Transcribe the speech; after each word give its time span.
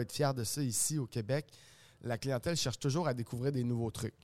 être 0.00 0.12
fier 0.12 0.34
de 0.34 0.44
ça 0.44 0.62
ici 0.62 0.98
au 0.98 1.06
Québec. 1.06 1.46
La 2.02 2.18
clientèle 2.18 2.56
cherche 2.56 2.78
toujours 2.78 3.08
à 3.08 3.14
découvrir 3.14 3.52
des 3.52 3.64
nouveaux 3.64 3.90
trucs. 3.90 4.14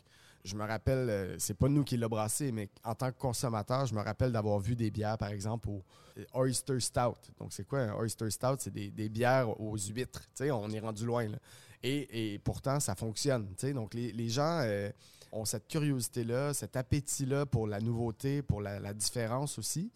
Je 0.44 0.54
me 0.56 0.64
rappelle, 0.64 1.10
euh, 1.10 1.38
c'est 1.38 1.54
pas 1.54 1.68
nous 1.68 1.84
qui 1.84 1.98
l'a 1.98 2.08
brassé, 2.08 2.50
mais 2.50 2.70
en 2.82 2.94
tant 2.94 3.12
que 3.12 3.18
consommateur, 3.18 3.84
je 3.84 3.94
me 3.94 4.00
rappelle 4.00 4.32
d'avoir 4.32 4.58
vu 4.58 4.74
des 4.74 4.90
bières, 4.90 5.18
par 5.18 5.28
exemple, 5.28 5.68
au 5.68 5.84
Oyster 6.32 6.80
Stout. 6.80 7.16
Donc, 7.38 7.52
c'est 7.52 7.66
quoi 7.66 7.80
un 7.80 7.94
Oyster 7.94 8.30
Stout? 8.30 8.56
C'est 8.58 8.72
des, 8.72 9.08
bières 9.10 9.60
aux 9.60 9.76
huîtres. 9.76 10.22
Tu 10.34 10.44
sais, 10.44 10.50
on 10.50 10.70
est 10.70 10.80
rendu 10.80 11.04
loin, 11.04 11.28
là. 11.28 11.38
Et, 11.82 12.40
pourtant, 12.44 12.80
ça 12.80 12.94
fonctionne. 12.94 13.48
Tu 13.56 13.68
sais, 13.68 13.72
donc, 13.72 13.94
les, 13.94 14.28
gens 14.28 14.60
euh, 14.62 14.90
ont 15.32 15.44
cette 15.44 15.68
curiosité-là, 15.68 16.54
cet 16.54 16.76
appétit-là 16.76 17.46
pour 17.46 17.66
la 17.66 17.80
nouveauté, 17.80 18.42
pour 18.42 18.60
la, 18.60 18.94
différence 18.94 19.58
aussi. 19.58 19.90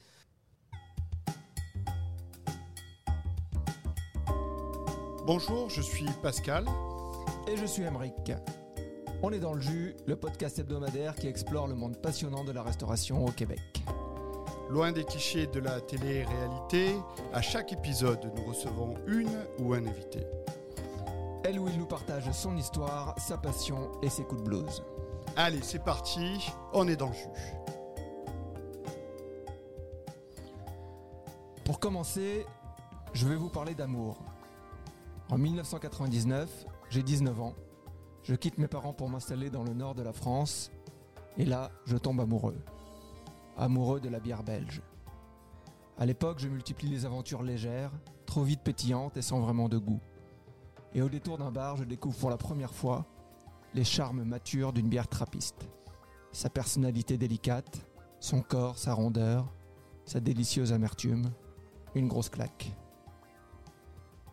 Bonjour, 5.26 5.70
je 5.70 5.80
suis 5.80 6.04
Pascal. 6.22 6.66
Et 7.48 7.56
je 7.56 7.64
suis 7.64 7.82
Emeric. 7.82 8.30
On 9.22 9.32
est 9.32 9.38
dans 9.38 9.54
le 9.54 9.60
jus, 9.62 9.96
le 10.06 10.16
podcast 10.16 10.58
hebdomadaire 10.58 11.14
qui 11.14 11.28
explore 11.28 11.66
le 11.66 11.74
monde 11.74 11.96
passionnant 11.96 12.44
de 12.44 12.52
la 12.52 12.62
restauration 12.62 13.24
au 13.24 13.30
Québec. 13.30 13.62
Loin 14.68 14.92
des 14.92 15.04
clichés 15.04 15.46
de 15.46 15.60
la 15.60 15.80
télé-réalité, 15.80 16.96
à 17.32 17.40
chaque 17.40 17.72
épisode, 17.72 18.30
nous 18.36 18.44
recevons 18.44 18.96
une 19.06 19.32
ou 19.60 19.72
un 19.72 19.86
invité. 19.86 20.26
Elle 21.42 21.58
ou 21.58 21.68
il 21.68 21.78
nous 21.78 21.86
partage 21.86 22.30
son 22.32 22.58
histoire, 22.58 23.14
sa 23.18 23.38
passion 23.38 23.92
et 24.02 24.10
ses 24.10 24.24
coups 24.24 24.42
de 24.42 24.46
blues. 24.46 24.84
Allez, 25.36 25.62
c'est 25.62 25.82
parti, 25.82 26.52
on 26.74 26.86
est 26.86 26.96
dans 26.96 27.08
le 27.08 27.14
jus. 27.14 27.28
Pour 31.64 31.80
commencer, 31.80 32.44
je 33.14 33.26
vais 33.26 33.36
vous 33.36 33.48
parler 33.48 33.74
d'amour. 33.74 34.18
En 35.30 35.38
1999, 35.38 36.66
j'ai 36.90 37.02
19 37.02 37.40
ans 37.40 37.54
je 38.24 38.34
quitte 38.34 38.56
mes 38.56 38.68
parents 38.68 38.94
pour 38.94 39.10
m'installer 39.10 39.50
dans 39.50 39.64
le 39.64 39.74
nord 39.74 39.94
de 39.94 40.02
la 40.02 40.14
France, 40.14 40.70
et 41.36 41.44
là, 41.44 41.70
je 41.84 41.98
tombe 41.98 42.20
amoureux. 42.20 42.56
Amoureux 43.58 44.00
de 44.00 44.08
la 44.08 44.18
bière 44.18 44.42
belge. 44.42 44.80
À 45.98 46.06
l'époque, 46.06 46.38
je 46.38 46.48
multiplie 46.48 46.88
les 46.88 47.04
aventures 47.04 47.42
légères, 47.42 47.92
trop 48.24 48.42
vite 48.42 48.62
pétillantes 48.62 49.18
et 49.18 49.22
sans 49.22 49.40
vraiment 49.40 49.68
de 49.68 49.76
goût. 49.76 50.00
Et 50.94 51.02
au 51.02 51.10
détour 51.10 51.36
d'un 51.36 51.52
bar, 51.52 51.76
je 51.76 51.84
découvre 51.84 52.16
pour 52.16 52.30
la 52.30 52.38
première 52.38 52.72
fois 52.72 53.04
les 53.74 53.84
charmes 53.84 54.24
matures 54.24 54.72
d'une 54.72 54.88
bière 54.88 55.08
trappiste. 55.08 55.68
Sa 56.32 56.48
personnalité 56.48 57.18
délicate, 57.18 57.86
son 58.20 58.40
corps, 58.40 58.78
sa 58.78 58.94
rondeur, 58.94 59.52
sa 60.06 60.20
délicieuse 60.20 60.72
amertume, 60.72 61.30
une 61.94 62.08
grosse 62.08 62.30
claque. 62.30 62.74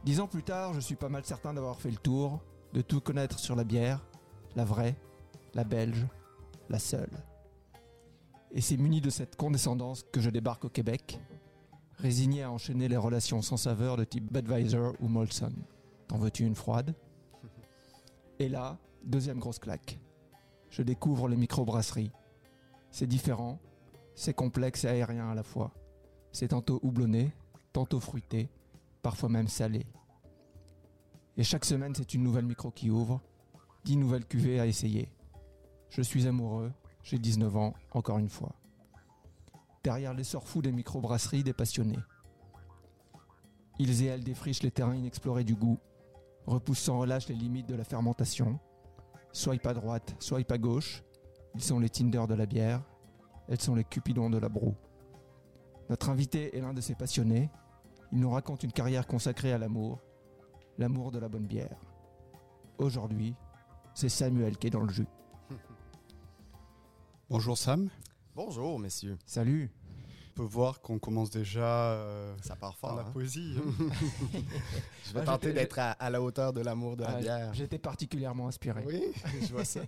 Dix 0.03 0.19
ans 0.19 0.27
plus 0.27 0.41
tard, 0.41 0.73
je 0.73 0.79
suis 0.79 0.95
pas 0.95 1.09
mal 1.09 1.23
certain 1.25 1.53
d'avoir 1.53 1.79
fait 1.79 1.91
le 1.91 1.97
tour, 1.97 2.39
de 2.73 2.81
tout 2.81 3.01
connaître 3.01 3.37
sur 3.37 3.55
la 3.55 3.63
bière, 3.63 4.03
la 4.55 4.65
vraie, 4.65 4.95
la 5.53 5.63
belge, 5.63 6.07
la 6.69 6.79
seule. 6.79 7.11
Et 8.51 8.61
c'est 8.61 8.77
muni 8.77 8.99
de 8.99 9.11
cette 9.11 9.35
condescendance 9.35 10.03
que 10.11 10.19
je 10.19 10.31
débarque 10.31 10.65
au 10.65 10.69
Québec, 10.69 11.19
résigné 11.97 12.41
à 12.41 12.51
enchaîner 12.51 12.87
les 12.87 12.97
relations 12.97 13.43
sans 13.43 13.57
saveur 13.57 13.95
de 13.95 14.03
type 14.03 14.33
Budweiser 14.33 14.89
ou 15.01 15.07
Molson. 15.07 15.53
T'en 16.07 16.17
veux-tu 16.17 16.45
une 16.45 16.55
froide? 16.55 16.95
Et 18.39 18.49
là, 18.49 18.79
deuxième 19.03 19.37
grosse 19.37 19.59
claque. 19.59 19.99
Je 20.71 20.81
découvre 20.81 21.27
les 21.27 21.37
microbrasseries. 21.37 22.11
C'est 22.89 23.05
différent, 23.05 23.59
c'est 24.15 24.33
complexe 24.33 24.83
et 24.83 24.87
aérien 24.87 25.29
à 25.29 25.35
la 25.35 25.43
fois. 25.43 25.71
C'est 26.31 26.47
tantôt 26.47 26.79
houblonné, 26.81 27.31
tantôt 27.71 27.99
fruité, 27.99 28.49
parfois 29.01 29.29
même 29.29 29.47
salé. 29.47 29.85
Et 31.37 31.43
chaque 31.43 31.65
semaine, 31.65 31.95
c'est 31.95 32.13
une 32.13 32.23
nouvelle 32.23 32.45
micro 32.45 32.71
qui 32.71 32.89
ouvre, 32.89 33.21
10 33.85 33.97
nouvelles 33.97 34.25
cuvées 34.25 34.59
à 34.59 34.67
essayer. 34.67 35.11
Je 35.89 36.01
suis 36.01 36.27
amoureux, 36.27 36.71
j'ai 37.03 37.17
19 37.17 37.57
ans, 37.57 37.73
encore 37.91 38.17
une 38.17 38.29
fois. 38.29 38.55
Derrière 39.83 40.13
l'essor 40.13 40.47
fou 40.47 40.61
des 40.61 40.71
microbrasseries, 40.71 41.43
des 41.43 41.53
passionnés. 41.53 41.99
Ils 43.79 44.03
et 44.03 44.07
elles 44.07 44.23
défrichent 44.23 44.61
les 44.61 44.71
terrains 44.71 44.95
inexplorés 44.95 45.43
du 45.43 45.55
goût, 45.55 45.79
repoussent 46.45 46.79
sans 46.79 46.99
relâche 46.99 47.27
les 47.29 47.35
limites 47.35 47.67
de 47.67 47.75
la 47.75 47.83
fermentation. 47.83 48.59
Swipe 49.31 49.65
à 49.65 49.73
droite, 49.73 50.15
swipe 50.19 50.51
à 50.51 50.57
gauche, 50.57 51.03
ils 51.55 51.63
sont 51.63 51.79
les 51.79 51.89
Tinder 51.89 52.25
de 52.27 52.35
la 52.35 52.45
bière, 52.45 52.83
elles 53.47 53.61
sont 53.61 53.75
les 53.75 53.83
Cupidons 53.83 54.29
de 54.29 54.37
la 54.37 54.49
broue. 54.49 54.75
Notre 55.89 56.09
invité 56.09 56.55
est 56.55 56.61
l'un 56.61 56.73
de 56.73 56.81
ces 56.81 56.95
passionnés. 56.95 57.49
Il 58.11 58.19
nous 58.19 58.29
raconte 58.29 58.63
une 58.63 58.73
carrière 58.73 59.07
consacrée 59.07 59.53
à 59.53 59.57
l'amour, 59.57 59.99
l'amour 60.77 61.11
de 61.11 61.19
la 61.19 61.29
bonne 61.29 61.45
bière. 61.45 61.77
Aujourd'hui, 62.77 63.35
c'est 63.93 64.09
Samuel 64.09 64.57
qui 64.57 64.67
est 64.67 64.71
dans 64.71 64.81
le 64.81 64.91
jus. 64.91 65.07
Bonjour 67.29 67.57
Sam. 67.57 67.89
Bonjour 68.35 68.79
messieurs. 68.79 69.17
Salut. 69.25 69.71
On 70.31 70.33
peut 70.33 70.43
voir 70.43 70.81
qu'on 70.81 70.99
commence 70.99 71.29
déjà 71.29 71.93
euh, 71.93 72.35
ça 72.41 72.57
part 72.57 72.75
fort, 72.77 72.95
la 72.95 73.03
hein. 73.03 73.11
poésie. 73.13 73.55
Hein. 73.57 73.85
je 75.05 75.13
vais 75.13 75.23
tenter 75.25 75.53
d'être 75.53 75.79
à, 75.79 76.09
la 76.09 76.21
hauteur 76.21 76.51
de 76.51 76.61
l'amour 76.61 76.97
de 76.97 77.03
la 77.03 77.15
ah, 77.15 77.19
bière. 77.21 77.53
J'étais 77.53 77.79
particulièrement 77.79 78.47
inspiré. 78.47 78.83
Oui, 78.85 79.03
je 79.41 79.53
vois 79.53 79.65
ça. 79.65 79.81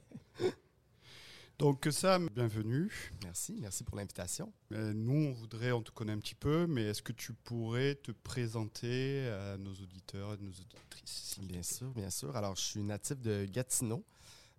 Donc 1.59 1.88
Sam, 1.91 2.30
bienvenue. 2.34 2.91
Merci, 3.24 3.56
merci 3.62 3.84
pour 3.84 3.96
l'invitation. 3.96 4.52
Euh, 4.72 4.91
nous, 4.91 5.28
on 5.28 5.31
voudrait, 5.34 5.72
on 5.72 5.84
te 5.84 5.91
connaît 5.91 6.12
un 6.12 6.18
petit 6.18 6.34
peu, 6.34 6.66
mais 6.66 6.81
est-ce 6.86 7.03
que 7.03 7.14
tu 7.14 7.31
pourrais 7.31 7.94
te 7.94 8.12
présenter 8.12 9.28
à 9.28 9.58
nos 9.58 9.72
auditeurs 9.72 10.34
et 10.34 10.38
nos 10.38 10.50
auditrices 10.50 11.38
Bien 11.44 11.62
sûr, 11.62 11.92
bien 11.92 12.09
sûr. 12.09 12.36
Alors, 12.36 12.56
je 12.56 12.62
suis 12.62 12.81
natif 12.81 13.22
de 13.22 13.46
Gatineau. 13.46 14.03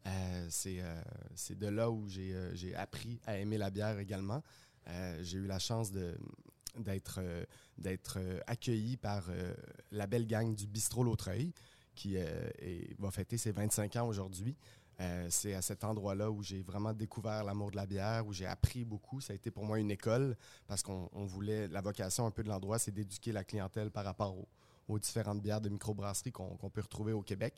Euh, 0.06 0.48
euh, 0.66 1.02
c'est 1.34 1.58
de 1.58 1.66
là 1.66 1.90
où 1.90 2.08
j'ai 2.08 2.74
appris 2.76 3.18
à 3.26 3.38
aimer 3.38 3.58
la 3.58 3.70
bière 3.70 3.98
également. 3.98 4.42
j'ai 5.20 5.38
eu 5.38 5.46
la 5.46 5.58
chance 5.58 5.90
d'être 5.90 7.20
d'être 7.76 8.20
accueilli 8.46 8.96
par 8.96 9.24
la 9.90 10.06
belle 10.06 10.28
gang 10.28 10.54
du 10.54 10.68
Bistrot 10.68 11.02
Lautreuil 11.02 11.52
qui 11.96 12.16
va 12.98 13.10
fêter 13.10 13.36
ses 13.36 13.50
25 13.50 13.96
ans 13.96 14.06
aujourd'hui. 14.06 14.56
Euh, 15.00 15.26
c'est 15.28 15.54
à 15.54 15.62
cet 15.62 15.84
endroit-là 15.84 16.30
où 16.30 16.42
j'ai 16.42 16.62
vraiment 16.62 16.92
découvert 16.92 17.44
l'amour 17.44 17.70
de 17.70 17.76
la 17.76 17.86
bière, 17.86 18.26
où 18.26 18.32
j'ai 18.32 18.46
appris 18.46 18.84
beaucoup. 18.84 19.20
Ça 19.20 19.32
a 19.32 19.36
été 19.36 19.50
pour 19.50 19.64
moi 19.64 19.78
une 19.78 19.90
école 19.90 20.36
parce 20.66 20.82
qu'on 20.82 21.08
voulait, 21.26 21.68
la 21.68 21.80
vocation 21.80 22.26
un 22.26 22.30
peu 22.30 22.42
de 22.42 22.48
l'endroit, 22.48 22.78
c'est 22.78 22.92
d'éduquer 22.92 23.32
la 23.32 23.44
clientèle 23.44 23.90
par 23.90 24.04
rapport 24.04 24.36
aux, 24.88 24.98
différentes 24.98 25.40
bières 25.40 25.60
de 25.60 25.68
microbrasserie 25.68 26.30
qu'on 26.30 26.70
peut 26.70 26.82
retrouver 26.82 27.12
au 27.12 27.22
Québec. 27.22 27.54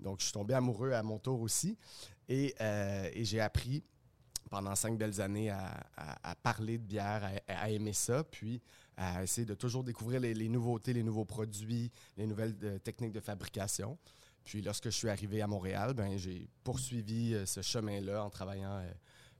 Donc, 0.00 0.20
je 0.20 0.24
suis 0.24 0.32
tombé 0.32 0.54
amoureux 0.54 0.92
à 0.92 1.02
mon 1.02 1.18
tour 1.18 1.40
aussi 1.40 1.76
et, 2.28 2.54
euh, 2.60 3.10
j'ai 3.16 3.40
appris 3.40 3.82
pendant 4.48 4.74
cinq 4.74 4.96
belles 4.96 5.20
années 5.20 5.50
à, 5.50 6.34
parler 6.42 6.78
de 6.78 6.84
bière, 6.84 7.30
à, 7.48 7.70
aimer 7.70 7.92
ça, 7.92 8.24
puis 8.24 8.62
à 8.96 9.22
essayer 9.22 9.44
de 9.44 9.54
toujours 9.54 9.84
découvrir 9.84 10.20
les, 10.20 10.48
nouveautés, 10.48 10.92
les 10.92 11.02
nouveaux 11.02 11.26
produits, 11.26 11.90
les 12.16 12.26
nouvelles 12.26 12.56
euh, 12.62 12.78
techniques 12.78 13.12
de 13.12 13.20
fabrication. 13.20 13.98
Puis 14.48 14.62
lorsque 14.62 14.84
je 14.84 14.96
suis 14.96 15.10
arrivé 15.10 15.42
à 15.42 15.46
Montréal, 15.46 15.92
ben, 15.92 16.16
j'ai 16.16 16.48
poursuivi 16.64 17.34
euh, 17.34 17.44
ce 17.44 17.60
chemin-là 17.60 18.24
en 18.24 18.30
travaillant 18.30 18.78
euh, 18.78 18.90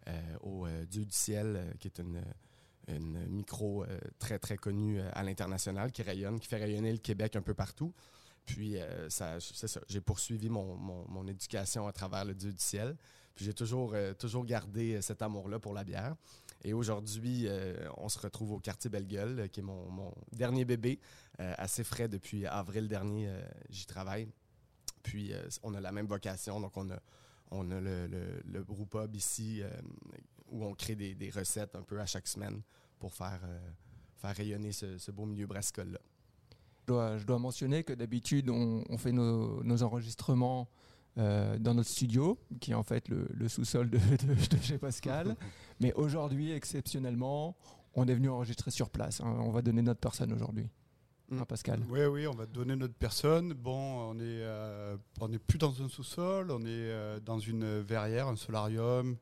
euh, 0.08 0.36
au 0.42 0.68
Dieu 0.84 1.06
du 1.06 1.16
ciel, 1.16 1.74
qui 1.80 1.88
est 1.88 1.98
une, 1.98 2.22
micro 3.28 3.84
très, 4.18 4.38
très 4.38 4.56
connue 4.56 5.00
à 5.12 5.22
l'international, 5.22 5.92
qui 5.92 6.02
rayonne, 6.02 6.40
qui 6.40 6.46
fait 6.46 6.56
rayonner 6.56 6.92
le 6.92 6.98
Québec 6.98 7.36
un 7.36 7.42
peu 7.42 7.52
partout. 7.52 7.92
Puis, 8.46 8.76
c'est 9.10 9.68
ça. 9.68 9.80
J'ai 9.88 10.00
poursuivi 10.00 10.48
mon, 10.48 11.26
éducation 11.26 11.86
à 11.86 11.92
travers 11.92 12.24
le 12.24 12.34
Dieu 12.34 12.50
du 12.50 12.62
ciel. 12.62 12.96
Puis, 13.34 13.44
j'ai 13.44 13.52
toujours, 13.52 13.94
toujours 14.18 14.46
gardé 14.46 15.02
cet 15.02 15.20
amour-là 15.20 15.58
pour 15.58 15.74
la 15.74 15.84
bière. 15.84 16.16
Et 16.64 16.72
aujourd'hui, 16.72 17.46
on 17.98 18.08
se 18.08 18.18
retrouve 18.18 18.52
au 18.52 18.58
quartier 18.58 18.88
Belle-Gueule, 18.88 19.50
qui 19.50 19.60
est 19.60 19.62
mon, 19.62 19.90
mon 19.90 20.14
dernier 20.32 20.64
bébé, 20.64 20.98
assez 21.36 21.84
frais 21.84 22.08
depuis 22.08 22.46
avril 22.46 22.88
dernier. 22.88 23.30
J'y 23.68 23.84
travaille. 23.84 24.28
Puis 25.02 25.32
euh, 25.32 25.42
on 25.62 25.74
a 25.74 25.80
la 25.80 25.92
même 25.92 26.06
vocation, 26.06 26.60
donc 26.60 26.76
on 26.76 26.90
a, 26.90 26.98
on 27.50 27.70
a 27.70 27.80
le, 27.80 28.06
le, 28.44 28.64
pub 28.64 29.14
ici 29.14 29.62
euh, 29.62 29.70
où 30.50 30.64
on 30.64 30.74
crée 30.74 30.94
des, 30.94 31.30
recettes 31.30 31.74
un 31.74 31.82
peu 31.82 32.00
à 32.00 32.06
chaque 32.06 32.26
semaine 32.26 32.60
pour 32.98 33.14
faire, 33.14 33.40
euh, 33.44 33.70
faire 34.16 34.34
rayonner 34.34 34.72
ce, 34.72 35.10
beau 35.10 35.24
milieu 35.24 35.46
brassicole-là. 35.46 35.98
Je 37.18 37.24
dois, 37.24 37.38
mentionner 37.38 37.84
que 37.84 37.92
d'habitude, 37.92 38.48
on, 38.48 38.96
fait 38.96 39.12
nos, 39.12 39.82
enregistrements 39.82 40.68
dans 41.16 41.74
notre 41.74 41.90
studio, 41.90 42.38
qui 42.60 42.70
est 42.70 42.74
en 42.74 42.82
fait 42.82 43.08
le, 43.08 43.48
sous-sol 43.48 43.90
de, 43.90 43.98
chez 44.62 44.78
Pascal. 44.78 45.36
Mais 45.80 45.92
aujourd'hui, 45.92 46.52
exceptionnellement, 46.52 47.56
on 47.94 48.06
est 48.08 48.14
venu 48.14 48.30
enregistrer 48.30 48.70
sur 48.70 48.88
place. 48.88 49.20
Hein. 49.20 49.36
On 49.40 49.50
va 49.50 49.60
donner 49.60 49.82
notre 49.82 50.00
personne 50.00 50.32
aujourd'hui. 50.32 50.70
Mm. 51.30 51.44
Pascal? 51.44 51.80
Oui, 51.88 52.04
oui, 52.06 52.26
on 52.26 52.34
va 52.34 52.46
donner 52.46 52.74
notre 52.74 52.94
personne. 52.94 53.52
Bon, 53.52 54.10
on 54.10 54.14
est, 54.18 54.22
euh, 54.22 54.96
on 55.20 55.28
n'est 55.28 55.38
plus 55.38 55.58
dans 55.58 55.82
un 55.82 55.88
sous-sol, 55.88 56.50
on 56.50 56.60
est 56.60 56.66
euh, 56.68 57.20
dans 57.20 57.38
une 57.38 57.80
verrière, 57.80 58.28
un 58.28 58.36
solarium, 58.36 59.16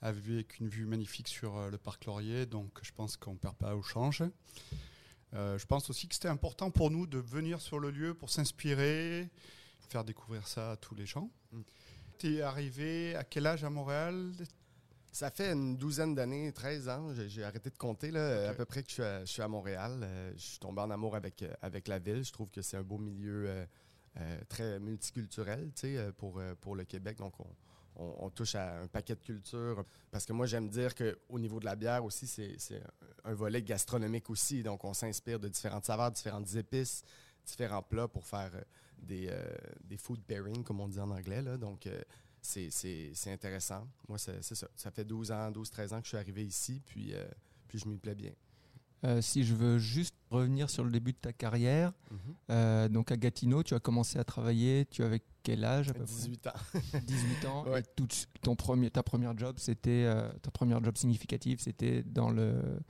avec 0.00 0.60
une 0.60 0.68
vue 0.68 0.86
magnifique 0.86 1.28
sur 1.28 1.56
euh, 1.56 1.70
le 1.70 1.78
parc 1.78 2.04
Laurier, 2.06 2.46
donc 2.46 2.78
je 2.82 2.92
pense 2.92 3.16
qu'on 3.16 3.32
ne 3.32 3.38
perd 3.38 3.56
pas 3.56 3.74
au 3.74 3.82
change. 3.82 4.22
je 5.32 5.66
pense 5.66 5.90
aussi 5.90 6.06
que 6.06 6.14
c'était 6.14 6.28
important 6.28 6.70
pour 6.70 6.90
nous 6.90 7.06
de 7.06 7.18
venir 7.18 7.60
sur 7.60 7.80
le 7.80 7.90
lieu 7.90 8.14
pour 8.14 8.30
s'inspirer 8.30 9.28
faire 9.88 10.04
découvrir 10.04 10.46
ça 10.46 10.72
à 10.72 10.76
tous 10.76 10.94
les 10.94 11.06
gens. 11.06 11.30
Mm. 11.52 11.60
Tu 12.18 12.36
es 12.36 12.42
arrivé 12.42 13.14
à 13.16 13.24
quel 13.24 13.46
âge 13.46 13.64
à 13.64 13.70
Montréal? 13.70 14.32
Ça 15.18 15.32
fait 15.32 15.50
une 15.52 15.76
douzaine 15.76 16.14
d'années, 16.14 16.52
13 16.52 16.88
ans, 16.88 17.12
j'ai 17.26 17.42
arrêté 17.42 17.70
de 17.70 17.76
compter, 17.76 18.12
là, 18.12 18.50
à 18.50 18.54
peu 18.54 18.64
près 18.64 18.84
que 18.84 18.88
je 18.88 18.94
suis 18.94 19.02
à, 19.02 19.20
je 19.24 19.32
suis 19.32 19.42
à 19.42 19.48
Montréal. 19.48 19.98
Euh, 20.00 20.32
je 20.36 20.42
suis 20.42 20.58
tombé 20.60 20.80
en 20.80 20.90
amour 20.92 21.16
avec, 21.16 21.42
euh, 21.42 21.52
avec 21.60 21.88
la 21.88 21.98
ville. 21.98 22.24
Je 22.24 22.30
trouve 22.32 22.52
que 22.52 22.62
c'est 22.62 22.76
un 22.76 22.84
beau 22.84 22.98
milieu 22.98 23.46
euh, 23.48 23.66
euh, 24.20 24.40
très 24.48 24.78
multiculturel 24.78 25.72
pour, 26.18 26.40
pour 26.60 26.76
le 26.76 26.84
Québec. 26.84 27.18
Donc, 27.18 27.32
on, 27.40 27.46
on- 27.96 28.14
on 28.26 28.30
touche 28.30 28.54
à 28.54 28.78
un 28.82 28.86
paquet 28.86 29.16
de 29.16 29.20
cultures. 29.20 29.84
Parce 30.12 30.24
que 30.24 30.32
moi, 30.32 30.46
j'aime 30.46 30.68
dire 30.68 30.94
qu'au 30.94 31.38
niveau 31.40 31.58
de 31.58 31.64
la 31.64 31.74
bière 31.74 32.04
aussi, 32.04 32.28
c'est 32.28 32.80
un 33.24 33.34
volet 33.34 33.60
gastronomique 33.60 34.30
aussi. 34.30 34.62
Donc, 34.62 34.84
on 34.84 34.94
s'inspire 34.94 35.40
de 35.40 35.48
différentes 35.48 35.84
saveurs, 35.86 36.12
différentes 36.12 36.54
épices, 36.54 37.02
différents 37.44 37.82
plats 37.82 38.06
pour 38.06 38.24
faire 38.24 38.52
des, 39.02 39.26
euh, 39.32 39.42
des 39.82 39.96
food 39.96 40.22
pairing, 40.22 40.62
comme 40.62 40.78
on 40.80 40.86
dit 40.86 41.00
en 41.00 41.10
anglais. 41.10 41.42
Là. 41.42 41.56
Donc, 41.56 41.88
c'est- 42.70 43.30
intéressant. 43.30 43.86
Moi, 44.08 44.18
c'est 44.18 44.42
ça. 44.42 44.68
Ça 44.74 44.90
fait 44.90 45.04
12 45.04 45.30
ans, 45.32 45.50
12-13 45.50 45.92
ans 45.92 45.98
que 45.98 46.04
je 46.04 46.08
suis 46.08 46.16
arrivé 46.16 46.44
ici, 46.44 46.80
puis, 46.86 47.12
euh, 47.14 47.24
puis 47.68 47.78
je 47.78 47.86
m'y 47.88 47.98
plais 47.98 48.14
bien. 48.14 48.32
Euh, 49.04 49.20
si 49.22 49.44
je 49.44 49.54
veux 49.54 49.78
juste 49.78 50.14
revenir 50.30 50.68
sur 50.68 50.82
le 50.82 50.90
début 50.90 51.12
de 51.12 51.18
ta 51.18 51.32
carrière, 51.32 51.92
euh, 52.50 52.88
donc 52.88 53.12
à 53.12 53.16
Gatineau, 53.16 53.62
tu 53.62 53.74
as 53.74 53.78
commencé 53.78 54.18
à 54.18 54.24
travailler, 54.24 54.86
tu 54.86 55.04
avais 55.04 55.22
quel 55.44 55.64
âge 55.64 55.90
à 55.90 55.92
peu 55.94 56.04
près? 56.04 56.14
18 56.14 56.46
ans. 56.48 56.52
18 57.06 57.44
ans. 57.46 57.64
Ouais. 57.68 57.80
Et 57.80 57.82
tout, 57.94 58.08
ton 58.42 58.56
premier, 58.56 58.90
ta 58.90 59.02
première 59.04 59.38
job, 59.38 59.56
c'était 59.58 60.10
ta 60.42 60.50
première 60.50 60.82
job 60.82 60.96
significative, 60.96 61.60
c'était 61.60 62.02
dans 62.02 62.30
le. 62.30 62.80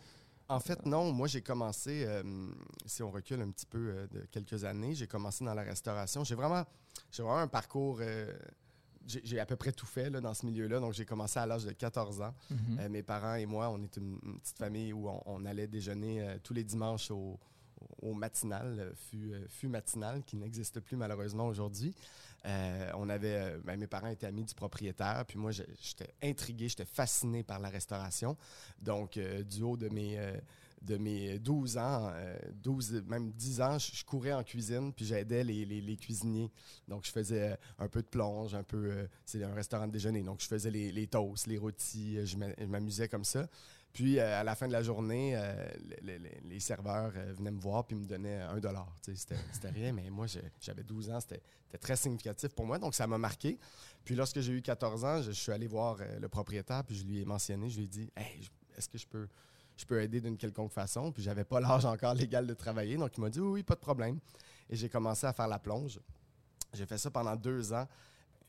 En 0.49 0.61
fait, 0.61 0.87
non. 0.87 1.13
Moi, 1.13 1.27
j'ai 1.29 1.43
commencé, 1.43 2.07
si 2.87 3.03
on 3.03 3.11
recule 3.11 3.43
un 3.43 3.51
petit 3.51 3.67
peu 3.67 4.09
de 4.11 4.21
quelques 4.31 4.65
années, 4.65 4.95
j'ai 4.95 5.07
commencé 5.07 5.45
dans 5.45 5.53
la 5.53 5.63
restauration. 5.63 6.25
J'ai 6.25 6.35
vraiment, 6.37 6.65
j'ai 7.13 7.23
vraiment 7.23 7.41
un 7.41 7.49
parcours. 7.49 8.01
J'ai 9.09 9.41
à 9.41 9.47
peu 9.47 9.57
près 9.57 9.73
tout 9.73 9.87
fait 9.87 10.11
là, 10.11 10.21
dans 10.21 10.35
ce 10.35 10.45
milieu-là. 10.47 10.81
Donc, 10.81 10.93
j'ai 10.93 11.05
commencé 11.05 11.39
à 11.39 11.47
l'âge 11.47 11.65
de 11.65 11.73
14 11.73 12.21
ans. 12.21 12.35
Mhm. 12.51 12.59
Euh, 12.81 12.89
mes 12.89 13.03
parents 13.03 13.35
et 13.35 13.47
moi, 13.47 13.71
on 13.71 13.83
est 13.83 13.97
une, 13.97 14.19
une 14.25 14.39
petite 14.41 14.59
famille 14.59 14.93
où 14.93 15.09
on, 15.09 15.23
on 15.27 15.45
allait 15.45 15.67
déjeuner 15.67 16.23
euh, 16.23 16.37
tous 16.43 16.53
les 16.55 16.65
dimanches 16.65 17.11
au, 17.11 17.39
au 18.03 18.15
matinal, 18.15 18.77
euh, 18.79 18.93
euh, 19.15 19.47
fût 19.49 19.69
matinal, 19.69 20.23
qui 20.25 20.37
n'existe 20.37 20.81
plus 20.81 20.97
malheureusement 20.97 21.47
aujourd'hui. 21.47 21.95
Euh, 22.47 22.91
on 22.95 23.09
avait, 23.09 23.57
ben, 23.65 23.79
mes 23.79 23.87
parents 23.87 24.09
étaient 24.09 24.27
amis 24.27 24.45
du 24.45 24.55
propriétaire, 24.55 25.25
puis 25.27 25.39
moi, 25.39 25.51
j'étais 25.51 26.15
intrigué, 26.23 26.69
j'étais 26.69 26.85
fasciné 26.85 27.43
par 27.43 27.59
la 27.59 27.69
restauration. 27.69 28.37
Donc, 28.81 29.17
euh, 29.17 29.43
du 29.43 29.63
haut 29.63 29.77
de 29.77 29.89
mes, 29.89 30.19
euh, 30.19 30.37
de 30.83 30.97
mes 30.97 31.39
12 31.39 31.77
ans, 31.79 32.11
euh, 32.13 32.37
12, 32.55 33.03
même 33.07 33.33
10 33.33 33.61
ans, 33.61 33.79
je, 33.79 34.05
courais 34.05 34.33
en 34.33 34.43
cuisine, 34.43 34.93
puis 34.93 35.05
j'aidais 35.05 35.45
les, 35.45 35.97
cuisiniers. 35.97 36.51
Donc, 36.87 37.05
je 37.05 37.11
faisais 37.11 37.53
euh, 37.53 37.57
un 37.79 37.89
peu 37.89 38.03
de 38.03 38.07
plonge, 38.07 38.55
un 38.55 38.63
peu. 38.63 38.91
euh, 38.91 39.07
c'est 39.25 39.43
un 39.43 39.55
restaurant 39.55 39.87
de 39.87 39.93
déjeuner. 39.93 40.23
Donc, 40.23 40.41
je 40.41 40.47
faisais 40.47 40.71
les, 40.71 40.93
les 40.93 41.07
toasts, 41.07 41.47
les 41.47 41.59
rôtis, 41.59 42.19
euh, 42.19 42.27
je 42.27 42.37
m'a- 42.37 42.55
je 42.59 42.67
m'amusais 42.67 43.09
comme 43.09 43.25
ça. 43.25 43.49
Puis, 43.93 44.21
à 44.21 44.45
la 44.45 44.55
fin 44.55 44.69
de 44.69 44.73
la 44.73 44.83
journée, 44.83 45.35
les, 46.03 46.61
serveurs 46.61 47.11
venaient 47.37 47.51
me 47.51 47.59
voir 47.59 47.85
puis 47.85 47.97
me 47.97 48.07
donnaient 48.07 48.43
un 48.43 48.59
dollar. 48.59 48.95
C'était 49.03 49.71
rien, 49.71 49.93
mais 49.93 50.09
moi, 50.11 50.27
j'avais 50.61 50.85
12 50.85 51.11
ans. 51.11 51.19
C'était 51.19 51.41
très 51.81 51.97
significatif 51.97 52.51
pour 52.51 52.67
moi. 52.67 52.79
Donc, 52.79 52.95
ça 52.95 53.07
m'a 53.07 53.19
marqué. 53.19 53.59
Puis, 54.05 54.15
lorsque 54.15 54.41
j'ai 54.41 54.53
eu 54.53 54.63
14 54.63 55.05
ans, 55.05 55.23
je, 55.23 55.33
suis 55.33 55.51
allé 55.51 55.67
voir 55.67 55.97
le 56.21 56.29
propriétaire, 56.29 56.85
puis 56.85 56.97
je 56.97 57.05
lui 57.05 57.23
ai 57.23 57.25
mentionné, 57.25 57.71
je 57.71 57.79
lui 57.79 57.85
ai 57.85 57.89
dit 57.89 58.11
Hey, 58.15 58.47
est-ce 58.77 58.89
que 58.91 58.99
je 58.99 59.07
peux, 59.07 59.27
je 59.79 59.87
peux 59.87 60.03
aider 60.03 60.21
d'une 60.21 60.37
quelconque 60.37 60.73
façon 60.73 61.13
Puis, 61.13 61.23
j'avais 61.23 61.45
pas 61.45 61.61
l'âge 61.61 61.85
encore 61.85 62.15
légal 62.15 62.47
de 62.47 62.55
travailler. 62.55 62.97
Donc, 62.97 63.17
il 63.17 63.21
m'a 63.21 63.31
dit 63.31 63.41
Oui, 63.41 63.63
pas 63.63 63.75
de 63.75 63.81
problème. 63.81 64.19
Et 64.69 64.77
j'ai 64.77 64.89
commencé 64.89 65.27
à 65.27 65.33
faire 65.33 65.49
la 65.49 65.59
plonge. 65.59 66.01
J'ai 66.75 66.85
fait 66.85 66.99
ça 66.99 67.11
pendant 67.11 67.37
deux 67.37 67.73
ans. 67.73 67.87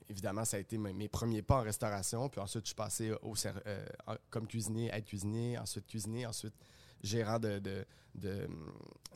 Évidemment, 0.10 0.44
ça 0.44 0.58
a 0.58 0.60
été 0.60 0.78
mes, 0.78 1.08
premiers 1.08 1.44
pas 1.44 1.58
en 1.58 1.62
restauration. 1.62 2.28
Puis 2.30 2.42
ensuite, 2.42 2.64
je 2.64 2.70
suis 2.70 2.76
passé 2.76 3.14
au 3.22 3.36
euh, 3.46 3.86
comme 4.30 4.48
cuisinier, 4.48 4.90
aide 4.92 5.06
cuisinier, 5.06 5.58
ensuite 5.60 5.86
cuisinier, 5.86 6.26
ensuite 6.26 6.56
gérant 7.04 7.40
de, 7.40 7.60
de, 7.60 7.86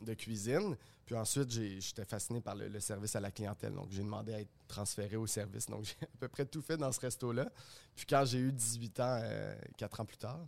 de, 0.02 0.14
cuisine. 0.14 0.76
Puis 1.04 1.16
ensuite, 1.16 1.50
j'étais 1.50 2.04
fasciné 2.04 2.40
par 2.40 2.54
le, 2.54 2.80
service 2.80 3.14
à 3.16 3.20
la 3.20 3.32
clientèle. 3.32 3.74
Donc, 3.74 3.88
j'ai 3.90 4.02
demandé 4.02 4.34
à 4.34 4.40
être 4.40 4.52
transféré 4.68 5.16
au 5.16 5.26
service. 5.26 5.66
Donc, 5.66 5.84
j'ai 6.00 6.06
à 6.06 6.16
peu 6.18 6.28
près 6.28 6.46
tout 6.46 6.62
fait 6.62 6.76
dans 6.76 6.92
ce 6.92 7.00
resto-là. 7.00 7.50
Puis 7.96 8.06
quand 8.06 8.24
j'ai 8.24 8.38
eu 8.38 8.52
18 8.52 9.00
ans, 9.00 9.20
euh, 9.22 9.54
quatre 9.76 10.00
ans 10.00 10.04
plus 10.04 10.16
tard, 10.16 10.46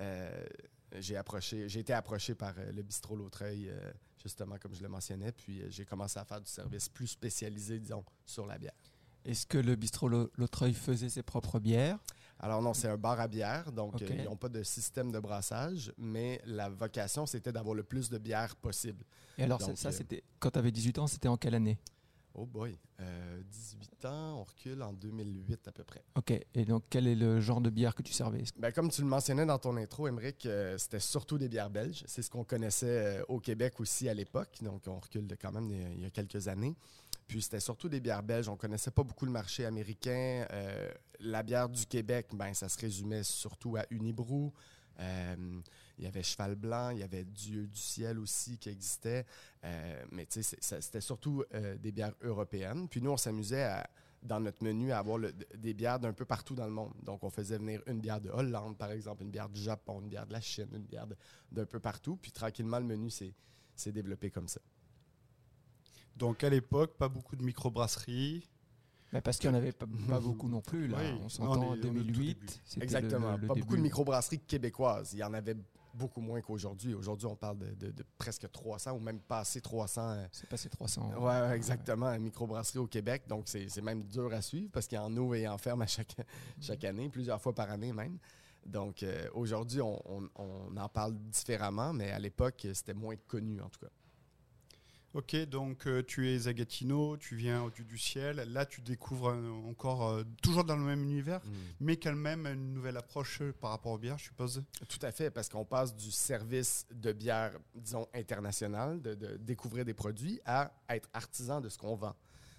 euh, 0.00 0.46
j'ai 1.00 1.16
approché, 1.16 1.68
j'ai 1.68 1.80
été 1.80 1.92
approché 1.92 2.34
par 2.34 2.54
euh, 2.58 2.72
le 2.72 2.82
bistrot 2.82 3.16
L'Autreuil, 3.16 3.68
euh, 3.68 3.92
justement, 4.22 4.56
comme 4.58 4.74
je 4.74 4.82
le 4.82 4.88
mentionnais. 4.88 5.32
Puis 5.32 5.60
euh, 5.60 5.66
j'ai 5.70 5.84
commencé 5.84 6.18
à 6.18 6.24
faire 6.24 6.40
du 6.40 6.50
service 6.50 6.88
plus 6.88 7.06
spécialisé, 7.06 7.78
disons, 7.78 8.04
sur 8.24 8.46
la 8.46 8.58
bière. 8.58 8.74
Est-ce 9.24 9.46
que 9.46 9.58
le 9.58 9.76
bistrot 9.76 10.08
L'Autreuil 10.08 10.74
faisait 10.74 11.08
ses 11.08 11.22
propres 11.22 11.60
bières? 11.60 11.98
Alors 12.40 12.60
non, 12.60 12.74
c'est 12.74 12.88
un 12.88 12.96
bar 12.96 13.20
à 13.20 13.28
bière, 13.28 13.70
donc 13.70 14.02
euh, 14.02 14.06
ils 14.10 14.24
n'ont 14.24 14.36
pas 14.36 14.48
de 14.48 14.64
système 14.64 15.12
de 15.12 15.20
brassage, 15.20 15.92
mais 15.96 16.40
la 16.44 16.68
vocation, 16.68 17.24
c'était 17.24 17.52
d'avoir 17.52 17.76
le 17.76 17.84
plus 17.84 18.10
de 18.10 18.18
bière 18.18 18.56
possible. 18.56 19.04
Et 19.38 19.44
alors, 19.44 19.58
Donc, 19.58 19.78
ça, 19.78 19.90
euh, 19.90 19.92
c'était 19.92 20.24
quand 20.40 20.50
tu 20.50 20.58
avais 20.58 20.72
18 20.72 20.98
ans, 20.98 21.06
c'était 21.06 21.28
en 21.28 21.36
quelle 21.36 21.54
année? 21.54 21.78
Oh 22.34 22.46
boy, 22.46 22.78
euh, 23.00 23.42
18 23.50 24.04
ans, 24.06 24.40
on 24.40 24.44
recule 24.44 24.82
en 24.82 24.92
2008 24.94 25.68
à 25.68 25.72
peu 25.72 25.84
près. 25.84 26.02
Ok. 26.16 26.32
Et 26.54 26.64
donc, 26.64 26.84
quel 26.88 27.06
est 27.06 27.14
le 27.14 27.40
genre 27.40 27.60
de 27.60 27.68
bière 27.68 27.94
que 27.94 28.02
tu 28.02 28.12
servais? 28.12 28.42
Ben, 28.58 28.72
comme 28.72 28.90
tu 28.90 29.02
le 29.02 29.06
mentionnais 29.06 29.44
dans 29.44 29.58
ton 29.58 29.76
intro, 29.76 30.08
Émeric, 30.08 30.46
euh, 30.46 30.78
c'était 30.78 31.00
surtout 31.00 31.36
des 31.36 31.48
bières 31.48 31.68
belges. 31.68 32.04
C'est 32.06 32.22
ce 32.22 32.30
qu'on 32.30 32.44
connaissait 32.44 33.18
euh, 33.20 33.24
au 33.28 33.38
Québec 33.38 33.80
aussi 33.80 34.08
à 34.08 34.14
l'époque, 34.14 34.58
donc 34.62 34.82
on 34.86 34.98
recule 34.98 35.26
de 35.26 35.34
quand 35.34 35.52
même 35.52 35.70
il 35.70 36.00
y 36.00 36.06
a 36.06 36.10
quelques 36.10 36.48
années. 36.48 36.74
Puis 37.26 37.42
c'était 37.42 37.60
surtout 37.60 37.88
des 37.88 38.00
bières 38.00 38.22
belges. 38.22 38.48
On 38.48 38.56
connaissait 38.56 38.90
pas 38.90 39.02
beaucoup 39.02 39.26
le 39.26 39.32
marché 39.32 39.66
américain. 39.66 40.46
Euh, 40.52 40.90
la 41.20 41.42
bière 41.42 41.68
du 41.68 41.86
Québec, 41.86 42.28
ben, 42.32 42.54
ça 42.54 42.68
se 42.68 42.78
résumait 42.78 43.24
surtout 43.24 43.76
à 43.76 43.84
Unibrou. 43.90 44.52
Il 45.98 46.04
y 46.04 46.06
avait 46.06 46.22
Cheval 46.22 46.54
Blanc, 46.56 46.90
il 46.90 46.98
y 46.98 47.02
avait 47.02 47.24
Dieu 47.24 47.66
du 47.66 47.78
ciel 47.80 48.18
aussi 48.18 48.58
qui 48.58 48.68
existait. 48.70 49.24
Euh, 49.64 50.04
mais 50.10 50.26
tu 50.26 50.42
sais, 50.42 50.56
c'était 50.60 51.00
surtout 51.00 51.44
euh, 51.54 51.76
des 51.78 51.92
bières 51.92 52.14
européennes. 52.22 52.88
Puis 52.88 53.00
nous, 53.02 53.10
on 53.10 53.16
s'amusait 53.16 53.62
à, 53.64 53.88
dans 54.22 54.40
notre 54.40 54.64
menu 54.64 54.90
à 54.90 54.98
avoir 54.98 55.18
le- 55.18 55.32
des 55.56 55.74
bières 55.74 56.00
d'un 56.00 56.12
peu 56.12 56.24
partout 56.24 56.54
dans 56.54 56.64
le 56.64 56.72
monde. 56.72 56.92
Donc, 57.02 57.22
on 57.24 57.30
faisait 57.30 57.58
venir 57.58 57.82
une 57.86 58.00
bière 58.00 58.20
de 58.20 58.30
Hollande, 58.30 58.76
par 58.78 58.90
exemple, 58.90 59.22
une 59.22 59.30
bière 59.30 59.48
du 59.48 59.60
Japon, 59.60 60.00
une 60.00 60.08
bière 60.08 60.26
de 60.26 60.32
la 60.32 60.40
Chine, 60.40 60.68
une 60.72 60.84
bière 60.84 61.06
d'un 61.50 61.66
peu 61.66 61.78
partout. 61.78 62.16
Puis 62.16 62.32
tranquillement, 62.32 62.78
le 62.78 62.86
menu 62.86 63.10
s'est 63.10 63.34
développé 63.92 64.30
comme 64.30 64.48
ça. 64.48 64.60
Donc 66.16 66.44
à 66.44 66.50
l'époque, 66.50 66.96
pas 66.96 67.08
beaucoup 67.08 67.36
de 67.36 67.42
microbrasseries. 67.42 68.48
Bah, 69.12 69.20
Parce 69.20 69.38
qu'il 69.38 69.50
n'y 69.50 69.56
en 69.56 69.58
avait 69.58 69.72
pas, 69.72 69.86
pas 70.08 70.20
beaucoup 70.20 70.48
non 70.48 70.60
plus. 70.62 70.86
Là. 70.88 70.98
Oui, 71.00 71.20
On 71.22 71.28
s'entend 71.28 71.52
en 71.52 71.62
est- 71.62 71.66
on 71.66 71.74
est 71.74 71.78
au 71.78 71.82
tout 71.82 71.88
2008. 71.88 72.34
début. 72.40 72.52
c'était 72.64 72.84
Exactement. 72.84 73.32
le- 73.32 73.42
le 73.42 73.46
pas 73.48 73.54
beaucoup 73.54 73.76
de 73.76 73.82
microbrasseries 73.82 74.40
québécoises. 74.40 75.12
Il 75.12 75.18
y 75.18 75.24
en 75.24 75.34
avait 75.34 75.54
beaucoup 75.94 76.20
moins 76.20 76.40
qu'aujourd'hui. 76.40 76.94
Aujourd'hui, 76.94 77.26
on 77.26 77.36
parle 77.36 77.58
de, 77.58 77.74
de- 77.74 77.90
de 77.92 78.04
presque 78.18 78.50
300 78.50 78.92
ou 78.92 78.98
même 79.00 79.20
passé 79.20 79.60
300. 79.60 80.00
euh, 80.12 80.26
C'est 80.32 80.48
passé 80.48 80.68
300. 80.68 81.12
Ouais, 81.18 81.24
ouais, 81.48 81.56
exactement. 81.56 82.12
Une 82.12 82.22
microbrasserie 82.22 82.78
au 82.78 82.86
Québec. 82.86 83.24
Donc, 83.28 83.44
c'est 83.48 83.68
c'est 83.68 83.82
même 83.82 84.02
dur 84.04 84.32
à 84.32 84.42
suivre 84.42 84.70
parce 84.72 84.86
qu'il 84.86 84.96
y 84.96 85.00
en 85.00 85.14
ouvre 85.16 85.34
et 85.36 85.46
en 85.48 85.58
ferme 85.58 85.82
à 85.82 85.86
chaque, 85.86 86.14
chaque 86.60 86.84
année, 86.84 87.08
plusieurs 87.08 87.40
fois 87.40 87.54
par 87.54 87.70
année 87.70 87.92
même. 87.92 88.18
Donc, 88.64 89.02
euh, 89.02 89.28
aujourd'hui, 89.34 89.80
on, 89.80 90.00
on- 90.08 90.28
on 90.36 90.76
en 90.76 90.88
parle 90.88 91.14
différemment, 91.30 91.92
mais 91.92 92.10
à 92.12 92.18
l'époque, 92.18 92.66
c'était 92.74 92.94
moins 92.94 93.16
connu 93.26 93.60
en 93.60 93.68
tout 93.68 93.80
cas. 93.80 93.90
Ok, 95.14 95.36
donc 95.44 95.86
euh, 95.86 96.02
tu 96.02 96.30
es 96.30 96.48
à 96.48 96.54
Gatineau, 96.54 97.18
tu 97.18 97.36
viens 97.36 97.62
au-dessus 97.62 97.84
du 97.84 97.98
ciel. 97.98 98.36
Là, 98.50 98.64
tu 98.64 98.80
découvres 98.80 99.28
euh, 99.28 99.50
encore, 99.68 100.08
euh, 100.08 100.24
toujours 100.42 100.64
dans 100.64 100.76
le 100.76 100.82
même 100.84 101.02
univers, 101.02 101.42
mais 101.80 101.98
quand 101.98 102.14
même 102.14 102.46
une 102.46 102.72
nouvelle 102.72 102.96
approche 102.96 103.42
par 103.60 103.72
rapport 103.72 103.92
aux 103.92 103.98
bières, 103.98 104.16
je 104.16 104.24
suppose. 104.24 104.64
Tout 104.88 105.04
à 105.04 105.12
fait, 105.12 105.30
parce 105.30 105.50
qu'on 105.50 105.66
passe 105.66 105.94
du 105.94 106.10
service 106.10 106.86
de 106.90 107.12
bière, 107.12 107.58
disons, 107.74 108.08
international, 108.14 109.02
de, 109.02 109.14
de 109.14 109.36
découvrir 109.36 109.84
des 109.84 109.92
produits, 109.92 110.40
à 110.46 110.72
être 110.88 111.10
artisan 111.12 111.60
de 111.60 111.68
ce 111.68 111.76
qu'on 111.76 111.94
vend. 111.94 112.16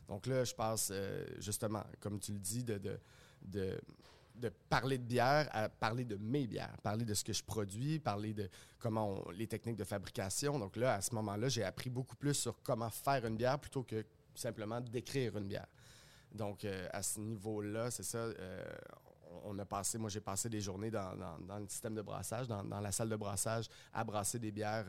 Donc 0.07 0.27
là, 0.27 0.43
je 0.43 0.53
passe, 0.53 0.89
euh, 0.93 1.25
justement, 1.39 1.83
comme 1.99 2.19
tu 2.19 2.33
le 2.33 2.39
dis, 2.39 2.63
de, 2.63 2.77
de, 2.77 2.99
de, 3.45 3.81
de 4.35 4.49
parler 4.69 4.97
de 4.97 5.03
bière 5.03 5.47
à 5.51 5.69
parler 5.69 6.05
de 6.05 6.15
mes 6.17 6.47
bières, 6.47 6.75
parler 6.81 7.05
de 7.05 7.13
ce 7.13 7.23
que 7.23 7.33
je 7.33 7.43
produis, 7.43 7.99
parler 7.99 8.33
de 8.33 8.49
comment 8.79 9.23
les 9.31 9.47
techniques 9.47 9.77
de 9.77 9.83
fabrication. 9.83 10.57
Donc 10.59 10.75
là, 10.75 10.95
à 10.95 11.01
ce 11.01 11.13
moment-là, 11.15 11.49
j'ai 11.49 11.63
appris 11.63 11.89
beaucoup 11.89 12.15
plus 12.15 12.33
sur 12.33 12.61
comment 12.63 12.89
faire 12.89 13.25
une 13.25 13.37
bière 13.37 13.59
plutôt 13.59 13.83
que 13.83 14.05
simplement 14.35 14.81
décrire 14.81 15.37
une 15.37 15.47
bière. 15.47 15.67
Donc, 16.31 16.65
euh, 16.65 16.87
à 16.91 17.03
ce 17.03 17.19
niveau-là, 17.19 17.91
c'est 17.91 18.03
ça. 18.03 18.17
euh, 18.17 18.65
on 19.45 19.57
a 19.59 19.65
passé, 19.65 19.97
moi, 19.97 20.09
j'ai 20.09 20.21
passé 20.21 20.47
des 20.49 20.61
journées 20.61 20.91
dans, 20.91 21.15
dans- 21.15 21.57
le 21.59 21.67
système 21.67 21.95
de 21.95 22.01
brassage, 22.01 22.47
dans, 22.47 22.63
dans 22.63 22.79
la 22.79 22.91
salle 22.91 23.09
de 23.09 23.15
brassage, 23.15 23.65
à 23.91 24.03
brasser 24.03 24.39
des 24.39 24.51
bières. 24.51 24.85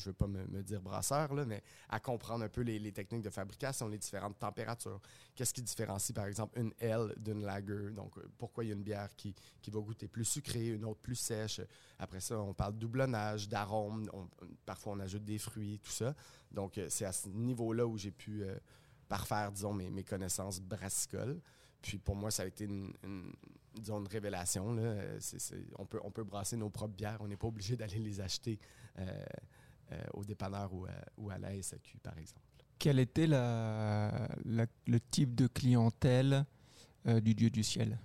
Je 0.00 0.10
veux 0.10 0.14
pas 0.14 0.26
me, 0.26 0.62
dire 0.62 0.80
brasseur, 0.80 1.34
là, 1.34 1.44
mais 1.44 1.62
à 1.88 2.00
comprendre 2.00 2.44
un 2.44 2.48
peu 2.48 2.62
les, 2.62 2.92
techniques 2.92 3.22
de 3.22 3.30
fabrication, 3.30 3.88
les 3.88 3.98
différentes 3.98 4.38
températures. 4.38 5.00
Qu'est-ce 5.34 5.54
qui 5.54 5.62
différencie, 5.62 6.14
par 6.14 6.26
exemple, 6.26 6.58
une 6.58 6.72
L 6.78 7.14
d'une 7.18 7.44
lager? 7.44 7.90
Donc, 7.92 8.16
euh, 8.18 8.28
pourquoi 8.38 8.64
il 8.64 8.68
y 8.68 8.70
a 8.70 8.74
une 8.74 8.82
bière 8.82 9.14
qui, 9.16 9.34
qui 9.60 9.70
va 9.70 9.80
goûter 9.80 10.08
plus 10.08 10.24
sucrée, 10.24 10.68
une 10.68 10.84
autre 10.84 11.00
plus 11.00 11.14
sèche? 11.14 11.60
Après 11.98 12.20
ça, 12.20 12.40
on 12.40 12.54
parle 12.54 12.74
de 12.74 12.78
doublonnage, 12.78 13.48
d'arôme. 13.48 14.08
on- 14.12 14.28
parfois, 14.66 14.94
on 14.94 15.00
ajoute 15.00 15.24
des 15.24 15.38
fruits, 15.38 15.78
tout 15.82 15.92
ça. 15.92 16.14
Donc, 16.50 16.78
euh, 16.78 16.86
c'est 16.88 17.04
à 17.04 17.12
ce 17.12 17.28
niveau-là 17.28 17.86
où 17.86 17.96
j'ai 17.96 18.10
pu 18.10 18.42
euh, 18.42 18.56
parfaire, 19.08 19.52
disons, 19.52 19.72
mes, 19.72 19.90
mes 19.90 20.04
connaissances 20.04 20.60
brassicoles. 20.60 21.40
Puis 21.82 21.98
pour 21.98 22.14
moi, 22.14 22.30
ça 22.30 22.42
a 22.42 22.46
été 22.46 22.64
une, 22.64 22.92
révélation. 24.10 24.74
Là. 24.74 24.96
On, 25.78 25.86
peut, 25.86 26.00
on 26.02 26.10
peut 26.10 26.24
brasser 26.24 26.56
nos 26.56 26.70
propres 26.70 26.94
bières. 26.94 27.18
On 27.20 27.28
n'est 27.28 27.36
pas 27.36 27.46
obligé 27.46 27.76
d'aller 27.76 27.98
les 27.98 28.20
acheter 28.20 28.58
au 30.14 30.24
dépanneur 30.24 30.72
ou 30.72 30.86
à, 30.86 30.90
ou 31.16 31.30
à 31.30 31.38
la 31.38 31.52
SAQ, 31.62 31.98
par 31.98 32.16
exemple. 32.18 32.42
Quel 32.78 32.98
était 32.98 33.26
la- 33.26 34.28
la- 34.44 34.66
le 34.86 35.00
type 35.00 35.34
de 35.34 35.46
clientèle 35.46 36.44
euh, 37.06 37.20
du 37.20 37.34
Dieu 37.34 37.50
du 37.50 37.62
ciel? 37.62 37.98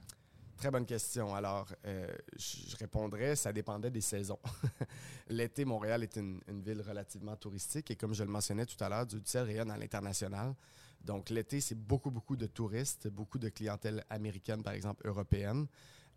Très 0.57 0.71
bonne 0.71 0.85
question. 0.85 1.35
Alors, 1.35 1.67
euh, 1.85 2.07
je 2.37 2.75
répondrais, 2.77 3.35
ça 3.35 3.51
dépendait 3.51 3.91
des 3.91 4.01
saisons. 4.01 4.39
L'été, 5.29 5.65
Montréal 5.65 6.03
est 6.03 6.15
une, 6.15 6.39
une 6.47 6.61
ville 6.61 6.81
relativement 6.81 7.35
touristique 7.35 7.91
et 7.91 7.95
comme 7.95 8.13
je 8.13 8.23
le 8.23 8.29
mentionnais 8.29 8.65
tout 8.65 8.81
à 8.81 8.87
l'heure, 8.89 9.05
du 9.05 9.19
ciel 9.25 9.43
rayonne 9.45 9.71
à 9.71 9.77
l'international. 9.77 10.53
Donc, 11.03 11.29
l'été, 11.29 11.59
c'est 11.61 11.75
beaucoup, 11.75 12.09
beaucoup 12.09 12.35
de 12.35 12.47
touristes, 12.47 13.07
beaucoup 13.09 13.37
de 13.37 13.49
clientèle 13.49 14.03
américaine, 14.09 14.63
par 14.63 14.73
exemple, 14.73 15.05
européenne, 15.07 15.67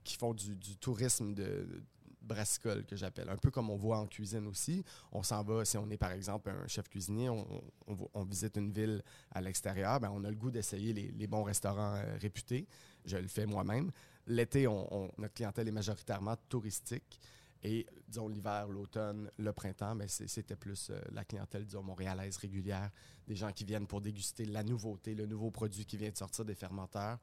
qui 0.05 0.17
font 0.17 0.33
du, 0.33 0.55
du 0.57 0.77
tourisme 0.77 1.35
de 1.35 1.83
brassicole, 2.29 2.85
que 2.85 2.95
j'appelle. 2.95 3.29
Un 3.29 3.37
peu 3.37 3.51
comme 3.51 3.71
on 3.71 3.77
voit 3.77 3.99
en 3.99 4.07
cuisine 4.07 4.47
aussi. 4.47 4.85
On 5.11 5.23
s'en 5.23 5.43
va, 5.43 5.65
si 5.65 5.77
on 5.79 5.89
est, 5.91 5.97
par 5.97 6.13
exemple, 6.13 6.51
un 6.51 6.67
chef 6.69 6.89
cuisinier, 6.89 7.29
on, 7.29 8.25
visite 8.25 8.57
une 8.57 8.71
ville 8.71 9.03
à 9.33 9.41
l'extérieur, 9.41 9.99
ben, 9.99 10.11
on 10.15 10.23
a 10.25 10.31
le 10.31 10.37
goût 10.37 10.51
d'essayer 10.51 10.93
les, 10.93 11.27
bons 11.27 11.43
restaurants 11.43 11.95
euh, 11.97 12.17
réputés. 12.21 12.67
Je 13.05 13.17
le 13.17 13.29
fais 13.29 13.47
moi-même. 13.47 13.91
L'été, 14.27 14.67
notre 14.67 15.35
clientèle 15.35 15.67
est 15.69 15.73
majoritairement 15.73 16.37
touristique. 16.49 17.19
Et, 17.63 17.87
disons, 18.07 18.29
l'hiver, 18.29 18.69
l'automne, 18.69 19.31
le 19.37 19.53
printemps, 19.53 19.97
c'est- 20.07 20.29
c'était 20.29 20.55
plus 20.55 20.91
euh, 20.91 21.01
la 21.11 21.25
clientèle, 21.25 21.65
disons, 21.65 21.83
montréalaise 21.83 22.37
régulière, 22.37 22.91
des 23.27 23.35
gens 23.35 23.51
qui 23.51 23.65
viennent 23.65 23.87
pour 23.87 24.01
déguster 24.01 24.45
la 24.45 24.63
nouveauté, 24.63 25.15
le 25.15 25.27
nouveau 25.27 25.51
produit 25.51 25.85
qui 25.85 25.97
vient 25.97 26.11
de 26.11 26.17
sortir 26.17 26.45
des 26.45 26.55
fermenteurs. 26.55 27.19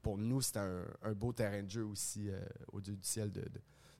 Pour 0.00 0.16
nous, 0.16 0.40
c'est 0.40 0.56
un, 0.58 0.84
beau 1.14 1.32
terrain 1.32 1.62
de 1.62 1.70
jeu 1.70 1.84
aussi, 1.84 2.30
euh, 2.30 2.40
au 2.72 2.80
Dieu 2.80 2.94
du 2.94 3.02
ciel, 3.06 3.32
de- 3.32 3.42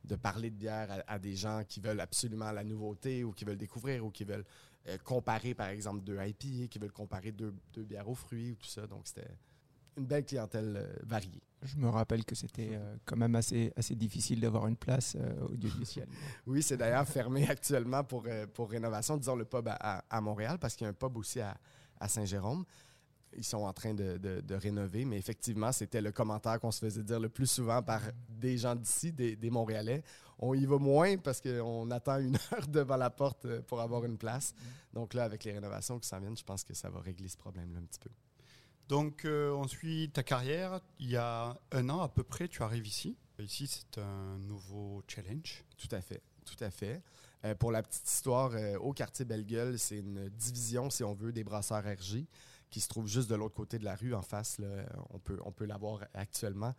de 0.05 0.17
parler 0.17 0.51
de 0.51 0.57
bière 0.57 0.91
à, 0.91 1.15
à 1.15 1.19
des 1.19 1.35
gens 1.35 1.63
qui 1.67 1.81
veulent 1.81 2.01
absolument 2.01 2.51
la 2.53 2.65
nouveauté 2.65 3.25
ou 3.25 3.33
qui 3.33 3.45
veulent 3.45 3.59
découvrir 3.59 4.05
ou 4.05 4.11
qui 4.11 4.25
veulent 4.25 4.45
euh, 4.89 4.97
comparer, 5.05 5.55
par 5.55 5.69
exemple, 5.69 6.03
deux 6.03 6.19
IPA, 6.19 6.69
qui 6.69 6.79
veulent 6.79 6.93
comparer 6.93 7.33
deux, 7.33 7.55
deux 7.73 7.85
bières 7.85 8.09
aux 8.09 8.15
fruits 8.15 8.53
ou 8.53 8.55
tout 8.55 8.67
ça. 8.67 8.87
Donc, 8.87 9.03
c'était 9.07 9.29
une 9.97 10.07
belle 10.07 10.25
clientèle 10.25 10.77
euh, 10.77 10.97
variée. 11.05 11.43
Je 11.63 11.77
me 11.77 11.89
rappelle 11.89 12.25
que 12.25 12.35
c'était 12.35 12.71
euh, 12.73 12.97
quand 13.05 13.17
même 13.17 13.35
assez, 13.35 13.73
assez 13.77 13.95
difficile 13.95 14.41
d'avoir 14.41 14.67
une 14.67 14.77
place 14.77 15.17
euh, 15.19 15.47
au 15.47 15.57
Dieu 15.57 15.71
du 15.71 15.85
ciel. 15.85 16.09
Oui, 16.47 16.63
c'est 16.63 16.77
d'ailleurs 16.77 17.07
fermé 17.07 17.47
actuellement 17.49 18.03
pour, 18.03 18.27
pour 18.55 18.71
rénovation. 18.71 19.17
Disons 19.17 19.37
le 19.37 19.45
pub 19.45 19.69
à 19.69 20.21
Montréal, 20.21 20.59
parce 20.59 20.75
qu'il 20.75 20.85
y 20.85 20.89
a 20.89 20.91
un 20.91 20.95
pub 20.95 21.17
aussi 21.17 21.41
à, 21.41 21.57
à 21.99 22.09
Saint-Jérôme. 22.09 22.65
Ils 23.37 23.45
sont 23.45 23.59
en 23.59 23.73
train 23.73 23.95
de, 23.95 24.17
de- 24.19 24.41
de 24.41 24.55
rénover, 24.55 25.05
mais 25.05 25.17
effectivement, 25.17 25.71
c'était 25.73 26.01
le 26.01 26.11
commentaire 26.13 26.59
qu'on 26.59 26.71
se 26.73 26.81
faisait 26.81 27.03
dire 27.03 27.21
le 27.21 27.29
plus 27.29 27.49
souvent 27.51 27.83
par 27.83 28.01
des 28.29 28.59
gens 28.59 28.75
d'ici, 28.75 29.13
des, 29.13 29.37
des 29.37 29.51
Montréalais. 29.51 30.03
On 30.39 30.55
y 30.55 30.65
va 30.67 30.79
moins 30.79 31.17
parce 31.19 31.41
qu'on 31.41 31.91
attend 31.91 32.19
une 32.19 32.37
heure 32.53 32.67
devant 32.69 32.97
la 32.97 33.11
porte 33.11 33.45
euh, 33.45 33.61
pour 33.63 33.81
avoir 33.81 34.05
une 34.05 34.17
place. 34.19 34.55
Donc 34.93 35.15
là, 35.15 35.25
avec 35.25 35.45
les 35.45 35.53
rénovations 35.53 35.99
qui 35.99 36.09
s'en 36.09 36.19
viennent, 36.19 36.37
je 36.37 36.43
pense 36.45 36.65
que 36.65 36.75
ça 36.75 36.89
va 36.91 37.01
régler 37.01 37.29
ce 37.29 37.37
problème-là 37.37 37.79
un 37.79 37.85
petit 37.85 38.01
peu. 38.01 38.11
Donc, 38.89 39.25
euh, 39.25 39.53
on 39.53 39.69
suit 39.69 40.11
ta 40.13 40.23
carrière. 40.25 40.81
Il 40.99 41.11
y 41.11 41.17
a 41.17 41.57
un 41.71 41.89
an 41.91 42.01
à 42.01 42.09
peu 42.09 42.25
près, 42.25 42.49
tu 42.49 42.63
arrives 42.65 42.87
ici. 42.89 43.17
Ici, 43.39 43.67
c'est 43.69 44.01
un 44.01 44.39
nouveau 44.39 45.03
challenge. 45.07 45.63
Tout 45.79 45.95
à 45.95 46.01
fait, 46.01 46.21
tout 46.45 46.63
à 46.65 46.71
fait. 46.71 47.01
Euh, 47.45 47.55
pour 47.55 47.71
la 47.71 47.83
petite 47.83 48.07
histoire, 48.11 48.51
euh, 48.55 48.77
au 48.79 48.93
quartier 48.93 49.25
Belle-Gueule, 49.25 49.79
c'est 49.79 49.99
une 49.99 50.29
division, 50.31 50.91
si 50.91 51.05
on 51.05 51.15
veut, 51.15 51.33
des 51.33 51.45
brasseurs 51.45 51.85
RG 51.85 52.27
qui 52.71 52.81
se 52.81 52.89
trouve 52.89 53.07
juste 53.07 53.29
de 53.29 53.35
l'autre 53.35 53.55
côté 53.55 53.79
de 53.79 53.85
la 53.85 53.97
rue, 53.97 54.15
en 54.15 54.23
face. 54.23 54.59
on 55.11 55.19
peut, 55.19 55.39
on 55.45 55.53
peut 55.53 55.67
la 55.67 55.77
voir 55.77 56.01
actuellement, 56.15 56.75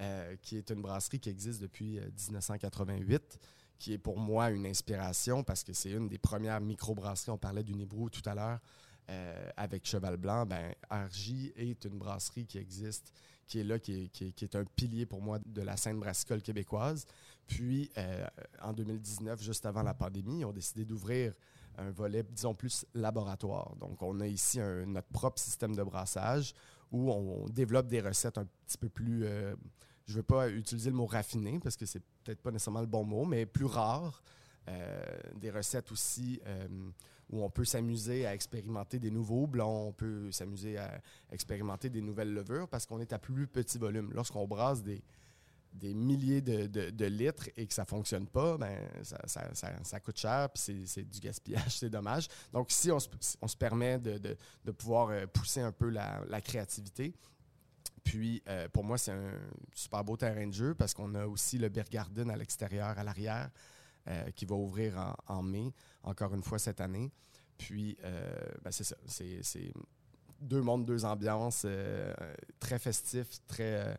euh, 0.00 0.36
qui 0.40 0.56
est 0.56 0.70
une 0.70 0.82
brasserie 0.82 1.20
qui 1.20 1.28
existe 1.28 1.60
depuis 1.60 1.98
euh, 1.98 2.06
1988, 2.28 3.38
qui 3.78 3.92
est 3.92 3.98
pour 3.98 4.18
moi 4.18 4.50
une 4.50 4.66
inspiration 4.66 5.42
parce 5.42 5.64
que 5.64 5.72
c'est 5.72 5.90
une 5.90 6.08
des 6.08 6.18
premières 6.18 6.60
micro-brasseries. 6.60 7.32
On 7.32 7.38
parlait 7.38 7.64
du 7.64 7.74
Nibrou 7.74 8.08
tout 8.08 8.22
à 8.26 8.34
l'heure 8.34 8.60
euh, 9.10 9.50
avec 9.56 9.84
Cheval 9.84 10.16
Blanc. 10.16 10.46
Ben, 10.46 10.72
RJ 10.90 11.52
est 11.56 11.84
une 11.84 11.98
brasserie 11.98 12.46
qui 12.46 12.58
existe, 12.58 13.12
qui 13.48 13.58
est 13.58 13.64
là, 13.64 13.80
qui 13.80 14.10
est, 14.20 14.56
un 14.56 14.64
pilier 14.64 15.06
pour 15.06 15.20
moi 15.20 15.40
de 15.44 15.60
la 15.62 15.76
scène 15.76 15.98
brassicole 15.98 16.40
québécoise. 16.40 17.06
Puis, 17.48 17.90
euh, 17.98 18.26
en 18.62 18.72
2019, 18.72 19.42
juste 19.42 19.66
avant 19.66 19.82
la 19.82 19.94
pandémie, 19.94 20.40
ils 20.40 20.44
ont 20.44 20.52
décidé 20.52 20.84
d'ouvrir 20.84 21.34
un 21.78 21.90
volet, 21.90 22.22
disons, 22.22 22.54
plus 22.54 22.86
laboratoire. 22.94 23.74
Donc, 23.76 24.02
on 24.02 24.20
a 24.20 24.26
ici 24.26 24.58
notre 24.86 25.08
propre 25.08 25.40
système 25.40 25.74
de 25.74 25.82
brassage 25.82 26.54
où 26.92 27.10
on, 27.10 27.48
développe 27.48 27.88
des 27.88 28.00
recettes 28.00 28.38
un 28.38 28.46
petit 28.66 28.78
peu 28.78 28.88
plus, 28.88 29.24
euh, 29.24 29.54
je 30.06 30.12
ne 30.12 30.16
veux 30.18 30.22
pas 30.22 30.48
utiliser 30.48 30.90
le 30.90 30.96
mot 30.96 31.06
raffiné 31.06 31.58
parce 31.58 31.76
que 31.76 31.86
c'est 31.86 32.02
peut-être 32.22 32.42
pas 32.42 32.50
nécessairement 32.50 32.80
le 32.80 32.86
bon 32.86 33.04
mot, 33.04 33.24
mais 33.24 33.46
plus 33.46 33.64
rares. 33.64 34.22
Euh, 34.68 35.02
des 35.40 35.50
recettes 35.50 35.90
aussi 35.90 36.40
euh, 36.46 36.68
où 37.30 37.42
on 37.42 37.50
peut 37.50 37.64
s'amuser 37.64 38.26
à 38.26 38.34
expérimenter 38.34 39.00
des 39.00 39.10
nouveaux 39.10 39.48
blonds, 39.48 39.88
on 39.88 39.92
peut 39.92 40.30
s'amuser 40.30 40.78
à 40.78 41.00
expérimenter 41.32 41.90
des 41.90 42.00
nouvelles 42.00 42.32
levures 42.32 42.68
parce 42.68 42.86
qu'on 42.86 43.00
est 43.00 43.12
à 43.12 43.18
plus 43.18 43.48
petit 43.48 43.78
volume. 43.78 44.12
Lorsqu'on 44.12 44.46
brasse 44.46 44.84
des, 44.84 45.02
des 45.72 45.94
milliers 45.94 46.40
de, 46.40 47.04
litres 47.06 47.48
et 47.56 47.66
que 47.66 47.74
ça 47.74 47.84
fonctionne 47.84 48.26
pas, 48.26 48.56
ben, 48.58 48.78
ça, 49.02 49.18
ça- 49.26 49.74
ça- 49.82 50.00
coûte 50.00 50.18
cher, 50.18 50.48
puis 50.50 50.86
c'est- 50.86 51.02
du 51.04 51.20
gaspillage, 51.20 51.76
c'est 51.78 51.90
dommage. 51.90 52.28
Donc, 52.52 52.70
si 52.70 52.90
on 52.90 52.98
se, 52.98 53.56
permet 53.56 53.98
de, 53.98 54.36
pouvoir 54.72 55.08
euh, 55.10 55.26
pousser 55.26 55.60
un 55.60 55.72
peu 55.72 55.88
la, 55.88 56.22
la 56.28 56.40
créativité, 56.40 57.14
puis 58.04 58.42
euh, 58.48 58.68
pour 58.68 58.84
moi, 58.84 58.98
c'est 58.98 59.12
un 59.12 59.32
super 59.72 60.04
beau 60.04 60.16
terrain 60.16 60.46
de 60.46 60.52
jeu 60.52 60.74
parce 60.74 60.92
qu'on 60.92 61.14
a 61.14 61.26
aussi 61.26 61.58
le 61.58 61.68
Beer 61.68 61.84
Garden 61.90 62.30
à 62.30 62.36
l'extérieur, 62.36 62.98
à 62.98 63.04
l'arrière, 63.04 63.50
euh, 64.08 64.30
qui 64.32 64.44
va 64.44 64.56
ouvrir 64.56 65.14
en, 65.28 65.42
mai, 65.42 65.72
encore 66.02 66.34
une 66.34 66.42
fois 66.42 66.58
cette 66.58 66.80
année. 66.80 67.12
Puis, 67.56 67.96
ben, 68.02 68.72
c'est 68.72 68.82
ça, 68.82 68.96
c'est 69.06 69.72
deux 70.40 70.60
mondes, 70.60 70.84
deux 70.84 71.04
ambiances, 71.04 71.64
très 72.58 72.80
festifs, 72.80 73.38
très 73.46 73.96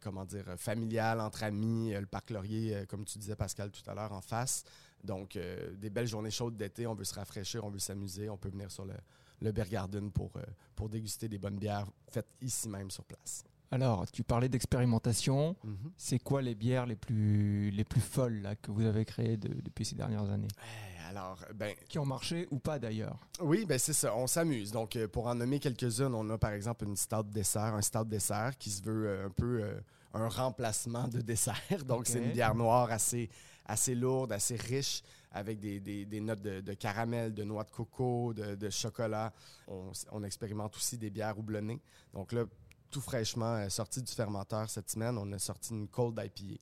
comment 0.00 0.24
dire, 0.24 0.48
euh, 0.48 0.56
familial, 0.56 1.20
entre 1.20 1.44
amis, 1.44 1.94
euh, 1.94 2.00
le 2.00 2.06
parc 2.06 2.30
Laurier, 2.30 2.74
euh, 2.74 2.86
comme 2.86 3.04
tu 3.04 3.18
disais 3.18 3.36
Pascal 3.36 3.70
tout 3.70 3.88
à 3.90 3.94
l'heure, 3.94 4.12
en 4.12 4.20
face. 4.20 4.64
Donc, 5.04 5.38
des 5.76 5.90
belles 5.90 6.08
journées 6.08 6.32
chaudes 6.32 6.56
d'été, 6.56 6.84
on 6.88 6.94
veut 6.94 7.04
se 7.04 7.14
rafraîchir, 7.14 7.64
on 7.64 7.70
veut 7.70 7.78
s'amuser, 7.78 8.28
on 8.28 8.36
peut 8.36 8.48
venir 8.48 8.68
sur 8.68 8.84
le, 8.84 8.94
le 9.40 10.10
pour, 10.10 10.32
pour 10.74 10.88
déguster 10.88 11.28
des 11.28 11.38
bonnes 11.38 11.56
bières 11.56 11.86
faites 12.10 12.26
ici 12.40 12.68
même 12.68 12.90
sur 12.90 13.04
place. 13.04 13.44
Alors, 13.70 14.10
tu 14.10 14.22
parlais 14.22 14.48
d'expérimentation. 14.48 15.54
Mhm. 15.62 15.92
C'est 15.96 16.18
quoi 16.18 16.40
les 16.40 16.54
bières 16.54 16.86
les 16.86 16.96
plus, 16.96 17.70
les 17.70 17.84
plus 17.84 18.00
folles 18.00 18.40
là, 18.40 18.56
que 18.56 18.70
vous 18.70 18.84
avez 18.86 19.04
créées 19.04 19.36
de- 19.36 19.60
depuis 19.60 19.84
ces 19.84 19.94
dernières 19.94 20.28
années? 20.30 20.48
Eh, 20.58 20.98
Alors, 21.08 21.42
ben, 21.54 21.74
Qui 21.88 21.98
ont 21.98 22.04
marché 22.04 22.46
ou 22.50 22.58
pas 22.58 22.78
d'ailleurs? 22.78 23.18
Oui, 23.40 23.64
ben 23.66 23.78
c'est 23.78 23.94
ça, 23.94 24.14
on 24.14 24.26
s'amuse. 24.26 24.70
Donc, 24.72 24.94
euh, 24.94 25.08
pour 25.08 25.26
en 25.26 25.34
nommer 25.34 25.58
quelques-unes, 25.58 26.14
on 26.14 26.28
a 26.28 26.36
par 26.36 26.52
exemple 26.52 26.84
une 26.84 26.96
stout 26.96 27.22
dessert, 27.24 27.74
un 27.74 27.80
stout 27.82 28.04
dessert 28.04 28.56
qui 28.58 28.68
se 28.70 28.82
veut 28.82 29.06
euh, 29.08 29.26
un 29.26 29.30
peu 29.30 29.62
euh, 29.62 29.80
un 30.12 30.28
remplacement 30.28 31.08
de 31.08 31.20
dessert. 31.22 31.84
Donc, 31.86 32.06
c'est 32.06 32.18
une 32.18 32.32
bière 32.32 32.54
noire 32.54 32.90
assez, 32.90 33.30
assez 33.64 33.94
lourde, 33.94 34.32
assez 34.32 34.56
riche, 34.56 35.02
avec 35.32 35.58
des, 35.60 35.80
des- 35.80 36.04
des 36.04 36.20
notes 36.20 36.42
de, 36.42 36.60
de 36.60 36.72
caramel, 36.74 37.32
de 37.32 37.42
noix 37.44 37.64
de 37.64 37.70
coco, 37.70 38.34
de, 38.34 38.54
de 38.54 38.68
chocolat. 38.70 39.32
On 39.66 40.22
expérimente 40.24 40.76
aussi 40.76 40.98
des 40.98 41.08
bières 41.10 41.38
houblonnées. 41.38 41.80
Donc 42.12 42.32
là, 42.32 42.44
tout 42.90 43.00
fraîchement 43.00 43.54
euh, 43.54 43.68
sorti 43.68 44.02
du 44.02 44.12
fermenteur 44.12 44.68
cette 44.68 44.90
semaine, 44.90 45.18
on 45.18 45.30
a 45.32 45.38
sorti 45.38 45.74
une 45.74 45.88
cold 45.88 46.18
IPA. 46.18 46.60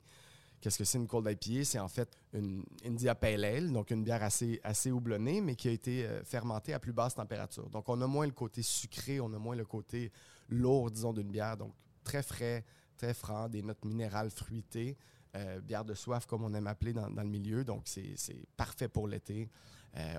Qu'est-ce 0.61 0.79
que 0.79 0.85
c'est 0.85 0.99
une 0.99 1.07
cold 1.07 1.29
IPA? 1.31 1.65
C'est 1.65 1.79
en 1.79 1.89
fait 1.89 2.17
une 2.33 2.65
India 2.85 3.15
Pale 3.15 3.45
Ale, 3.45 3.73
donc 3.73 3.91
une 3.91 4.03
bière 4.03 4.23
assez, 4.23 4.61
assez 4.65 4.91
houblonnée, 4.91 5.41
mais 5.41 5.55
qui 5.55 5.69
a 5.69 5.71
été 5.71 6.07
euh, 6.07 6.25
fermentée 6.25 6.73
à 6.73 6.81
plus 6.81 6.93
basse 6.93 7.15
température. 7.15 7.69
Donc, 7.71 7.89
on 7.89 8.01
a 8.01 8.07
moins 8.07 8.27
le 8.27 8.33
côté 8.33 8.63
sucré, 8.63 9.21
on 9.21 9.33
a 9.33 9.39
moins 9.39 9.55
le 9.55 9.65
côté 9.65 10.11
lourd, 10.49 10.91
disons, 10.91 11.13
d'une 11.13 11.31
bière. 11.31 11.57
Donc, 11.57 11.73
très 12.03 12.23
frais, 12.23 12.65
très 12.97 13.15
franc, 13.15 13.49
des 13.49 13.63
notes 13.63 13.85
minérales 13.85 14.31
fruitées, 14.31 14.97
euh, 15.37 15.61
bière 15.61 15.85
de 15.85 15.95
soif, 15.95 16.27
comme 16.27 16.43
on 16.43 16.55
aime 16.55 16.67
appeler 16.67 16.95
dans, 16.95 17.09
le 17.09 17.29
milieu. 17.29 17.63
Donc, 17.65 17.83
c'est 17.85 18.17
parfait 18.57 18.89
pour 18.89 19.09
l'été. 19.09 19.49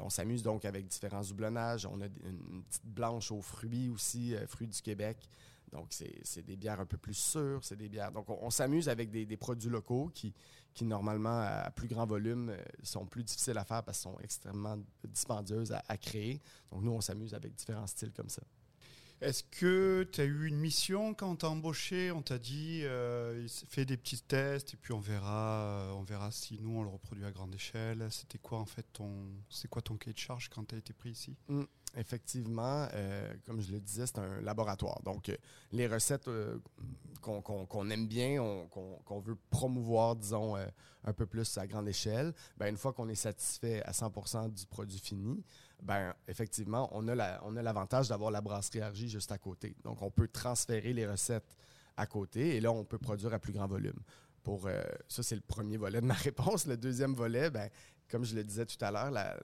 On 0.02 0.10
s'amuse 0.10 0.42
donc 0.42 0.66
avec 0.66 0.88
différents 0.88 1.22
houblonnages. 1.22 1.86
On 1.86 2.02
a 2.02 2.06
une 2.06 2.64
petite 2.64 2.86
blanche 2.88 3.32
aux 3.32 3.44
fruits 3.44 3.90
aussi, 3.90 4.34
fruits 4.48 4.66
du 4.66 4.82
Québec. 4.82 5.30
Donc, 5.72 5.88
c'est 5.92 6.42
des 6.46 6.56
bières 6.56 6.80
un 6.80 6.86
peu 6.86 6.98
plus 6.98 7.14
sûres. 7.14 7.64
C'est 7.64 7.76
des 7.76 7.90
bières. 7.90 8.12
Donc, 8.12 8.30
on, 8.30 8.38
on 8.42 8.50
s'amuse 8.50 8.90
avec 8.90 9.10
des, 9.10 9.26
des 9.26 9.38
produits 9.38 9.70
locaux 9.70 10.10
qui, 10.14 10.34
qui, 10.74 10.86
normalement, 10.86 11.40
à 11.40 11.70
plus 11.72 11.88
grand 11.88 12.06
volume, 12.06 12.50
euh, 12.50 12.64
sont 12.84 13.06
plus 13.06 13.24
difficiles 13.24 13.58
à 13.58 13.66
faire 13.66 13.84
parce 13.84 13.98
qu'ils 13.98 14.12
sont 14.12 14.20
extrêmement 14.20 14.78
dispendieuses 15.04 15.72
à, 15.72 15.84
à 15.88 15.98
créer. 15.98 16.42
Donc, 16.72 16.84
nous, 16.84 16.92
on 16.92 17.02
s'amuse 17.02 17.34
avec 17.34 17.54
différents 17.56 17.88
styles 17.88 18.14
comme 18.14 18.30
ça. 18.30 18.42
Est-ce 19.20 19.44
que 19.44 20.08
tu 20.12 20.22
as 20.22 20.26
eu 20.26 20.46
une 20.46 20.60
mission 20.60 21.16
quand 21.16 21.32
on 21.32 21.36
t'a 21.36 21.50
embauché? 21.50 22.12
On 22.12 22.22
t'a 22.22 22.38
dit, 22.38 22.82
euh, 22.84 23.48
fais 23.68 23.84
des 23.84 23.98
petits 23.98 24.22
tests 24.22 24.76
et 24.76 24.78
puis 24.78 24.94
on 24.94 25.00
verra, 25.00 25.62
euh, 25.62 25.92
on 25.94 26.04
verra 26.04 26.30
si 26.32 26.60
nous 26.62 26.78
on 26.78 26.84
le 26.84 26.90
reproduit 26.90 27.26
à 27.26 27.32
grande 27.32 27.56
échelle. 27.56 28.08
C'était 28.12 28.38
quoi 28.38 28.60
en 28.60 28.68
fait 28.68 28.86
ton, 28.94 29.10
c'est 29.50 29.68
quoi 29.68 29.82
ton 29.82 29.98
cahier 29.98 30.14
de 30.14 30.20
charge 30.20 30.50
quand 30.50 30.66
tu 30.66 30.76
as 30.76 30.78
été 30.78 30.94
pris 30.94 31.10
ici? 31.10 31.36
Effectivement, 31.98 32.88
euh, 32.94 33.34
comme 33.46 33.60
je 33.62 33.72
le 33.72 33.80
disais, 33.80 34.06
c'est 34.08 34.20
un 34.20 34.40
laboratoire. 34.42 35.02
Donc, 35.04 35.30
euh, 35.30 35.36
les 35.72 35.88
recettes 35.88 36.28
euh, 36.28 36.58
qu'on 37.22 37.90
aime 37.90 38.08
bien, 38.08 38.42
on- 38.42 38.68
qu'on 38.68 39.20
veut 39.20 39.38
promouvoir, 39.50 40.16
disons, 40.16 40.56
un 40.56 41.14
peu 41.14 41.26
plus 41.26 41.58
à 41.58 41.68
grande 41.68 41.88
échelle, 41.90 42.34
ben, 42.58 42.68
une 42.68 42.78
fois 42.78 42.94
qu'on 42.94 43.10
est 43.10 43.16
satisfait 43.16 43.82
à 43.84 43.92
100% 43.92 44.48
du 44.50 44.66
produit 44.66 45.00
fini, 45.00 45.44
ben, 45.82 46.14
effectivement, 46.28 46.90
on 46.94 47.08
a 47.08 47.16
l'avantage 47.62 48.08
d'avoir 48.08 48.32
la 48.32 48.42
brasserie 48.42 48.82
Argy 48.82 49.10
juste 49.10 49.32
à 49.32 49.38
côté. 49.38 49.76
Donc, 49.84 50.02
on 50.02 50.10
peut 50.12 50.28
transférer 50.28 50.94
les 50.94 51.06
recettes 51.08 51.58
à 51.98 52.06
côté 52.06 52.56
et 52.56 52.62
là, 52.62 52.72
on 52.72 52.86
peut 52.86 52.98
produire 53.00 53.34
à 53.34 53.40
plus 53.40 53.52
grand 53.54 53.68
volume. 53.68 54.00
Pour, 54.44 54.70
ça, 55.10 55.24
c'est 55.24 55.36
le 55.36 55.42
premier 55.42 55.76
volet 55.76 56.00
de 56.00 56.06
ma 56.06 56.14
réponse. 56.30 56.66
Le 56.66 56.78
deuxième 56.78 57.14
volet, 57.14 57.50
ben, 57.50 57.70
comme 58.10 58.24
je 58.24 58.36
le 58.36 58.44
disais 58.46 58.66
tout 58.66 58.78
à 58.80 58.92
l'heure, 58.92 59.12
la- 59.12 59.38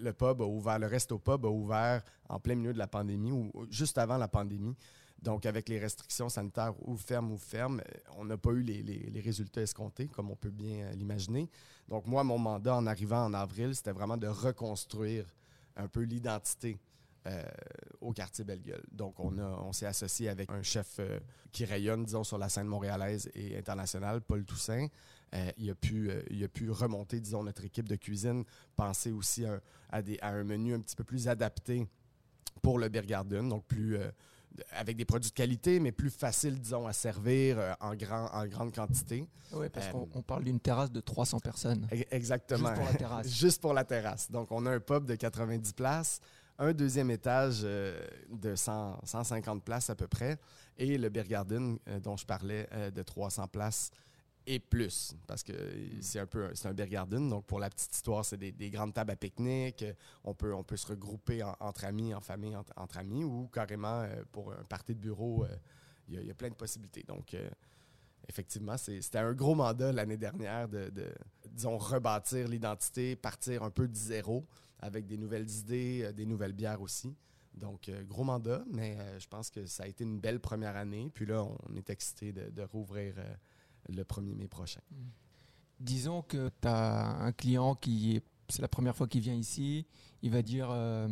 le 0.00 0.12
pub 0.12 0.40
a 0.42 0.44
ouvert, 0.46 0.78
le 0.78 0.86
resto 0.86 1.18
pub 1.18 1.44
a 1.44 1.48
ouvert 1.48 2.02
en 2.28 2.38
plein 2.40 2.54
milieu 2.54 2.72
de 2.72 2.78
la 2.78 2.86
pandémie 2.86 3.32
ou 3.32 3.50
juste 3.70 3.98
avant 3.98 4.16
la 4.18 4.28
pandémie. 4.28 4.74
Donc, 5.22 5.44
avec 5.44 5.68
les 5.68 5.78
restrictions 5.78 6.30
sanitaires, 6.30 6.72
ou 6.88 6.96
ferme 6.96 7.32
ou 7.32 7.36
ferme, 7.36 7.80
euh, 7.80 7.98
on 8.16 8.24
n'a 8.24 8.38
pas 8.38 8.52
eu 8.52 8.62
les, 8.62 8.82
les- 8.82 9.20
résultats 9.20 9.60
escomptés, 9.60 10.08
comme 10.08 10.30
on 10.30 10.34
peut 10.36 10.48
bien 10.50 10.86
euh, 10.86 10.92
l'imaginer. 10.92 11.46
Donc, 11.88 12.06
moi, 12.06 12.24
mon 12.24 12.38
mandat 12.38 12.74
en 12.74 12.86
arrivant 12.86 13.26
en 13.26 13.34
avril, 13.34 13.74
c'était 13.74 13.92
vraiment 13.92 14.16
de 14.16 14.26
reconstruire 14.28 15.26
un 15.76 15.88
peu 15.88 16.00
l'identité 16.00 16.78
euh, 17.26 17.42
au 18.00 18.12
quartier 18.14 18.44
Belle-Gueule. 18.44 18.82
Donc, 18.92 19.20
on, 19.20 19.36
a, 19.36 19.42
on 19.62 19.74
s'est 19.74 19.84
associé 19.84 20.30
avec 20.30 20.50
un 20.50 20.62
chef 20.62 20.98
qui 21.52 21.66
rayonne, 21.66 22.04
disons, 22.06 22.24
sur 22.24 22.38
la 22.38 22.48
scène 22.48 22.66
montréalaise 22.66 23.30
et 23.34 23.58
internationale, 23.58 24.22
Paul 24.22 24.42
Toussaint. 24.46 24.86
Euh, 25.34 25.50
il, 25.58 25.70
a 25.70 25.74
pu, 25.74 26.10
euh, 26.10 26.22
il 26.30 26.42
a 26.42 26.48
pu 26.48 26.70
remonter, 26.70 27.20
disons, 27.20 27.44
notre 27.44 27.64
équipe 27.64 27.88
de 27.88 27.96
cuisine, 27.96 28.44
penser 28.74 29.12
aussi 29.12 29.44
à, 29.46 29.60
à 29.90 30.02
des- 30.02 30.18
à 30.20 30.30
un 30.30 30.42
menu 30.44 30.74
un 30.74 30.80
petit 30.80 30.96
peu 30.96 31.04
plus 31.04 31.28
adapté 31.28 31.86
pour 32.62 32.78
le 32.78 32.88
Beer 32.88 33.06
Garden, 33.06 33.48
donc 33.48 33.64
plus 33.66 33.96
euh, 33.96 34.10
avec 34.72 34.96
des 34.96 35.04
produits 35.04 35.30
de 35.30 35.34
qualité, 35.34 35.78
mais 35.78 35.92
plus 35.92 36.10
facile, 36.10 36.58
disons, 36.58 36.84
à 36.88 36.92
servir 36.92 37.58
euh, 37.60 37.72
en, 37.80 37.94
grand, 37.94 38.26
en 38.32 38.44
grande 38.48 38.74
quantité. 38.74 39.28
Oui, 39.52 39.68
parce 39.68 39.86
Euh, 39.86 39.90
qu'on 39.92 40.08
on 40.14 40.22
parle 40.22 40.42
d'une 40.42 40.58
terrasse 40.58 40.90
de 40.90 41.00
300 41.00 41.38
personnes. 41.38 41.86
Exactement. 42.10 42.68
Juste 42.68 42.74
pour 42.80 42.84
la 42.92 42.94
terrasse. 42.98 43.28
Juste 43.38 43.60
pour 43.62 43.72
la 43.74 43.84
terrasse. 43.84 44.30
Donc, 44.32 44.50
on 44.50 44.66
a 44.66 44.72
un 44.72 44.80
pub 44.80 45.04
de 45.06 45.14
90 45.14 45.72
places, 45.74 46.20
un 46.58 46.72
deuxième 46.72 47.10
étage 47.12 47.60
euh, 47.62 48.04
de 48.30 48.56
100, 48.56 48.98
150 49.04 49.62
places 49.64 49.88
à 49.90 49.94
peu 49.94 50.08
près, 50.08 50.38
et 50.76 50.98
le 50.98 51.08
Beer 51.08 51.24
Garden 51.28 51.78
dont 52.02 52.16
je 52.16 52.26
parlais 52.26 52.68
de 52.92 53.02
300 53.02 53.46
places 53.46 53.90
et 54.46 54.58
plus, 54.58 55.14
parce 55.26 55.42
que 55.42 55.52
c'est 56.00 56.18
un 56.18 56.26
peu 56.26 56.46
un- 56.46 56.54
c'est 56.54 56.66
un 56.68 56.72
beer 56.74 56.88
garden. 56.88 57.28
Donc, 57.28 57.44
pour 57.46 57.60
la 57.60 57.68
petite 57.70 57.94
histoire, 57.94 58.24
c'est 58.24 58.36
des, 58.36 58.52
des 58.52 58.70
grandes 58.70 58.94
tables 58.94 59.10
à 59.12 59.16
pique-nique. 59.16 59.84
On 60.24 60.34
peut, 60.34 60.54
on 60.54 60.64
peut 60.64 60.76
se 60.76 60.86
regrouper 60.86 61.42
en- 61.42 61.54
entre 61.60 61.84
amis, 61.84 62.14
en 62.14 62.20
famille, 62.20 62.56
entre, 62.56 62.72
entre 62.76 62.98
amis, 62.98 63.22
ou 63.24 63.48
carrément 63.48 64.00
euh, 64.02 64.22
pour 64.32 64.52
un 64.52 64.64
party 64.64 64.94
de 64.94 65.00
bureau. 65.00 65.44
euh, 65.44 65.48
Il 66.08 66.14
y, 66.14 66.18
a- 66.18 66.20
il 66.22 66.26
y 66.26 66.30
a 66.30 66.34
plein 66.34 66.48
de 66.48 66.54
possibilités. 66.54 67.04
Donc, 67.06 67.34
euh, 67.34 67.48
effectivement, 68.28 68.76
c'était 68.76 69.18
un 69.18 69.32
gros 69.32 69.54
mandat 69.54 69.92
l'année 69.92 70.16
dernière 70.16 70.68
de, 70.68 70.88
de, 70.88 71.06
disons, 71.52 71.78
rebâtir 71.78 72.48
l'identité, 72.48 73.14
partir 73.16 73.62
un 73.62 73.70
peu 73.70 73.86
de 73.86 73.94
zéro 73.94 74.44
avec 74.80 75.06
des 75.06 75.16
nouvelles 75.16 75.48
idées, 75.50 76.12
des 76.12 76.26
nouvelles 76.26 76.52
bières 76.54 76.80
aussi. 76.80 77.14
Donc, 77.54 77.90
gros 78.08 78.24
mandat, 78.24 78.64
mais 78.72 78.96
je 79.18 79.26
pense 79.28 79.50
que 79.50 79.66
ça 79.66 79.82
a 79.82 79.86
été 79.86 80.02
une 80.04 80.18
belle 80.20 80.40
première 80.40 80.76
année. 80.76 81.10
Puis 81.12 81.26
là, 81.26 81.44
on 81.44 81.76
est 81.76 81.90
excité 81.90 82.32
de, 82.32 82.48
de 82.50 82.62
rouvrir 82.62 83.14
le 83.88 84.02
1er 84.04 84.34
mai 84.34 84.48
prochain. 84.48 84.80
Disons 85.78 86.22
que 86.22 86.50
tu 86.60 86.68
as 86.68 87.06
un 87.22 87.32
client 87.32 87.74
qui 87.74 88.16
est, 88.16 88.24
c'est 88.48 88.60
la 88.62 88.68
première 88.68 88.94
fois 88.94 89.06
qu'il 89.08 89.22
vient 89.22 89.34
ici, 89.34 89.86
il 90.22 90.30
va 90.30 90.42
dire 90.42 90.68
euh, 90.70 91.08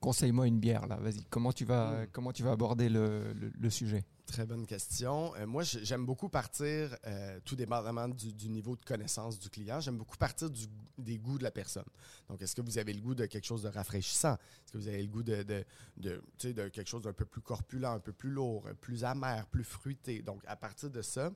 conseille-moi 0.00 0.46
une 0.46 0.60
bière 0.60 0.86
là, 0.86 0.96
vas-y. 0.96 1.24
Comment 1.30 1.52
tu 1.52 1.64
vas 1.64 2.02
Mm. 2.02 2.06
comment 2.12 2.32
tu 2.32 2.42
vas 2.42 2.52
aborder 2.52 2.88
le, 2.90 3.32
le- 3.32 3.50
le 3.58 3.70
sujet? 3.70 4.04
Très 4.26 4.46
bonne 4.46 4.64
question. 4.66 5.34
Euh, 5.36 5.46
moi, 5.46 5.62
j'ai- 5.64 5.84
j'aime 5.84 6.04
beaucoup 6.06 6.28
partir, 6.28 6.94
euh, 7.06 7.40
tout 7.44 7.56
dépendamment 7.56 8.06
du, 8.08 8.32
du 8.32 8.48
niveau 8.48 8.76
de 8.76 8.82
connaissance 8.84 9.38
du 9.40 9.48
client, 9.48 9.80
j'aime 9.80 9.96
beaucoup 9.96 10.16
partir 10.18 10.50
du- 10.50 10.66
des 10.98 11.18
goûts 11.18 11.38
de 11.38 11.42
la 11.42 11.50
personne. 11.50 11.86
Donc, 12.28 12.40
est-ce 12.42 12.54
que 12.54 12.60
vous 12.60 12.76
avez 12.78 12.92
le 12.92 13.00
goût 13.00 13.14
de 13.14 13.24
quelque 13.26 13.46
chose 13.46 13.62
de 13.62 13.68
rafraîchissant? 13.68 14.34
Est-ce 14.34 14.72
que 14.72 14.78
vous 14.78 14.86
avez 14.88 15.02
le 15.02 15.08
goût 15.08 15.22
de, 15.22 15.42
de, 15.42 15.64
de, 15.96 16.22
de 16.52 16.68
quelque 16.68 16.86
chose 16.88 17.02
d'un 17.02 17.12
peu 17.14 17.24
plus 17.24 17.40
corpulent, 17.40 17.86
un 17.86 17.98
peu 18.00 18.12
plus 18.12 18.30
lourd, 18.30 18.68
plus 18.80 19.02
amer, 19.04 19.46
plus 19.46 19.64
fruité? 19.64 20.20
Donc, 20.22 20.42
à 20.46 20.54
partir 20.56 20.90
de 20.90 21.02
ça, 21.02 21.26
euh, 21.26 21.30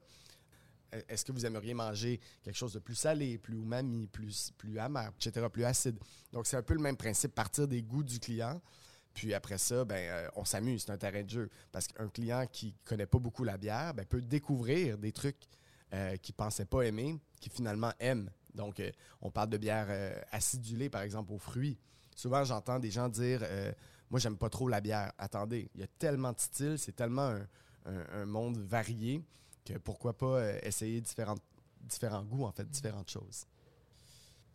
est-ce 1.09 1.25
que 1.25 1.33
vous 1.33 1.45
aimeriez 1.47 1.75
manger 1.75 2.21
quelque 2.43 2.57
chose 2.57 2.73
de 2.73 2.79
plus 2.79 2.95
salé, 2.95 3.39
plus 3.39 3.57
umami, 3.57 4.07
plus, 4.07 4.53
plus 4.57 4.79
amer, 4.79 5.11
etc., 5.17 5.47
plus 5.53 5.65
acide? 5.65 5.99
Donc, 6.33 6.47
c'est 6.47 6.57
un 6.57 6.63
peu 6.63 6.75
le 6.75 6.81
même 6.81 6.97
principe, 6.97 7.35
partir 7.35 7.69
des 7.69 7.83
goûts 7.83 8.05
du 8.05 8.19
client. 8.19 8.61
Puis 9.15 9.33
après 9.33 9.59
ça, 9.59 9.85
ben, 9.85 9.97
euh, 9.97 10.29
on 10.35 10.45
s'amuse, 10.45 10.83
c'est 10.85 10.93
un 10.93 10.99
terrain 10.99 11.23
de 11.23 11.31
jeu. 11.31 11.51
Parce 11.71 11.87
qu'un 11.87 12.09
client 12.09 12.47
qui 12.51 12.75
connaît 12.85 13.07
pas 13.07 13.19
beaucoup 13.19 13.45
la 13.45 13.57
bière 13.57 13.95
ben, 13.95 14.05
peut 14.05 14.21
découvrir 14.21 14.99
des 14.99 15.13
trucs 15.13 15.49
euh, 15.93 16.17
qu'il 16.17 16.35
pensait 16.35 16.65
pas 16.65 16.83
aimer, 16.83 17.19
qui 17.41 17.49
finalement 17.49 17.93
aime. 18.01 18.29
Donc, 18.55 18.81
euh, 18.81 18.91
on 19.23 19.31
parle 19.31 19.51
de 19.51 19.57
bière 19.57 19.89
acidulée, 20.33 20.91
par 20.91 21.03
exemple, 21.03 21.33
aux 21.33 21.39
fruits. 21.39 21.79
Souvent, 22.15 22.45
j'entends 22.45 22.79
des 22.79 22.91
gens 22.91 23.09
dire 23.09 23.43
Moi, 24.11 24.21
j'aime 24.21 24.37
pas 24.37 24.49
trop 24.49 24.69
la 24.69 24.81
bière. 24.81 25.13
Attendez, 25.19 25.69
il 25.75 25.81
y 25.81 25.85
a 25.85 25.89
tellement 25.99 26.33
de 26.33 26.39
styles, 26.39 26.79
c'est 26.79 26.95
tellement 26.95 27.37
un 27.87 28.25
monde 28.25 28.59
varié 28.59 29.25
pourquoi 29.85 30.17
pas 30.17 30.39
euh, 30.39 30.59
essayer 30.63 31.01
différentes, 31.01 31.43
différents 31.81 32.25
goûts, 32.25 32.45
en 32.45 32.53
fait, 32.53 32.69
différentes 32.69 33.11
choses. 33.11 33.47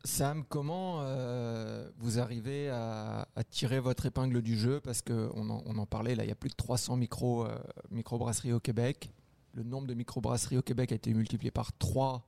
Sam, 0.06 0.46
comment 0.46 1.02
euh, 1.02 1.90
vous 1.98 2.20
arrivez 2.20 2.70
à, 2.70 3.28
tirer 3.50 3.80
votre 3.82 4.06
épingle 4.06 4.42
du 4.42 4.58
jeu? 4.58 4.80
Parce 4.80 5.02
qu'on 5.02 5.50
en, 5.50 5.62
on 5.66 5.78
en 5.78 5.86
parlait, 5.86 6.16
là, 6.16 6.24
il 6.24 6.30
y 6.30 6.32
a 6.32 6.36
plus 6.36 6.50
de 6.50 6.56
300 6.56 6.96
micro, 6.96 7.46
euh, 7.46 7.58
microbrasseries 7.92 8.54
au 8.54 8.62
Québec. 8.62 9.12
Le 9.54 9.64
nombre 9.64 9.88
de 9.88 9.94
microbrasseries 9.94 10.58
au 10.58 10.62
Québec 10.62 10.92
a 10.94 10.96
été 10.96 11.14
multiplié 11.14 11.52
par 11.52 11.74
3 11.78 12.24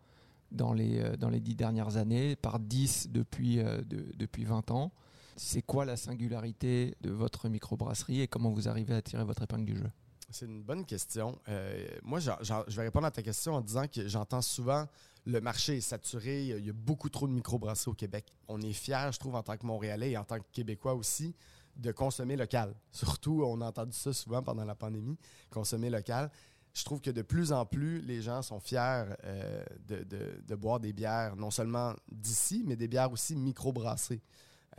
dans 0.52 0.74
les, 0.74 1.00
euh, 1.00 1.15
dans 1.15 1.30
les 1.30 1.39
10 1.39 1.56
dernières 1.56 1.96
années, 1.96 2.36
par 2.36 2.60
10 2.60 3.08
depuis, 3.10 3.58
de- 3.58 4.12
depuis 4.17 4.44
20 4.44 4.70
ans. 4.72 4.91
C'est 5.38 5.62
quoi 5.62 5.86
la 5.86 5.96
singularité 5.96 6.96
de 7.02 7.10
votre 7.10 7.48
microbrasserie 7.48 8.22
et 8.22 8.28
comment 8.28 8.50
vous 8.50 8.67
arrivez 8.67 8.96
à 8.96 9.02
tirer 9.02 9.24
votre 9.24 9.44
épingle 9.44 9.65
du 9.65 9.78
jeu? 9.78 9.89
C'est 10.32 10.46
une 10.46 10.63
bonne 10.63 10.86
question. 10.86 11.38
Euh, 11.50 11.86
moi, 12.04 12.20
je 12.20 12.32
vais 12.76 12.84
répondre 12.84 13.06
à 13.08 13.12
ta 13.12 13.22
question 13.22 13.54
en 13.56 13.62
disant 13.62 13.88
que 13.88 14.08
j'entends 14.08 14.41
souvent 14.41 14.88
le 15.28 15.39
marché 15.39 15.78
est 15.78 15.82
saturé, 15.82 16.46
il 16.48 16.65
y 16.65 16.70
a- 16.70 16.74
beaucoup 16.74 17.10
trop 17.10 17.28
de 17.28 17.34
microbrasseries 17.34 17.91
au 17.91 17.94
Québec. 17.94 18.26
On 18.48 18.60
est 18.62 18.74
fiers, 18.74 19.10
je 19.12 19.20
trouve, 19.20 19.36
en 19.36 19.44
tant 19.44 19.56
que 19.56 19.65
Montréalais 19.67 20.12
et 20.12 20.17
en 20.17 20.24
tant 20.24 20.38
que 20.39 20.46
Québécois 20.52 20.96
aussi, 20.96 21.36
de 21.76 21.91
consommer 21.91 22.36
local. 22.36 22.74
Surtout, 22.91 23.44
on 23.46 23.62
a 23.62 23.67
entendu 23.67 23.94
ça 23.96 24.13
souvent 24.13 24.41
pendant 24.41 24.65
la 24.65 24.74
pandémie, 24.74 25.17
consommer 25.52 25.89
local. 25.91 26.32
Je 26.74 26.84
trouve 26.84 27.02
que 27.02 27.12
de 27.12 27.22
plus 27.22 27.52
en 27.52 27.65
plus, 27.65 28.02
les 28.02 28.22
gens 28.22 28.41
sont 28.41 28.60
fiers 28.60 29.04
euh, 29.26 29.63
de, 29.88 30.04
de- 30.04 30.41
de 30.48 30.56
boire 30.56 30.80
des 30.80 30.91
bières, 30.94 31.36
non 31.36 31.52
seulement 31.52 31.94
d'ici, 32.12 32.63
mais 32.65 32.76
des 32.76 32.88
bières 32.88 33.12
aussi 33.12 33.36
microbrassées. 33.36 34.22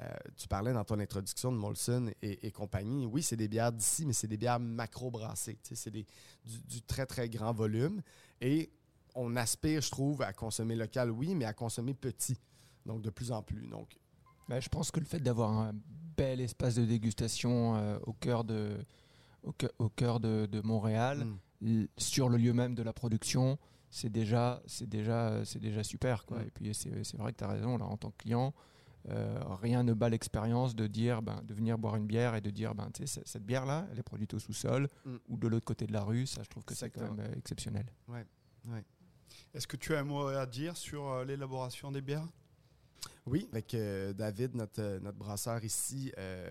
Euh, 0.01 0.05
tu 0.37 0.49
parlais 0.49 0.73
dans 0.73 0.85
ton 0.85 0.99
introduction 1.01 1.53
de 1.53 1.57
Molson 1.59 2.11
et, 2.23 2.47
et 2.47 2.51
compagnie. 2.51 3.05
Oui, 3.05 3.23
c'est 3.23 3.37
des 3.37 3.49
bières 3.49 3.73
d'ici, 3.73 4.07
mais 4.07 4.15
c'est 4.15 4.27
des 4.27 4.39
bières 4.39 4.59
macro-brassées. 4.59 5.59
C'est 5.63 5.91
du, 5.91 6.05
du 6.45 6.83
très, 6.83 7.05
très 7.07 7.29
grand 7.29 7.53
volume. 7.53 8.01
Et 8.41 8.71
on 9.15 9.37
aspire, 9.37 9.83
je 9.83 9.91
trouve, 9.91 10.23
à 10.23 10.33
consommer 10.33 10.77
local, 10.77 11.11
oui, 11.11 11.35
mais 11.35 11.45
à 11.45 11.53
consommer 11.53 11.93
petit. 11.95 12.39
Donc, 12.87 13.03
de 13.03 13.11
plus 13.11 13.31
en 13.33 13.43
plus. 13.43 13.67
Donc, 13.69 13.99
Bah, 14.49 14.61
je 14.61 14.69
pense 14.69 14.91
que 14.91 14.99
le 14.99 15.07
fait 15.07 15.21
d'avoir 15.21 15.51
un 15.51 15.73
bel 16.17 16.41
espace 16.41 16.75
de 16.75 16.85
dégustation 16.87 17.77
euh, 17.77 17.99
au 18.07 18.13
cœur 18.15 18.45
de, 18.45 18.77
au 19.43 19.53
cœur, 19.53 19.71
au 19.79 19.89
cœur 19.91 20.21
de, 20.21 20.47
de 20.51 20.61
Montréal, 20.63 21.25
mm, 21.27 21.39
l- 21.69 21.89
sur 21.99 22.29
le 22.31 22.39
lieu 22.39 22.53
même 22.55 22.75
de 22.75 22.83
la 22.83 22.93
production, 22.95 23.59
c'est 23.91 24.11
déjà, 24.11 24.63
c'est 24.67 24.89
déjà, 24.89 25.45
c'est 25.45 25.61
déjà 25.61 25.85
super. 25.85 26.25
Quoi. 26.25 26.39
Mm. 26.39 26.47
Et 26.47 26.51
puis 26.51 26.75
c'est 26.75 27.05
c'est 27.05 27.19
vrai 27.19 27.33
que 27.33 27.39
tu 27.39 27.45
as 27.45 27.49
raison, 27.49 27.77
là, 27.79 27.85
en 27.85 27.97
tant 27.99 28.11
que 28.11 28.17
client, 28.23 28.53
euh, 29.11 29.41
rien 29.61 29.83
ne 29.83 29.95
bat 29.95 30.09
l'expérience 30.09 30.75
de 30.77 30.87
dire, 30.87 31.23
ben, 31.23 31.41
de 31.45 31.55
venir 31.55 31.77
boire 31.79 31.97
une 31.97 32.07
bière 32.07 32.35
et 32.35 32.41
de 32.41 32.51
dire, 32.51 32.75
ben, 32.75 32.89
tu 32.95 33.07
sais, 33.07 33.21
c- 33.21 33.23
cette 33.27 33.45
bière-là, 33.45 33.87
elle 33.93 33.99
est 33.99 34.03
produite 34.05 34.33
au 34.35 34.39
sous-sol 34.39 34.89
Mm. 35.05 35.17
ou 35.29 35.37
de 35.37 35.49
l'autre 35.49 35.65
côté 35.65 35.87
de 35.87 35.93
la 35.93 36.03
rue. 36.03 36.27
Ça, 36.27 36.43
je 36.43 36.49
trouve 36.49 36.65
que 36.65 36.75
c'est 36.75 36.91
quand 36.91 37.03
même 37.03 37.21
euh, 37.21 37.35
exceptionnel. 37.37 37.87
Est-ce 39.55 39.67
que 39.67 39.77
tu 39.77 39.95
as 39.95 40.01
un 40.01 40.05
mot 40.05 40.27
à 40.29 40.47
dire 40.47 40.77
sur 40.77 41.07
euh, 41.11 41.25
l'élaboration 41.25 41.91
des 41.91 42.01
bières? 42.01 42.27
Oui, 43.27 43.49
avec 43.53 43.75
euh, 43.75 44.13
David, 44.13 44.55
notre, 44.55 44.99
notre 45.01 45.19
brasseur 45.19 45.63
ici, 45.65 46.13
euh, 46.19 46.51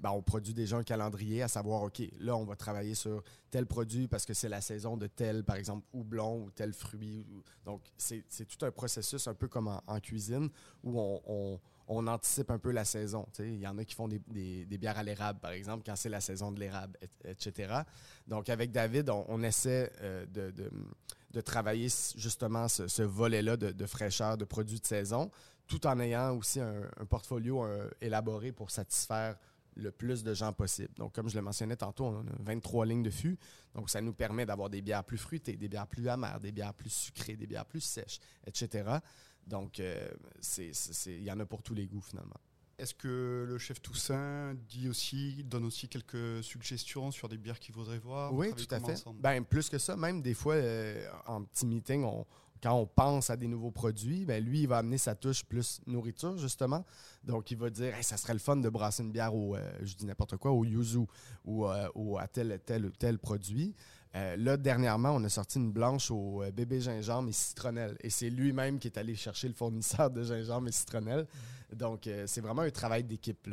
ben, 0.00 0.10
on 0.10 0.22
produit 0.22 0.52
déjà 0.54 0.76
un 0.76 0.82
calendrier 0.82 1.42
à 1.42 1.48
savoir, 1.48 1.82
OK, 1.82 2.02
là, 2.18 2.36
on 2.36 2.44
va 2.44 2.56
travailler 2.56 2.94
sur 2.94 3.22
tel 3.50 3.66
produit 3.66 4.08
parce 4.08 4.26
que 4.26 4.34
c'est 4.34 4.48
la 4.48 4.60
saison 4.60 4.96
de 4.96 5.06
tel, 5.06 5.44
par 5.44 5.56
exemple, 5.56 5.86
houblon 5.92 6.42
ou 6.44 6.50
tel 6.50 6.72
fruit. 6.72 7.26
Donc, 7.64 7.82
c'est 7.96 8.24
c'est 8.28 8.46
tout 8.46 8.64
un 8.64 8.70
processus 8.72 9.26
un 9.28 9.34
peu 9.34 9.46
comme 9.48 9.68
en, 9.68 9.80
en 9.86 10.00
cuisine 10.00 10.48
où 10.82 10.98
on, 11.00 11.20
on- 11.26 11.60
on 11.88 12.06
anticipe 12.06 12.50
un 12.50 12.58
peu 12.58 12.70
la 12.70 12.84
saison. 12.84 13.26
Il 13.38 13.58
y 13.58 13.66
en 13.66 13.76
a 13.78 13.84
qui 13.84 13.94
font 13.94 14.08
des, 14.08 14.18
bières 14.78 14.98
à 14.98 15.02
l'érable, 15.02 15.40
par 15.40 15.52
exemple, 15.52 15.82
quand 15.84 15.96
c'est 15.96 16.08
la 16.08 16.20
saison 16.20 16.52
de 16.52 16.60
l'érable, 16.60 16.98
et- 17.02 17.30
etc. 17.30 17.74
Donc, 18.26 18.48
avec 18.48 18.72
David, 18.72 19.10
on, 19.10 19.42
essaie 19.42 19.92
euh, 20.00 20.26
de, 20.26 21.40
travailler 21.40 21.88
justement 22.16 22.68
ce, 22.68 23.02
volet-là 23.02 23.56
de, 23.56 23.72
de 23.72 23.86
fraîcheur, 23.86 24.36
de 24.36 24.44
produits 24.44 24.80
de 24.80 24.86
saison, 24.86 25.30
tout 25.66 25.86
en 25.86 25.98
ayant 26.00 26.36
aussi 26.36 26.60
un, 26.60 26.82
un 27.00 27.06
portfolio 27.06 27.64
euh, 27.64 27.88
élaboré 28.00 28.52
pour 28.52 28.70
satisfaire 28.70 29.36
le 29.76 29.90
plus 29.90 30.22
de 30.22 30.34
gens 30.34 30.52
possible. 30.52 30.92
Donc, 30.96 31.14
comme 31.14 31.28
je 31.28 31.34
le 31.36 31.42
mentionnais 31.42 31.76
tantôt, 31.76 32.04
on 32.04 32.20
a 32.20 32.32
23 32.40 32.86
lignes 32.86 33.02
de 33.02 33.10
fût. 33.10 33.38
Donc, 33.74 33.90
ça 33.90 34.00
nous 34.00 34.12
permet 34.12 34.44
d'avoir 34.44 34.68
des 34.68 34.82
bières 34.82 35.04
plus 35.04 35.18
fruitées, 35.18 35.56
des 35.56 35.68
bières 35.68 35.86
plus 35.86 36.08
amères, 36.08 36.40
des 36.40 36.52
bières 36.52 36.74
plus 36.74 36.90
sucrées, 36.90 37.36
des 37.36 37.46
bières 37.46 37.66
plus 37.66 37.80
sèches, 37.80 38.18
etc. 38.46 38.98
Donc, 39.46 39.80
euh, 39.80 40.08
il 41.06 41.22
y 41.22 41.30
en 41.30 41.40
a 41.40 41.46
pour 41.46 41.62
tous 41.62 41.74
les 41.74 41.86
goûts, 41.86 42.00
finalement. 42.00 42.40
Est-ce 42.78 42.94
que 42.94 43.44
le 43.46 43.58
chef 43.58 43.80
Toussaint 43.80 44.54
dit 44.68 44.88
aussi, 44.88 45.44
donne 45.44 45.64
aussi 45.64 45.88
quelques 45.88 46.42
suggestions 46.42 47.10
sur 47.10 47.28
des 47.28 47.36
bières 47.36 47.60
qu'il 47.60 47.74
voudrait 47.74 47.98
voir 47.98 48.32
Oui, 48.32 48.52
tout 48.54 48.74
à 48.74 48.80
fait. 48.80 49.04
Ben, 49.20 49.44
plus 49.44 49.68
que 49.68 49.78
ça, 49.78 49.96
même 49.96 50.22
des 50.22 50.34
fois, 50.34 50.54
euh, 50.54 51.06
en 51.26 51.44
petit 51.44 51.66
meeting, 51.66 52.02
on, 52.02 52.26
quand 52.62 52.74
on 52.74 52.86
pense 52.86 53.28
à 53.28 53.36
des 53.36 53.48
nouveaux 53.48 53.70
produits, 53.70 54.24
ben 54.24 54.42
lui, 54.42 54.62
il 54.62 54.68
va 54.68 54.78
amener 54.78 54.98
sa 54.98 55.14
touche 55.14 55.44
plus 55.44 55.80
nourriture, 55.86 56.38
justement. 56.38 56.84
Donc, 57.24 57.50
il 57.50 57.58
va 57.58 57.70
dire 57.70 57.94
ça 58.02 58.16
serait 58.16 58.32
le 58.32 58.38
fun 58.38 58.56
de 58.56 58.68
brasser 58.68 59.02
une 59.02 59.10
bière 59.10 59.34
au, 59.34 59.56
euh, 59.56 59.70
je 59.82 59.94
dis 59.94 60.06
n'importe 60.06 60.36
quoi, 60.36 60.52
au 60.52 60.64
yuzu 60.64 61.06
ou, 61.44 61.66
euh, 61.66 61.88
ou, 61.94 62.18
à 62.18 62.28
tel, 62.28 62.60
tel 62.64 62.90
tel 62.98 63.18
produit. 63.18 63.74
Euh, 64.14 64.36
là, 64.36 64.56
dernièrement, 64.56 65.12
on 65.14 65.24
a 65.24 65.28
sorti 65.28 65.58
une 65.58 65.72
blanche 65.72 66.10
au 66.10 66.42
bébé 66.52 66.80
gingembre 66.80 67.30
et 67.30 67.32
citronnelle. 67.32 67.96
Et 68.00 68.10
c'est 68.10 68.30
lui-même 68.30 68.78
qui 68.78 68.88
est 68.88 68.98
allé 68.98 69.14
chercher 69.14 69.48
le 69.48 69.54
fournisseur 69.54 70.10
de 70.10 70.22
gingembre 70.22 70.68
et 70.68 70.72
citronnelle. 70.72 71.26
Donc, 71.74 72.08
c'est 72.26 72.42
vraiment 72.42 72.62
un 72.62 72.70
travail 72.70 73.04
d'équipe 73.04 73.48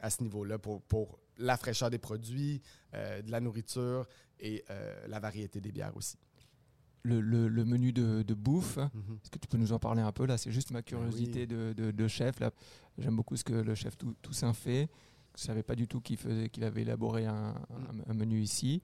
à 0.00 0.08
ce 0.08 0.22
niveau-là 0.22 0.58
pour, 0.58 0.80
pour 0.82 1.18
la 1.36 1.58
fraîcheur 1.58 1.90
des 1.90 1.98
produits, 1.98 2.62
de 2.94 3.30
la 3.30 3.40
nourriture 3.40 4.06
et 4.40 4.64
la 5.06 5.20
variété 5.20 5.60
des 5.60 5.70
bières 5.70 5.94
aussi 5.94 6.16
le, 7.16 7.64
menu 7.64 7.92
de, 7.92 8.34
bouffe. 8.34 8.76
Mhm. 8.76 9.18
Est-ce 9.22 9.30
que 9.30 9.38
tu 9.38 9.48
peux 9.48 9.58
nous 9.58 9.72
en 9.72 9.78
parler 9.78 10.02
un 10.02 10.12
peu 10.12 10.26
Là, 10.26 10.38
c'est 10.38 10.52
juste 10.52 10.70
ma 10.70 10.82
curiosité 10.82 11.46
de, 11.46 12.08
chef. 12.08 12.40
Là, 12.40 12.50
j'aime 12.98 13.16
beaucoup 13.16 13.36
ce 13.36 13.44
que 13.44 13.52
le 13.52 13.74
chef 13.74 13.96
Toussaint 14.22 14.52
fait. 14.52 14.88
Je 15.36 15.42
ne 15.42 15.46
savais 15.46 15.62
pas 15.62 15.76
du 15.76 15.86
tout 15.86 16.00
qu'il, 16.00 16.16
faisait, 16.16 16.48
qu'il 16.48 16.64
avait 16.64 16.82
élaboré 16.82 17.26
un, 17.26 17.54
menu 18.12 18.40
ici. 18.40 18.82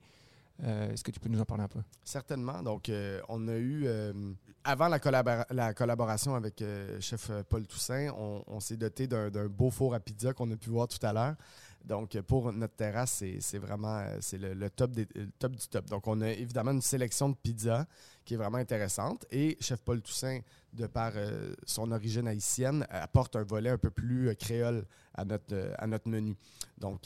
Euh, 0.63 0.91
est-ce 0.91 1.03
que 1.03 1.11
tu 1.11 1.19
peux 1.19 1.29
nous 1.29 1.39
en 1.41 1.45
parler 1.45 1.63
un 1.63 1.67
peu? 1.67 1.81
Certainement. 2.03 2.63
Donc, 2.63 2.89
euh, 2.89 3.19
on 3.27 3.47
a 3.47 3.55
eu, 3.55 3.83
euh, 3.85 4.13
avant 4.63 4.87
la, 4.87 4.99
la, 5.51 5.73
collaboration 5.73 6.35
avec 6.35 6.63
chef 6.99 7.31
Paul 7.49 7.67
Toussaint, 7.67 8.09
on, 8.17 8.43
on 8.47 8.59
s'est 8.59 8.77
doté 8.77 9.07
d'un, 9.07 9.29
beau 9.47 9.69
four 9.69 9.93
à 9.93 9.99
pizza 9.99 10.33
qu'on 10.33 10.49
a 10.51 10.55
pu 10.55 10.69
voir 10.69 10.87
tout 10.87 11.03
à 11.05 11.13
l'heure. 11.13 11.35
Donc, 11.85 12.19
pour 12.21 12.51
notre 12.51 12.75
terrasse, 12.75 13.23
c'est 13.39 13.57
vraiment 13.59 13.99
euh, 13.99 14.19
le, 14.33 14.69
top 14.69 14.91
du 14.91 15.67
top. 15.69 15.85
Donc, 15.85 16.07
on 16.07 16.19
a 16.21 16.29
évidemment 16.29 16.71
une 16.71 16.81
sélection 16.81 17.29
de 17.29 17.35
pizzas 17.35 17.85
qui 18.23 18.33
est 18.33 18.37
vraiment 18.37 18.57
intéressante. 18.57 19.25
Et 19.29 19.55
Chef 19.59 19.81
Paul 19.81 20.01
Toussaint, 20.01 20.39
de 20.73 20.87
par 20.87 21.11
euh, 21.15 21.53
son 21.65 21.91
origine 21.91 22.27
haïtienne, 22.27 22.87
apporte 22.89 23.35
un 23.35 23.43
volet 23.43 23.69
un 23.69 23.77
peu 23.77 23.91
plus 23.91 24.29
euh, 24.29 24.33
créole 24.33 24.85
à 25.13 25.25
notre, 25.25 26.09
menu. 26.09 26.35
Donc, 26.79 27.01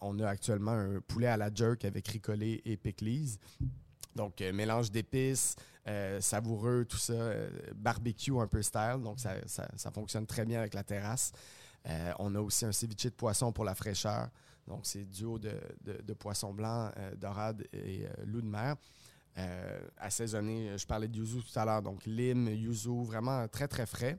on, 0.00 0.18
a 0.20 0.28
actuellement 0.28 0.72
un 0.72 1.00
poulet 1.00 1.28
à 1.28 1.38
la 1.38 1.52
jerk 1.52 1.84
avec 1.86 2.06
ricolé 2.08 2.60
et 2.66 2.76
pickles. 2.76 3.38
Donc, 4.14 4.40
mélange 4.40 4.90
d'épices, 4.90 5.56
savoureux, 6.20 6.84
tout 6.88 6.96
ça, 6.96 7.32
barbecue 7.74 8.38
un 8.38 8.46
peu 8.46 8.62
style. 8.62 9.00
Donc, 9.02 9.18
ça, 9.18 9.90
fonctionne 9.92 10.26
très 10.26 10.44
bien 10.44 10.60
avec 10.60 10.74
la 10.74 10.84
terrasse. 10.84 11.32
Euh, 11.88 12.12
on 12.18 12.34
a 12.34 12.40
aussi 12.40 12.64
un 12.64 12.72
ceviche 12.72 13.04
de 13.04 13.10
poisson 13.10 13.52
pour 13.52 13.64
la 13.64 13.74
fraîcheur. 13.74 14.28
Donc, 14.66 14.80
c'est 14.82 15.04
duo 15.04 15.38
de, 15.38 15.52
de, 15.82 16.12
poisson 16.12 16.52
blanc, 16.52 16.90
euh, 16.98 17.14
dorade 17.16 17.66
et 17.72 18.04
euh, 18.04 18.24
loup 18.26 18.42
de 18.42 18.46
mer. 18.46 18.76
assaisonné, 19.96 20.76
je 20.76 20.86
parlais 20.86 21.08
de 21.08 21.16
yuzu 21.16 21.42
tout 21.42 21.58
à 21.58 21.64
l'heure, 21.64 21.80
donc 21.80 22.04
lime, 22.04 22.48
yuzu, 22.48 23.04
vraiment 23.04 23.48
très, 23.48 23.68
très 23.68 23.86
frais. 23.86 24.18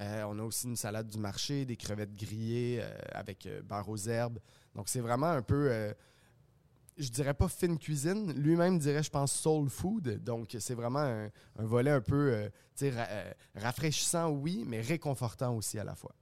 on 0.00 0.38
a 0.38 0.42
aussi 0.42 0.66
une 0.66 0.76
salade 0.76 1.08
du 1.08 1.18
marché, 1.18 1.66
des 1.66 1.76
crevettes 1.76 2.14
grillées 2.14 2.82
avec 3.12 3.46
beurre 3.64 3.88
aux 3.88 3.98
herbes. 4.08 4.38
Donc, 4.74 4.88
c'est 4.88 5.00
vraiment 5.00 5.30
un 5.30 5.42
peu 5.42 5.94
je 6.98 7.08
dirais 7.08 7.34
pas 7.34 7.48
fine 7.48 7.78
cuisine. 7.78 8.32
Lui-même 8.34 8.78
dirait, 8.78 9.02
je 9.02 9.10
pense, 9.10 9.32
soul 9.32 9.68
food. 9.68 10.22
Donc, 10.22 10.56
c'est 10.58 10.74
vraiment 10.74 11.00
un, 11.00 11.30
volet 11.56 11.90
un 11.90 12.00
peu 12.00 12.48
rafraîchissant, 13.56 14.30
oui, 14.30 14.64
mais 14.66 14.80
réconfortant 14.80 15.56
aussi 15.56 15.78
à 15.78 15.84
la 15.84 15.94
fois. 15.94 16.14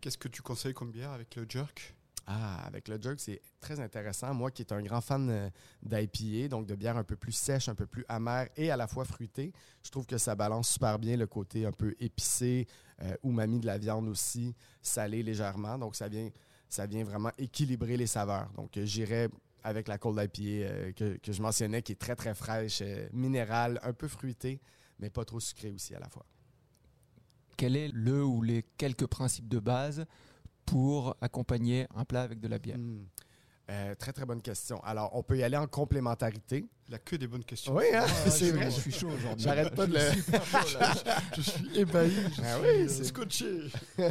Qu'est-ce 0.00 0.18
que 0.18 0.28
tu 0.28 0.40
conseilles 0.40 0.72
comme 0.72 0.90
bière 0.90 1.10
avec 1.10 1.36
le 1.36 1.44
jerk? 1.48 1.94
Ah, 2.26 2.64
avec 2.64 2.88
le 2.88 3.00
jerk, 3.00 3.18
c'est 3.18 3.42
très 3.60 3.80
intéressant. 3.80 4.32
Moi 4.32 4.50
qui 4.50 4.62
est 4.62 4.72
un 4.72 4.80
grand 4.82 5.00
fan 5.00 5.28
euh, 5.28 5.50
d'IPA, 5.82 6.48
donc 6.48 6.66
de 6.66 6.74
bière 6.74 6.96
un 6.96 7.04
peu 7.04 7.16
plus 7.16 7.32
sèche, 7.32 7.68
un 7.68 7.74
peu 7.74 7.86
plus 7.86 8.04
amère 8.08 8.48
et 8.56 8.70
à 8.70 8.76
la 8.76 8.86
fois 8.86 9.04
fruitée, 9.04 9.52
je 9.82 9.90
trouve 9.90 10.06
que 10.06 10.16
ça 10.16 10.34
balance 10.34 10.70
super 10.70 10.98
bien 10.98 11.16
le 11.16 11.26
côté 11.26 11.66
un 11.66 11.72
peu 11.72 11.94
épicé, 12.00 12.66
euh, 13.02 13.14
umami 13.24 13.60
de 13.60 13.66
la 13.66 13.76
viande 13.76 14.08
aussi, 14.08 14.54
salé 14.80 15.22
légèrement. 15.22 15.76
Donc 15.76 15.96
ça 15.96 16.08
vient, 16.08 16.30
vraiment 17.04 17.32
équilibrer 17.36 17.96
les 17.96 18.06
saveurs. 18.06 18.50
Donc 18.54 18.76
euh, 18.76 18.86
j'irais 18.86 19.28
avec 19.62 19.86
la 19.88 19.98
cold 19.98 20.18
IPA 20.18 20.42
euh, 20.44 20.92
que, 20.92 21.32
je 21.32 21.42
mentionnais, 21.42 21.82
qui 21.82 21.92
est 21.92 22.00
très 22.00 22.16
très 22.16 22.34
fraîche, 22.34 22.82
minérale, 23.12 23.78
un 23.82 23.92
peu 23.92 24.08
fruitée, 24.08 24.60
mais 24.98 25.10
pas 25.10 25.26
trop 25.26 25.40
sucrée 25.40 25.70
aussi 25.70 25.94
à 25.94 25.98
la 25.98 26.08
fois 26.08 26.24
quel 27.60 27.76
est 27.76 27.90
le 27.92 28.24
ou 28.24 28.40
les 28.40 28.64
quelques 28.78 29.06
principes 29.06 29.46
de 29.46 29.58
base 29.58 30.06
pour 30.64 31.14
accompagner 31.20 31.86
un 31.94 32.06
plat 32.06 32.22
avec 32.22 32.40
de 32.40 32.48
la 32.48 32.58
bière? 32.58 32.78
Hmm. 32.78 33.04
euh, 33.70 33.94
très, 33.96 34.14
très 34.14 34.24
bonne 34.24 34.40
question. 34.40 34.82
Alors, 34.82 35.10
on 35.12 35.22
peut 35.22 35.36
y 35.36 35.42
aller 35.42 35.58
en 35.58 35.66
complémentarité. 35.66 36.64
Il 36.86 36.90
n'y 36.92 36.94
a 36.94 36.98
que 36.98 37.16
des 37.16 37.26
bonnes 37.26 37.44
questions. 37.44 37.76
Oui, 37.76 37.84
hein? 37.92 38.06
c'est 38.30 38.52
vrai. 38.52 38.70
Je 38.70 38.80
suis 38.80 38.92
chaud 38.92 39.10
aujourd'hui. 39.10 39.44
J'arrête 39.44 39.74
pas 39.74 39.86
de 39.86 39.92
le. 39.92 40.00
je 41.36 41.40
suis 41.42 41.78
ébahi. 41.78 42.14
ah 42.42 42.56
oui, 42.62 42.88
c'est 42.88 43.04
scotché. 43.04 43.70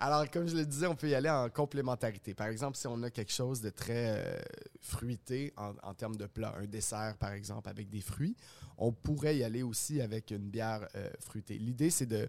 Alors, 0.00 0.30
comme 0.30 0.46
je 0.46 0.56
le 0.56 0.64
disais, 0.64 0.86
on 0.86 0.94
peut 0.94 1.08
y 1.08 1.14
aller 1.16 1.28
en 1.28 1.50
complémentarité. 1.50 2.32
Par 2.32 2.46
exemple, 2.46 2.76
si 2.76 2.86
on 2.86 3.02
a 3.02 3.10
quelque 3.10 3.32
chose 3.32 3.60
de 3.60 3.70
très 3.70 4.16
euh, 4.16 4.38
fruité 4.80 5.52
en, 5.56 5.92
termes 5.94 6.14
de 6.14 6.26
plat, 6.26 6.54
un 6.56 6.66
dessert, 6.66 7.16
par 7.18 7.32
exemple, 7.32 7.68
avec 7.68 7.90
des 7.90 8.00
fruits, 8.00 8.36
on 8.76 8.92
pourrait 8.92 9.38
y 9.38 9.42
aller 9.42 9.64
aussi 9.64 10.00
avec 10.00 10.30
une 10.30 10.50
bière 10.50 10.86
euh, 10.94 11.10
fruitée. 11.18 11.58
L'idée, 11.58 11.90
c'est 11.90 12.06
de, 12.06 12.28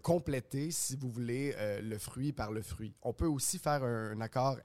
compléter, 0.00 0.70
si 0.70 0.94
vous 0.94 1.10
voulez, 1.10 1.56
euh, 1.58 1.80
le 1.80 1.98
fruit 1.98 2.32
par 2.32 2.52
le 2.52 2.62
fruit. 2.62 2.94
On 3.02 3.12
peut 3.12 3.26
aussi 3.26 3.58
faire 3.58 3.82
un, 3.82 4.20
accord 4.20 4.58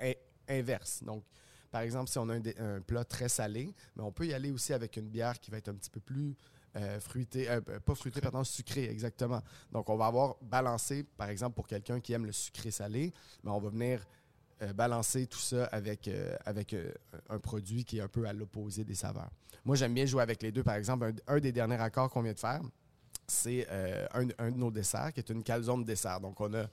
inverse. 0.47 1.03
Donc, 1.03 1.23
par 1.71 1.81
exemple, 1.81 2.11
si 2.11 2.19
on 2.19 2.29
a 2.29 2.35
un, 2.35 2.81
plat 2.81 3.03
très 3.03 3.29
salé, 3.29 3.73
mais 3.95 4.03
on 4.03 4.11
peut 4.11 4.27
y 4.27 4.33
aller 4.33 4.51
aussi 4.51 4.73
avec 4.73 4.95
une 4.97 5.09
bière 5.09 5.39
qui 5.39 5.49
va 5.49 5.57
être 5.57 5.69
un 5.69 5.75
petit 5.75 5.89
peu 5.89 6.01
plus 6.01 6.35
euh, 6.75 6.99
fruité, 6.99 7.47
pas 7.85 7.95
fruité, 7.95 8.21
pardon, 8.21 8.43
sucré, 8.43 8.85
exactement. 8.85 9.41
Donc, 9.71 9.89
on 9.89 9.95
va 9.95 10.07
avoir 10.07 10.35
balancé, 10.41 11.03
par 11.03 11.29
exemple, 11.29 11.55
pour 11.55 11.67
quelqu'un 11.67 11.99
qui 11.99 12.13
aime 12.13 12.25
le 12.25 12.31
sucré 12.31 12.71
salé, 12.71 13.13
mais 13.43 13.51
on 13.51 13.59
va 13.59 13.69
venir 13.69 14.05
euh, 14.63 14.71
balancer 14.71 15.25
tout 15.27 15.39
ça 15.39 15.65
avec, 15.65 16.07
euh, 16.07 16.35
avec 16.45 16.73
euh, 16.73 16.91
un 17.29 17.39
produit 17.39 17.83
qui 17.83 17.97
est 17.97 18.01
un 18.01 18.07
peu 18.07 18.25
à 18.25 18.33
l'opposé 18.33 18.83
des 18.83 18.95
saveurs. 18.95 19.29
Moi, 19.65 19.75
j'aime 19.75 19.93
bien 19.93 20.05
jouer 20.05 20.21
avec 20.21 20.41
les 20.41 20.51
deux. 20.51 20.63
Par 20.63 20.75
exemple, 20.75 21.11
un, 21.27 21.39
des 21.39 21.51
derniers 21.51 21.81
accords 21.81 22.09
qu'on 22.09 22.21
vient 22.21 22.33
de 22.33 22.39
faire, 22.39 22.61
c'est 23.27 23.67
un, 24.11 24.25
de 24.25 24.57
nos 24.57 24.69
desserts, 24.69 25.13
qui 25.13 25.21
est 25.21 25.29
une 25.29 25.43
calzone 25.43 25.83
dessert. 25.83 26.19
Donc, 26.19 26.39
on 26.41 26.53
a 26.53 26.65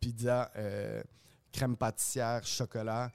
pizza, 0.00 0.50
crème 1.52 1.76
pâtissière, 1.76 2.44
chocolat 2.44 3.10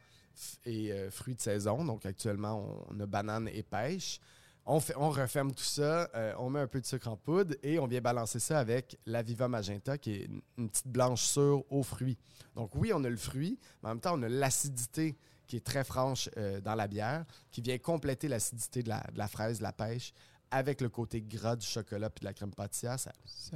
et 0.65 0.93
fruits 1.11 1.35
de 1.35 1.41
saison. 1.41 1.83
Donc, 1.83 2.05
actuellement, 2.05 2.85
on 2.89 2.99
a 3.01 3.05
banane 3.05 3.49
et 3.49 3.63
pêche. 3.63 4.21
On, 4.69 4.81
fait, 4.81 4.93
on 4.97 5.09
referme 5.09 5.53
tout 5.53 5.63
ça, 5.63 6.09
euh, 6.13 6.33
on 6.39 6.49
met 6.49 6.59
un 6.59 6.67
peu 6.67 6.81
de 6.81 6.85
sucre 6.85 7.07
en 7.07 7.15
poudre 7.15 7.55
et 7.63 7.79
on 7.79 7.87
vient 7.87 8.01
balancer 8.01 8.39
ça 8.39 8.59
avec 8.59 8.99
la 9.05 9.21
Viva 9.21 9.47
Magenta, 9.47 9.97
qui 9.97 10.11
est 10.11 10.29
une, 10.57 10.69
petite 10.69 10.87
blanche 10.87 11.23
sûre 11.23 11.63
aux 11.69 11.83
fruits. 11.83 12.17
Donc 12.53 12.75
oui, 12.75 12.91
on 12.93 13.01
a 13.05 13.09
le 13.09 13.15
fruit, 13.15 13.57
mais 13.81 13.89
en 13.89 13.93
même 13.93 14.01
temps, 14.01 14.19
on 14.19 14.23
a 14.23 14.29
l'acidité 14.29 15.17
qui 15.47 15.55
est 15.55 15.65
très 15.65 15.85
franche 15.85 16.29
euh, 16.35 16.59
dans 16.59 16.75
la 16.75 16.89
bière, 16.89 17.23
qui 17.49 17.61
vient 17.61 17.77
compléter 17.77 18.27
l'acidité 18.27 18.83
de 18.83 18.89
la, 18.89 19.27
fraise, 19.29 19.59
de 19.59 19.63
la 19.63 19.71
pêche, 19.71 20.13
avec 20.51 20.81
le 20.81 20.89
côté 20.89 21.21
gras 21.21 21.55
du 21.55 21.65
chocolat 21.65 22.09
puis 22.09 22.21
de 22.21 22.25
la 22.25 22.33
crème 22.33 22.53
pâtissière. 22.53 22.99
Ça, 22.99 23.13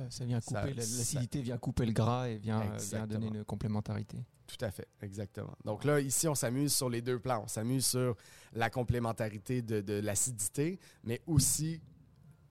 ça, 0.09 0.23
vient 0.23 0.39
couper, 0.39 0.73
l'acidité 0.73 1.41
vient 1.41 1.57
couper 1.57 1.85
le 1.85 1.93
gras 1.93 2.29
et 2.29 2.37
vient, 2.37 2.61
euh, 2.61 2.77
vient 2.77 3.05
donner 3.07 3.27
une 3.27 3.43
complémentarité. 3.43 4.17
Tout 4.57 4.65
à 4.65 4.71
fait, 4.71 4.87
exactement. 5.01 5.55
Donc 5.63 5.85
là, 5.85 6.01
ici, 6.01 6.27
on 6.27 6.35
s'amuse 6.35 6.73
sur 6.73 6.89
les 6.89 7.01
deux 7.01 7.19
plans. 7.19 7.43
On 7.45 7.47
s'amuse 7.47 7.85
sur 7.85 8.17
la 8.53 8.69
complémentarité 8.69 9.61
de, 9.61 9.93
l'acidité, 9.99 10.77
mais 11.03 11.21
aussi 11.25 11.81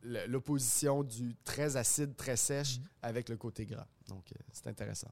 l'opposition 0.03 1.05
du 1.05 1.37
très 1.45 1.77
acide, 1.77 2.17
très 2.17 2.37
sèche 2.37 2.79
mhm. 2.79 2.85
avec 3.03 3.29
le 3.29 3.37
côté 3.37 3.67
gras. 3.67 3.87
Donc, 4.09 4.33
euh, 4.33 4.41
c'est 4.51 4.67
intéressant. 4.67 5.11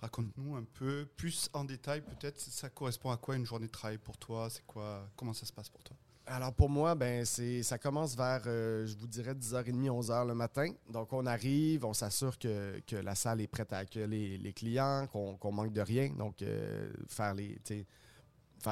Raconte-nous 0.00 0.54
un 0.54 0.64
peu 0.74 1.08
plus 1.16 1.48
en 1.52 1.64
détail, 1.64 2.02
peut-être, 2.02 2.38
ça 2.38 2.70
correspond 2.70 3.10
à 3.10 3.16
quoi 3.16 3.34
une 3.34 3.46
journée 3.46 3.66
de 3.66 3.72
travail 3.72 3.98
pour 3.98 4.16
toi? 4.16 4.48
C'est 4.48 4.64
quoi 4.64 5.10
Comment 5.16 5.32
ça 5.32 5.44
se 5.44 5.52
passe 5.52 5.70
pour 5.70 5.82
toi? 5.82 5.96
Alors 6.26 6.52
pour 6.52 6.68
moi, 6.68 6.94
ben 6.94 7.24
c'est 7.24 7.62
ça 7.62 7.78
commence 7.78 8.16
vers, 8.16 8.42
euh, 8.46 8.84
je 8.86 8.96
vous 8.96 9.06
dirais, 9.06 9.34
10h30, 9.34 9.88
11h 9.88 10.26
le 10.26 10.34
matin. 10.34 10.72
Donc 10.90 11.12
on 11.12 11.24
arrive, 11.24 11.84
on 11.84 11.92
s'assure 11.92 12.36
que, 12.38 12.80
la 12.96 13.14
salle 13.14 13.40
est 13.40 13.46
prête 13.46 13.72
à 13.72 13.78
accueillir 13.78 14.08
les, 14.08 14.52
clients, 14.52 15.06
qu'on 15.06 15.52
manque 15.52 15.72
de 15.72 15.80
rien. 15.80 16.10
Donc 16.18 16.42
euh, 16.42 16.92
faire 17.08 17.34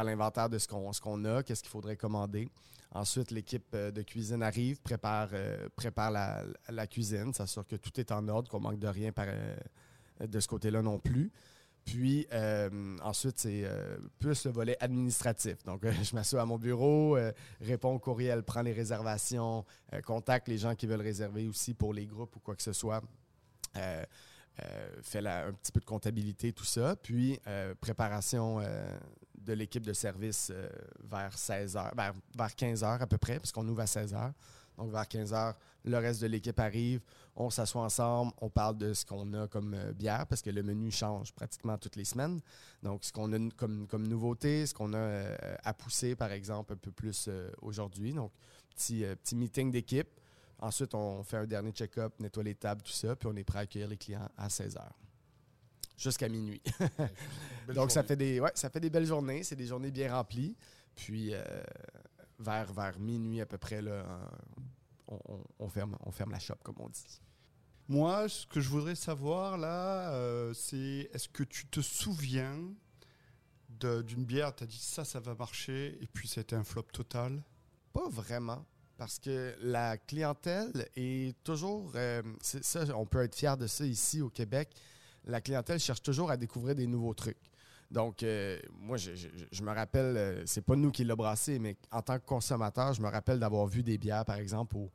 l'inventaire 0.05 0.49
de 0.49 0.59
ce 0.59 0.67
qu'on 0.67 1.25
a, 1.25 1.43
qu'est-ce 1.43 1.63
qu'il 1.63 1.71
faudrait 1.71 1.97
commander. 1.97 2.49
Ensuite, 2.93 3.31
l'équipe 3.31 3.73
euh, 3.75 3.91
de 3.91 4.03
cuisine 4.03 4.43
arrive, 4.43 4.81
prépare, 4.81 5.31
la, 6.11 6.43
la 6.69 6.87
cuisine, 6.87 7.33
s'assure 7.33 7.67
que 7.67 7.77
tout 7.77 7.99
est 8.01 8.11
en 8.11 8.27
ordre, 8.29 8.51
qu'on 8.51 8.61
manque 8.61 8.79
de 8.81 8.89
rien 8.89 9.13
de 10.21 10.41
ce 10.41 10.49
côté-là 10.49 10.83
non 10.83 10.99
plus. 10.99 11.31
Puis 11.85 12.27
euh, 12.33 12.97
ensuite, 13.03 13.39
c'est 13.39 13.63
euh, 13.65 13.99
plus 14.19 14.47
le 14.47 14.53
volet 14.53 14.77
administratif. 14.81 15.63
Donc, 15.65 15.85
euh, 15.85 15.93
je 16.03 16.15
m'assois 16.15 16.43
à 16.43 16.47
mon 16.47 16.59
bureau, 16.59 17.17
réponds 17.61 17.95
aux 17.95 17.99
courriels, 17.99 18.43
prends 18.43 18.63
les 18.63 18.73
réservations, 18.73 19.65
contacte 20.05 20.49
les 20.49 20.59
gens 20.59 20.75
qui 20.75 20.87
veulent 20.87 21.01
réserver 21.01 21.47
aussi 21.47 21.75
pour 21.75 21.93
les 21.93 22.07
groupes 22.07 22.35
ou 22.37 22.41
quoi 22.41 22.57
que 22.57 22.63
ce 22.63 22.73
soit. 22.73 23.03
Fais 25.03 25.27
un 25.27 25.53
petit 25.53 25.73
peu 25.73 25.81
de 25.81 25.85
comptabilité, 25.85 26.53
tout 26.53 26.65
ça. 26.65 26.97
Puis, 26.97 27.39
préparation 27.81 28.61
de 29.39 29.53
l'équipe 29.53 29.85
de 29.85 29.93
service 29.93 30.53
vers 31.03 31.37
16 31.37 31.77
heures, 31.77 31.93
vers, 31.95 32.15
vers 32.37 32.55
15 32.55 32.85
heures 32.85 33.03
à 33.03 33.07
peu 33.07 33.19
près, 33.19 33.39
parce 33.39 33.53
qu'on 33.53 33.69
ouvre 33.69 33.81
à 33.81 33.87
16 33.87 34.15
heures. 34.15 34.33
Donc, 34.79 34.91
vers 34.91 35.07
15 35.07 35.33
heures, 35.35 35.55
le 35.85 35.99
reste 35.99 36.23
de 36.23 36.27
l'équipe 36.27 36.59
arrive, 36.59 37.01
on 37.37 37.51
s'assoit 37.51 37.83
ensemble, 37.83 38.33
on 38.41 38.49
parle 38.49 38.79
de 38.79 38.93
ce 38.93 39.05
qu'on 39.05 39.33
a 39.35 39.49
comme 39.49 39.75
euh, 39.75 39.93
bière, 39.93 40.27
parce 40.27 40.43
que 40.43 40.51
le 40.51 40.63
menu 40.63 40.91
change 40.91 41.33
pratiquement 41.33 41.77
toutes 41.79 41.97
les 41.97 42.05
semaines. 42.05 42.41
Donc, 42.83 43.05
ce 43.05 43.13
qu'on 43.13 43.33
a 43.33 43.51
comme, 43.57 43.87
comme 43.87 44.07
nouveauté, 44.07 44.67
ce 44.67 44.75
qu'on 44.75 44.93
a 44.93 44.99
euh, 44.99 45.57
à 45.65 45.75
pousser, 45.75 46.15
par 46.15 46.31
exemple, 46.33 46.73
un 46.73 46.77
peu 46.77 46.93
plus 46.93 47.27
euh, 47.29 47.51
aujourd'hui. 47.61 48.13
Donc, 48.13 48.33
petit, 48.71 49.05
petit 49.23 49.37
meeting 49.37 49.71
d'équipe. 49.71 50.09
Ensuite, 50.59 50.95
on 50.95 51.23
fait 51.25 51.39
un 51.39 51.47
dernier 51.47 51.73
check-up, 51.73 52.15
nettoie 52.21 52.45
les 52.45 52.55
tables, 52.55 52.83
tout 52.83 52.93
ça, 52.93 53.17
puis 53.17 53.29
on 53.31 53.37
est 53.37 53.45
prêt 53.45 53.59
à 53.59 53.63
accueillir 53.63 53.89
les 53.89 53.97
clients 53.97 54.29
à 54.37 54.49
16 54.49 54.77
heures. 54.77 54.99
Jusqu'à 55.97 56.29
minuit. 56.29 56.63
Donc, 57.75 57.91
ça 57.91 58.03
fait, 58.03 58.17
des, 58.17 58.41
ouais, 58.41 58.51
ça 58.55 58.71
fait 58.71 58.81
des 58.81 58.91
belles 58.91 59.07
journées. 59.07 59.43
C'est 59.43 59.57
des 59.57 59.67
journées 59.67 59.91
bien 59.91 60.15
remplies. 60.15 60.57
Puis, 60.95 61.35
euh, 61.35 61.43
vers, 62.39 62.73
vers 62.73 62.99
minuit 62.99 63.41
à 63.41 63.47
peu 63.47 63.59
près, 63.59 63.83
là, 63.83 64.05
on, 65.09 65.19
on- 65.27 65.45
on 65.59 65.69
ferme, 65.69 65.97
on 66.01 66.11
ferme 66.11 66.33
la 66.33 66.39
shop, 66.39 66.57
comme 66.63 66.77
on 66.81 66.89
dit. 66.89 67.21
Moi, 67.89 68.29
ce 68.29 68.47
que 68.47 68.61
je 68.61 68.69
voudrais 68.69 68.95
savoir 68.95 69.59
là, 69.59 70.13
euh, 70.15 70.55
c'est 70.55 71.11
est-ce 71.13 71.29
que 71.29 71.43
tu 71.45 71.67
te 71.67 71.81
souviens 71.81 72.59
d'une 73.69 74.25
bière, 74.25 74.55
tu 74.55 74.65
as 74.65 74.67
dit 74.67 74.79
ça, 74.79 75.05
ça 75.05 75.21
va 75.21 75.35
marcher, 75.35 75.99
et 76.01 76.07
puis 76.07 76.27
c'était 76.29 76.57
un 76.57 76.65
flop 76.65 76.85
total? 76.93 77.43
Pas 77.93 78.09
vraiment. 78.09 78.65
Parce 78.97 79.19
que 79.19 79.55
la 79.61 79.99
clientèle 79.99 80.89
est 80.97 81.37
toujours. 81.43 81.93
euh, 81.97 82.23
ça, 82.41 82.85
on 82.97 83.05
peut 83.07 83.23
être 83.23 83.35
fier 83.35 83.57
de 83.57 83.67
ça 83.67 83.85
ici 83.85 84.21
au 84.23 84.31
Québec. 84.31 84.71
La 85.25 85.41
clientèle 85.41 85.81
cherche 85.81 86.03
toujours 86.03 86.31
à 86.31 86.37
découvrir 86.37 86.75
des 86.77 86.87
nouveaux 86.87 87.15
trucs. 87.15 87.51
Donc, 87.91 88.23
euh, 88.23 88.59
moi, 88.73 88.97
je, 88.97 89.63
me 89.63 89.73
rappelle, 89.73 90.17
euh, 90.17 90.43
c'est 90.47 90.65
pas 90.65 90.77
nous 90.77 90.91
qui 90.91 91.05
l'a 91.05 91.17
brassé, 91.17 91.59
mais 91.59 91.77
en 91.93 92.03
tant 92.03 92.19
que 92.19 92.25
consommateur, 92.25 92.93
je 92.93 93.03
me 93.03 93.09
rappelle 93.09 93.39
d'avoir 93.39 93.67
vu 93.67 93.83
des 93.83 93.99
bières, 93.99 94.25
par 94.25 94.37
exemple, 94.37 94.77
au 94.77 94.91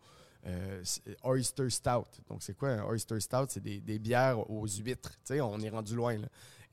euh, 0.48 0.84
Oyster 1.24 1.70
Stout. 1.70 2.08
Donc, 2.28 2.44
c'est 2.44 2.56
quoi 2.56 2.70
un 2.70 2.84
Oyster 2.84 3.20
Stout? 3.20 3.46
C'est 3.50 3.62
des, 3.64 4.00
bières 4.00 4.50
aux 4.50 4.68
huîtres. 4.68 5.18
On 5.32 5.62
est 5.62 5.70
rendu 5.70 5.96
loin. 5.96 6.18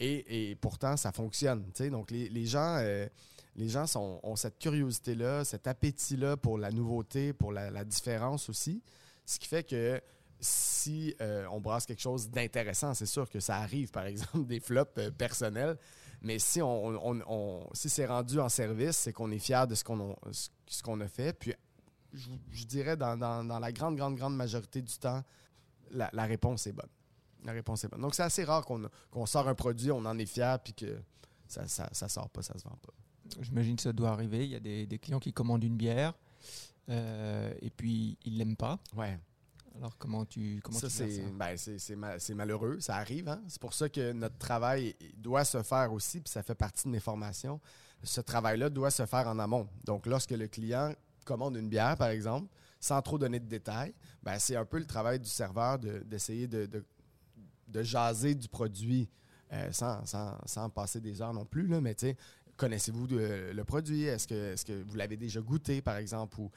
Et, 0.00 0.50
et 0.50 0.56
pourtant, 0.56 0.96
ça 0.96 1.12
fonctionne. 1.12 1.64
Donc, 1.90 2.10
les, 2.10 2.28
les 2.28 2.46
gens. 2.46 2.78
les 3.54 3.68
gens 3.68 3.86
ont 3.96 4.36
cette 4.36 4.58
curiosité-là, 4.58 5.44
cet 5.44 5.66
appétit-là 5.66 6.36
pour 6.36 6.58
la 6.58 6.70
nouveauté, 6.70 7.32
pour 7.32 7.52
la, 7.52 7.84
différence 7.84 8.48
aussi. 8.48 8.82
Ce 9.24 9.38
qui 9.38 9.48
fait 9.48 9.64
que 9.64 10.00
si 10.40 11.14
on 11.50 11.60
brasse 11.60 11.86
quelque 11.86 12.02
chose 12.02 12.28
d'intéressant, 12.30 12.94
c'est 12.94 13.06
sûr 13.06 13.28
que 13.28 13.40
ça 13.40 13.56
arrive, 13.56 13.90
par 13.90 14.06
exemple, 14.06 14.46
des 14.46 14.60
flops 14.60 15.10
personnels. 15.16 15.76
Mais 16.22 16.38
si, 16.38 16.60
on, 16.62 16.86
on- 17.06 17.22
on- 17.26 17.68
si 17.72 17.88
c'est 17.88 18.06
rendu 18.06 18.40
en 18.40 18.48
service, 18.48 18.96
c'est 18.96 19.12
qu'on 19.12 19.30
est 19.30 19.38
fier 19.38 19.66
de 19.66 19.74
ce 19.74 19.84
qu'on 19.84 20.12
a, 20.12 20.14
ce- 20.32 20.82
qu'on 20.82 21.00
a 21.00 21.08
fait. 21.08 21.32
Puis, 21.38 21.54
je, 22.12 22.30
je 22.50 22.64
dirais, 22.64 22.96
dans, 22.96 23.16
dans- 23.16 23.44
dans 23.44 23.58
la 23.58 23.72
grande, 23.72 23.96
grande, 23.96 24.16
grande 24.16 24.34
majorité 24.36 24.80
du 24.82 24.96
temps, 24.98 25.22
la, 25.90 26.10
la 26.12 26.24
réponse 26.24 26.66
est 26.66 26.72
bonne. 26.72 26.88
La 27.44 27.52
réponse 27.52 27.84
est 27.84 27.88
bonne. 27.88 28.00
Donc, 28.00 28.14
c'est 28.14 28.22
assez 28.24 28.44
rare 28.44 28.64
qu'on 28.64 28.88
qu'on 29.10 29.26
sort 29.26 29.46
un 29.48 29.54
produit, 29.54 29.90
on 29.92 30.04
en 30.04 30.18
est 30.18 30.26
fier, 30.26 30.58
puis 30.60 30.72
que 30.74 30.98
ça, 31.46 31.68
ça, 31.68 31.88
ça 31.92 32.08
sort 32.08 32.28
pas, 32.30 32.42
ça 32.42 32.58
se 32.58 32.64
vend 32.64 32.76
pas. 32.82 32.92
J'imagine 33.40 33.76
que 33.76 33.82
ça 33.82 33.92
doit 33.92 34.10
arriver. 34.10 34.44
Il 34.44 34.50
y 34.50 34.56
a 34.56 34.60
des, 34.60 34.86
des 34.86 34.98
clients 34.98 35.18
qui 35.20 35.32
commandent 35.32 35.62
une 35.64 35.76
bière 35.76 36.14
euh, 36.88 37.52
et 37.60 37.70
puis 37.70 38.16
ils 38.24 38.38
l'aiment 38.38 38.56
pas. 38.56 38.78
Ouais. 38.96 39.18
Alors 39.78 39.96
comment 39.98 40.24
tu 40.24 40.60
comment 40.62 40.78
ça, 40.78 40.88
c'est 40.90 41.20
ben, 41.38 41.56
c'est- 41.56 41.78
c'est 41.78 41.96
ma- 41.96 42.18
c'est 42.18 42.34
malheureux, 42.34 42.80
ça 42.80 42.96
arrive. 42.96 43.28
hein. 43.28 43.42
C'est 43.48 43.60
pour 43.60 43.74
ça 43.74 43.88
que 43.88 44.12
notre 44.12 44.38
travail 44.38 44.94
doit 45.16 45.44
se 45.44 45.62
faire 45.62 45.92
aussi, 45.92 46.20
puis 46.20 46.30
ça 46.30 46.42
fait 46.42 46.54
partie 46.54 46.84
de 46.84 46.90
mes 46.90 47.00
formations. 47.00 47.60
Ce 48.02 48.20
travail-là 48.20 48.70
doit 48.70 48.90
se 48.90 49.04
faire 49.06 49.26
en 49.28 49.38
amont. 49.38 49.68
Donc, 49.84 50.06
lorsque 50.06 50.30
le 50.32 50.48
client 50.48 50.92
commande 51.24 51.56
une 51.56 51.68
bière, 51.68 51.96
par 51.96 52.08
exemple, 52.08 52.48
sans 52.80 53.00
trop 53.02 53.18
donner 53.18 53.40
de 53.40 53.46
détails, 53.48 53.94
ben, 54.22 54.38
c'est 54.38 54.56
un 54.56 54.64
peu 54.64 54.78
le 54.78 54.86
travail 54.86 55.18
du 55.18 55.28
serveur 55.28 55.78
de- 55.78 55.98
d'essayer 56.00 56.46
de, 56.46 56.66
de, 56.66 56.84
de 57.68 57.82
jaser 57.82 58.34
du 58.34 58.48
produit 58.48 59.08
euh, 59.52 59.70
sans, 59.72 60.04
sans- 60.06 60.36
sans 60.46 60.68
passer 60.70 61.00
des 61.00 61.20
heures 61.22 61.32
non 61.34 61.44
plus. 61.44 61.66
Là, 61.66 61.80
mais 61.80 61.94
tu 61.94 62.06
sais, 62.06 62.16
connaissez-vous 62.56 63.06
le 63.08 63.62
produit? 63.64 64.04
Est-ce 64.04 64.26
que, 64.26 64.52
est 64.54 64.64
que 64.64 64.82
vous 64.82 64.96
l'avez 64.96 65.16
déjà 65.16 65.40
goûté, 65.40 65.80
par 65.82 65.96
exemple? 65.96 66.40
Ou 66.40 66.50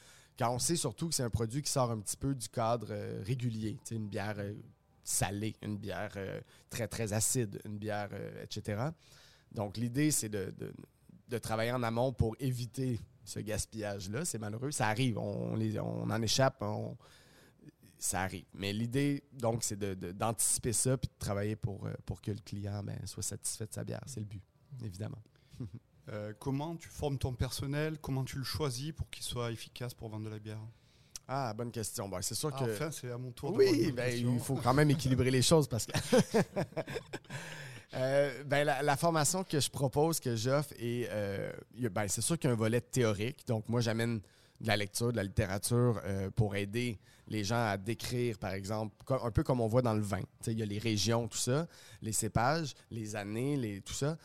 on 0.47 0.59
sait 0.59 0.75
surtout 0.75 1.09
que 1.09 1.15
c'est 1.15 1.23
un 1.23 1.29
produit 1.29 1.61
qui 1.61 1.71
sort 1.71 1.91
un 1.91 1.99
petit 1.99 2.17
peu 2.17 2.33
du 2.33 2.47
cadre 2.47 2.87
euh, 2.91 3.21
régulier, 3.25 3.77
une 3.91 4.07
bière 4.07 4.35
euh, 4.37 4.53
salée, 5.03 5.55
une 5.61 5.77
bière 5.77 6.13
euh, 6.15 6.39
très, 6.69 6.87
très 6.87 7.13
acide, 7.13 7.59
une 7.65 7.77
bière, 7.77 8.09
etc. 8.41 8.89
Donc, 9.51 9.77
l'idée, 9.77 10.11
c'est 10.11 10.29
de, 10.29 10.53
travailler 11.39 11.71
en 11.71 11.83
amont 11.83 12.13
pour 12.13 12.35
éviter 12.39 12.99
ce 13.23 13.39
gaspillage-là. 13.39 14.25
C'est 14.25 14.37
malheureux. 14.37 14.71
Ça 14.71 14.87
arrive. 14.87 15.17
On, 15.17 15.53
en 16.09 16.21
échappe. 16.21 16.61
on- 16.61 16.95
ça 17.97 18.21
arrive. 18.21 18.45
Mais 18.53 18.71
l'idée, 18.71 19.23
donc, 19.33 19.63
c'est 19.63 19.77
d'anticiper 19.77 20.71
ça 20.71 20.97
puis 20.97 21.09
de 21.09 21.19
travailler 21.19 21.57
pour, 21.57 21.85
pour 22.05 22.21
que 22.21 22.31
le 22.31 22.39
client 22.39 22.81
ben, 22.81 22.97
soit 23.05 23.23
satisfait 23.23 23.65
de 23.65 23.73
sa 23.73 23.83
bière. 23.83 24.03
C'est 24.05 24.21
le 24.21 24.25
but, 24.25 24.43
évidemment. 24.85 25.21
Euh, 26.11 26.33
Comment 26.39 26.75
tu 26.75 26.89
formes 26.89 27.17
ton 27.17 27.33
personnel? 27.33 27.97
Comment 28.01 28.23
tu 28.23 28.37
le 28.37 28.43
choisis 28.43 28.91
pour 28.91 29.09
qu'il 29.09 29.23
soit 29.23 29.51
efficace 29.51 29.93
pour 29.93 30.09
vendre 30.09 30.25
de 30.25 30.29
la 30.31 30.39
bière? 30.39 30.59
Ah, 31.27 31.53
bonne 31.53 31.71
question. 31.71 32.09
Ben, 32.09 32.21
c'est 32.21 32.33
sûr 32.35 32.49
Ah, 32.53 32.65
que. 32.65 32.71
Enfin, 32.73 32.89
c'est 32.91 33.11
à 33.11 33.17
mon 33.17 33.31
tour 33.31 33.53
Oui, 33.53 33.91
ben, 33.91 34.11
il 34.17 34.39
faut 34.39 34.55
quand 34.55 34.73
même 34.73 34.89
équilibrer 34.89 35.29
les 35.29 35.41
choses 35.43 35.67
parce 35.67 35.85
que. 35.85 35.93
Euh, 37.95 38.43
ben, 38.43 38.65
la, 38.65 38.83
la 38.83 38.95
formation 38.97 39.43
que 39.43 39.59
je 39.59 39.67
propose, 39.67 40.19
que 40.19 40.35
j'offre, 40.35 40.73
euh, 40.79 41.51
ben, 41.91 42.07
c'est 42.07 42.21
sûr 42.21 42.37
qu'il 42.37 42.47
y 42.47 42.51
a 42.51 42.53
un 42.53 42.55
volet 42.55 42.81
théorique. 42.81 43.47
Donc, 43.47 43.67
moi, 43.67 43.81
j'amène 43.81 44.19
de 44.61 44.67
la 44.67 44.77
lecture, 44.77 45.11
de 45.11 45.17
la 45.17 45.23
littérature 45.23 45.99
euh, 46.05 46.29
pour 46.29 46.55
aider 46.55 46.99
les 47.27 47.43
gens 47.43 47.65
à 47.65 47.77
décrire, 47.77 48.37
par 48.37 48.53
exemple, 48.53 48.95
un 49.09 49.31
peu 49.31 49.41
comme 49.43 49.59
on 49.59 49.67
voit 49.67 49.81
dans 49.81 49.93
le 49.95 50.01
vin. 50.01 50.21
Il 50.45 50.59
y 50.59 50.61
a 50.61 50.65
les 50.65 50.79
régions, 50.79 51.27
tout 51.27 51.37
ça, 51.39 51.67
les 52.01 52.11
cépages, 52.11 52.73
les 52.91 53.15
années, 53.15 53.55
les, 53.57 53.81
tout 53.81 53.93
ça, 53.93 54.17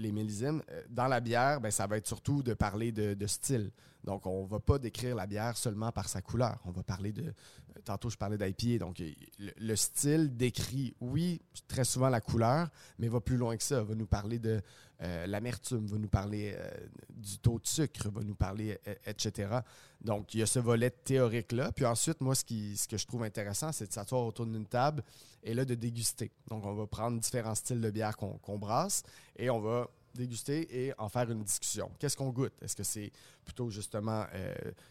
les 0.00 0.12
millésimes. 0.12 0.62
Euh, 0.70 0.82
Dans 0.88 1.06
la 1.06 1.20
bière, 1.20 1.60
ben, 1.60 1.70
ça 1.70 1.86
va 1.86 1.96
être 1.96 2.06
surtout 2.06 2.42
de 2.42 2.54
parler 2.54 2.92
de, 2.92 3.26
style. 3.26 3.70
Donc, 4.04 4.26
on 4.26 4.44
ne 4.44 4.48
va 4.48 4.58
pas 4.60 4.78
décrire 4.78 5.14
la 5.14 5.26
bière 5.26 5.56
seulement 5.56 5.92
par 5.92 6.08
sa 6.08 6.22
couleur. 6.22 6.58
On 6.64 6.70
va 6.70 6.82
parler 6.82 7.12
de. 7.12 7.22
euh, 7.22 7.80
Tantôt, 7.84 8.10
je 8.10 8.16
parlais 8.16 8.36
d'IPA. 8.38 8.84
Donc, 8.84 9.00
euh, 9.00 9.10
le, 9.38 9.52
le 9.58 9.76
style 9.76 10.36
décrit, 10.36 10.94
oui, 11.00 11.40
très 11.68 11.84
souvent 11.84 12.08
la 12.08 12.20
couleur, 12.20 12.68
mais 12.98 13.08
va 13.08 13.20
plus 13.20 13.36
loin 13.36 13.56
que 13.56 13.62
ça. 13.62 13.82
Va 13.82 13.94
nous 13.94 14.06
parler 14.06 14.38
de 14.38 14.60
euh, 15.02 15.26
l'amertume, 15.26 15.86
va 15.86 15.96
nous 15.96 16.08
parler 16.08 16.54
euh, 16.54 16.70
du 17.08 17.38
taux 17.38 17.58
de 17.58 17.66
sucre, 17.66 18.10
va 18.10 18.22
nous 18.22 18.34
parler, 18.34 18.78
euh, 18.86 18.94
etc. 19.06 19.60
Donc, 20.00 20.34
il 20.34 20.40
y 20.40 20.42
a 20.42 20.46
ce 20.46 20.58
volet 20.58 20.90
théorique-là. 20.90 21.72
Puis 21.72 21.86
ensuite, 21.86 22.20
moi, 22.20 22.34
ce, 22.34 22.44
que 22.86 22.98
je 22.98 23.06
trouve 23.06 23.22
intéressant, 23.22 23.72
c'est 23.72 23.86
de 23.86 23.92
s'asseoir 23.92 24.26
autour 24.26 24.46
d'une 24.46 24.66
table 24.66 25.02
et 25.42 25.54
là, 25.54 25.64
de 25.64 25.74
déguster. 25.74 26.30
Donc, 26.48 26.66
on 26.66 26.74
va 26.74 26.86
prendre 26.86 27.18
différents 27.18 27.54
styles 27.54 27.80
de 27.80 27.90
bière 27.90 28.16
qu'on 28.16 28.58
brasse 28.58 29.02
et 29.36 29.48
on 29.48 29.60
va 29.60 29.88
déguster 30.14 30.86
et 30.86 30.92
en 30.98 31.08
faire 31.08 31.30
une 31.30 31.44
discussion. 31.44 31.90
Qu'est-ce 31.98 32.16
qu'on 32.16 32.30
goûte? 32.30 32.52
Est-ce 32.60 32.76
que 32.76 32.82
c'est 32.82 33.10
plutôt 33.44 33.70
justement 33.70 34.26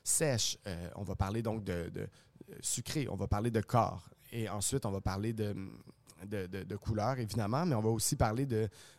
sèche? 0.03 0.57
On 0.95 1.03
va 1.03 1.15
parler 1.15 1.43
donc 1.43 1.63
de, 1.63 1.89
de, 1.89 2.07
sucré, 2.61 3.07
on 3.09 3.15
va 3.15 3.27
parler 3.27 3.51
de 3.51 3.61
corps. 3.61 4.09
Et 4.31 4.47
ensuite, 4.49 4.85
on 4.85 4.91
va 4.91 5.01
parler 5.01 5.33
de, 5.33 5.55
de, 6.25 6.75
couleurs, 6.75 7.17
évidemment, 7.19 7.65
mais 7.65 7.75
on 7.75 7.81
va 7.81 7.89
aussi 7.89 8.15
parler 8.15 8.47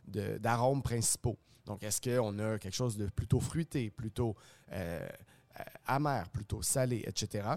d'arômes 0.07 0.83
principaux. 0.83 1.37
Donc, 1.67 1.83
est-ce 1.83 2.01
qu'on 2.01 2.39
a 2.39 2.59
quelque 2.59 2.75
chose 2.75 2.97
de 2.97 3.07
plutôt 3.07 3.41
fruité, 3.41 3.91
plutôt 3.91 4.35
euh, 4.73 5.07
euh, 5.59 5.63
amer, 5.87 6.29
plutôt 6.31 6.63
salé, 6.63 7.05
etc. 7.07 7.49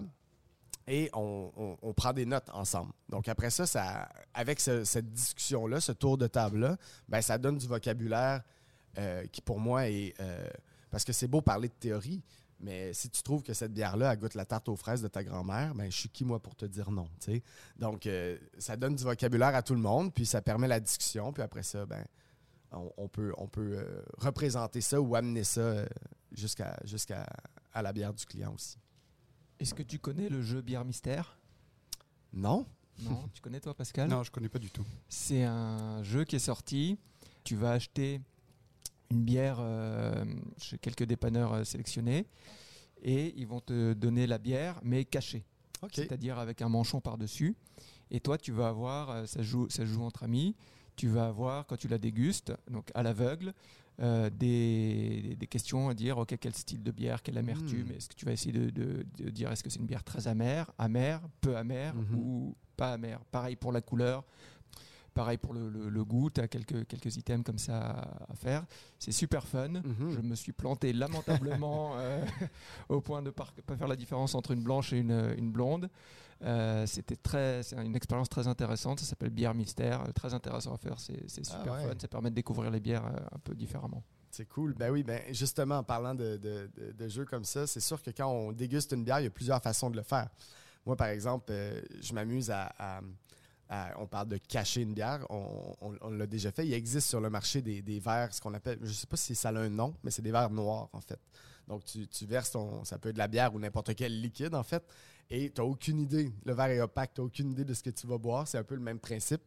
Et 0.87 1.09
on, 1.13 1.93
prend 1.95 2.11
des 2.11 2.25
notes 2.25 2.49
ensemble. 2.53 2.91
Donc, 3.07 3.27
après 3.29 3.49
ça, 3.49 4.09
avec 4.33 4.59
ce- 4.59 4.83
cette 4.83 5.11
discussion-là, 5.11 5.79
ce 5.79 5.93
tour 5.93 6.17
de 6.17 6.27
table-là, 6.27 6.77
ben, 7.07 7.21
ça 7.21 7.37
donne 7.37 7.57
du 7.57 7.67
vocabulaire 7.67 8.43
euh, 8.97 9.25
qui, 9.31 9.41
pour 9.41 9.59
moi, 9.59 9.87
est. 9.87 10.13
parce 10.91 11.05
que 11.05 11.13
c'est 11.13 11.27
beau 11.27 11.41
parler 11.41 11.69
de 11.69 11.73
théorie, 11.73 12.21
mais 12.59 12.93
si 12.93 13.09
tu 13.09 13.21
trouves 13.23 13.43
que 13.43 13.53
cette 13.53 13.73
bière-là, 13.73 14.13
elle 14.13 14.19
goûte 14.19 14.35
la 14.35 14.45
tarte 14.45 14.69
aux 14.69 14.75
fraises 14.75 15.01
de 15.01 15.07
ta 15.07 15.23
grand-mère, 15.23 15.75
ben, 15.75 15.91
je 15.91 15.97
suis 15.97 16.09
qui, 16.09 16.25
moi, 16.25 16.41
pour 16.41 16.55
te 16.55 16.65
dire 16.65 16.91
non, 16.91 17.07
tu 17.19 17.33
sais? 17.33 17.43
Donc, 17.77 18.07
euh, 18.07 18.37
ça 18.57 18.77
donne 18.77 18.95
du 18.95 19.03
vocabulaire 19.03 19.55
à 19.55 19.61
tout 19.61 19.73
le 19.73 19.81
monde, 19.81 20.13
puis 20.13 20.25
ça 20.25 20.41
permet 20.41 20.67
la 20.67 20.79
discussion, 20.79 21.33
puis 21.33 21.43
après 21.43 21.63
ça, 21.63 21.85
ben, 21.85 22.05
on, 22.71 22.91
on 22.97 23.07
peut, 23.07 23.33
on 23.37 23.47
peut 23.47 23.77
euh, 23.77 24.01
représenter 24.17 24.81
ça 24.81 24.99
ou 25.01 25.15
amener 25.15 25.43
ça 25.43 25.61
euh, 25.61 25.85
jusqu'à 26.31 26.77
jusqu'à 26.85 27.25
à 27.73 27.81
la 27.81 27.93
bière 27.93 28.13
du 28.13 28.25
client 28.25 28.53
aussi. 28.53 28.77
Est-ce 29.59 29.73
que 29.73 29.83
tu 29.83 29.99
connais 29.99 30.29
le 30.29 30.41
jeu 30.41 30.61
bière 30.61 30.85
mystère? 30.85 31.37
Non? 32.31 32.65
Non, 32.99 33.27
tu 33.33 33.41
connais 33.41 33.59
toi 33.59 33.73
Pascal? 33.73 34.07
Non, 34.07 34.23
je 34.23 34.31
connais 34.31 34.49
pas 34.49 34.59
du 34.59 34.69
tout. 34.69 34.85
C'est 35.09 35.43
un 35.43 36.03
jeu 36.03 36.25
qui 36.25 36.35
est 36.35 36.39
sorti 36.39 36.99
tu 37.43 37.55
vas 37.55 37.71
acheter 37.71 38.21
une 39.11 39.23
bière 39.23 39.57
euh, 39.59 40.23
chez 40.57 40.77
quelques 40.77 41.03
dépanneurs 41.03 41.53
euh, 41.53 41.63
sélectionnés 41.63 42.25
et 43.01 43.33
ils 43.37 43.47
vont 43.47 43.59
te 43.59 43.93
donner 43.93 44.27
la 44.27 44.37
bière 44.37 44.79
mais 44.83 45.05
cachée, 45.05 45.43
c'est-à-dire 45.91 46.39
avec 46.39 46.61
un 46.61 46.69
manchon 46.69 47.01
par-dessus. 47.01 47.55
Et 48.11 48.19
toi, 48.19 48.37
tu 48.37 48.51
vas 48.51 48.67
avoir, 48.69 49.09
euh, 49.09 49.25
ça 49.25 49.41
joue, 49.41 49.67
ça 49.69 49.77
se 49.85 49.85
joue 49.85 50.03
entre 50.03 50.23
amis, 50.23 50.55
tu 50.95 51.07
vas 51.07 51.27
avoir, 51.27 51.65
quand 51.65 51.77
tu 51.77 51.87
la 51.87 51.97
dégustes, 51.97 52.53
donc 52.69 52.89
à 52.93 53.01
l'aveugle, 53.03 53.53
euh, 53.99 54.29
des, 54.29 55.35
des 55.37 55.47
questions 55.47 55.89
à 55.89 55.93
dire, 55.93 56.17
ok, 56.17 56.35
quel 56.39 56.53
style 56.55 56.81
de 56.83 56.91
bière, 56.91 57.21
quelle 57.21 57.37
amertume, 57.37 57.87
Mm. 57.89 57.91
est-ce 57.91 58.09
que 58.09 58.15
tu 58.15 58.25
vas 58.25 58.31
essayer 58.31 58.51
de, 58.51 58.69
de- 58.69 59.05
de 59.17 59.29
dire, 59.29 59.51
est-ce 59.51 59.63
que 59.63 59.69
c'est 59.69 59.79
une 59.79 59.85
bière 59.85 60.03
très 60.03 60.27
amère, 60.27 60.71
amère, 60.77 61.21
peu 61.41 61.55
amère 61.57 61.93
Mhm. 61.95 62.15
ou 62.15 62.55
pas 62.77 62.93
amère? 62.93 63.19
Pareil 63.25 63.55
pour 63.55 63.71
la 63.71 63.81
couleur, 63.81 64.23
pareil 65.13 65.37
pour 65.37 65.53
le, 65.53 65.69
le- 65.69 65.89
le 65.89 66.03
goût, 66.05 66.29
tu 66.29 66.41
as 66.41 66.47
quelques, 66.47 66.87
quelques 66.87 67.15
items 67.17 67.43
comme 67.45 67.57
ça 67.57 67.79
à, 67.79 68.31
à 68.31 68.35
faire. 68.35 68.65
C'est 68.99 69.11
super 69.11 69.47
fun. 69.47 69.69
Mhm. 69.69 70.11
Je 70.11 70.19
me 70.21 70.35
suis 70.35 70.51
planté 70.53 70.91
lamentablement 70.93 71.93
euh, 71.97 72.25
au 72.89 73.01
point 73.01 73.21
de 73.21 73.27
ne 73.27 73.31
pas, 73.31 73.47
faire 73.77 73.87
la 73.87 73.95
différence 73.95 74.35
entre 74.35 74.51
une 74.51 74.63
blanche 74.63 74.93
et 74.93 74.97
une, 74.99 75.33
une 75.37 75.51
blonde. 75.51 75.89
Euh, 76.43 76.85
C'était 76.87 77.15
très, 77.15 77.61
une 77.73 77.95
expérience 77.95 78.27
très 78.29 78.47
intéressante. 78.47 78.99
Ça 78.99 79.05
s'appelle 79.05 79.29
bière 79.29 79.53
mystère, 79.53 80.01
euh, 80.01 80.11
très 80.11 80.33
intéressant 80.33 80.73
à 80.73 80.77
faire. 80.77 80.99
C'est 80.99 81.21
Ah 81.23 81.43
super 81.59 81.73
ouais. 81.73 81.83
fun. 81.87 81.93
Ça 81.99 82.07
permet 82.07 82.29
de 82.29 82.35
découvrir 82.35 82.69
les 82.71 82.79
bières 82.79 83.05
un 83.05 83.39
peu 83.39 83.55
différemment. 83.55 84.03
C'est 84.31 84.47
cool. 84.47 84.73
Ben 84.73 84.89
oui, 84.91 85.03
ben 85.03 85.21
justement, 85.31 85.77
en 85.77 85.83
parlant 85.83 86.15
de, 86.15 86.37
de- 86.37 86.69
de- 86.75 86.91
de 86.91 87.07
jeux 87.07 87.23
comme 87.25 87.43
ça, 87.45 87.67
c'est 87.67 87.79
sûr 87.79 88.01
que 88.01 88.09
quand 88.09 88.27
on 88.29 88.51
déguste 88.51 88.91
une 88.91 89.03
bière, 89.03 89.19
il 89.19 89.25
y 89.25 89.27
a 89.27 89.29
plusieurs 89.29 89.61
façons 89.61 89.91
de 89.91 89.95
le 89.95 90.01
faire. 90.01 90.27
Moi, 90.85 90.97
par 90.97 91.07
exemple, 91.07 91.45
euh, 91.51 91.79
je 92.01 92.13
m'amuse 92.13 92.49
à, 92.49 92.73
à- 92.79 93.01
à- 93.69 93.93
On 93.99 94.07
parle 94.07 94.29
de 94.29 94.37
cacher 94.37 94.81
une 94.81 94.93
bière. 94.93 95.25
On, 95.29 95.75
on- 95.81 95.97
on 96.01 96.09
l'a 96.11 96.27
déjà 96.27 96.51
fait. 96.51 96.65
Il 96.67 96.73
existe 96.73 97.07
sur 97.09 97.21
le 97.21 97.29
marché 97.29 97.61
des, 97.61 97.81
des 97.81 97.99
verres, 97.99 98.33
ce 98.33 98.41
qu'on 98.41 98.53
appelle. 98.53 98.77
Je 98.81 98.87
ne 98.87 98.93
sais 98.93 99.07
pas 99.07 99.17
si 99.17 99.35
ça 99.35 99.49
a 99.49 99.53
un 99.57 99.69
nom, 99.69 99.95
mais 100.03 100.11
c'est 100.11 100.21
des 100.21 100.31
verres 100.31 100.49
noirs, 100.51 100.89
en 100.93 101.01
fait. 101.01 101.19
Donc, 101.67 101.85
tu, 101.85 102.07
tu 102.07 102.25
verses 102.25 102.51
ton. 102.51 102.83
Ça 102.83 102.97
peut 102.97 103.09
être 103.09 103.15
de 103.15 103.19
la 103.19 103.27
bière 103.27 103.53
ou 103.53 103.59
n'importe 103.59 103.95
quel 103.95 104.19
liquide, 104.21 104.53
en 104.53 104.63
fait. 104.63 104.83
Et 105.29 105.49
tu 105.49 105.61
n'as 105.61 105.65
aucune 105.67 105.99
idée. 106.01 106.31
Le 106.45 106.53
verre 106.53 106.67
est 106.71 106.81
opaque, 106.81 107.13
tu 107.13 107.21
n'as 107.21 107.25
aucune 107.27 107.51
idée 107.51 107.63
de 107.63 107.73
ce 107.73 107.81
que 107.81 107.89
tu 107.89 108.05
vas 108.05 108.17
boire. 108.17 108.47
C'est 108.47 108.57
un 108.57 108.63
peu 108.65 108.75
le 108.75 108.81
même 108.81 108.99
principe. 108.99 109.41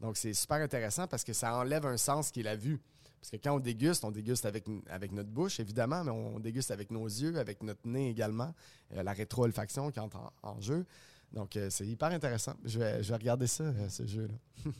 Donc, 0.00 0.16
c'est 0.16 0.32
super 0.32 0.56
intéressant 0.58 1.06
parce 1.06 1.22
que 1.24 1.34
ça 1.34 1.54
enlève 1.56 1.84
un 1.84 1.98
sens 1.98 2.30
qui 2.30 2.40
est 2.40 2.44
la 2.44 2.56
vue. 2.56 2.80
Parce 3.20 3.30
que 3.32 3.36
quand 3.36 3.54
on 3.56 3.60
déguste, 3.60 4.04
on 4.04 4.10
déguste 4.12 4.46
avec, 4.46 4.64
avec 4.88 5.10
notre 5.12 5.28
bouche, 5.28 5.58
évidemment, 5.60 6.04
mais 6.04 6.10
on 6.12 6.38
déguste 6.38 6.70
avec 6.70 6.90
nos 6.92 7.04
yeux, 7.04 7.36
avec 7.36 7.62
notre 7.64 7.80
nez 7.84 8.08
également. 8.10 8.54
Euh, 8.94 9.02
la 9.02 9.12
rétro-olfaction 9.12 9.90
qui 9.90 9.98
entre 10.00 10.16
en, 10.18 10.32
en 10.42 10.60
jeu. 10.60 10.86
Donc, 11.32 11.56
euh, 11.56 11.68
c'est 11.70 11.86
hyper 11.86 12.08
intéressant. 12.10 12.54
Je 12.64 12.78
vais, 12.78 13.02
je 13.02 13.08
vais 13.10 13.16
regarder 13.16 13.46
ça, 13.46 13.64
euh, 13.64 13.88
ce 13.88 14.06
jeu-là. 14.06 14.34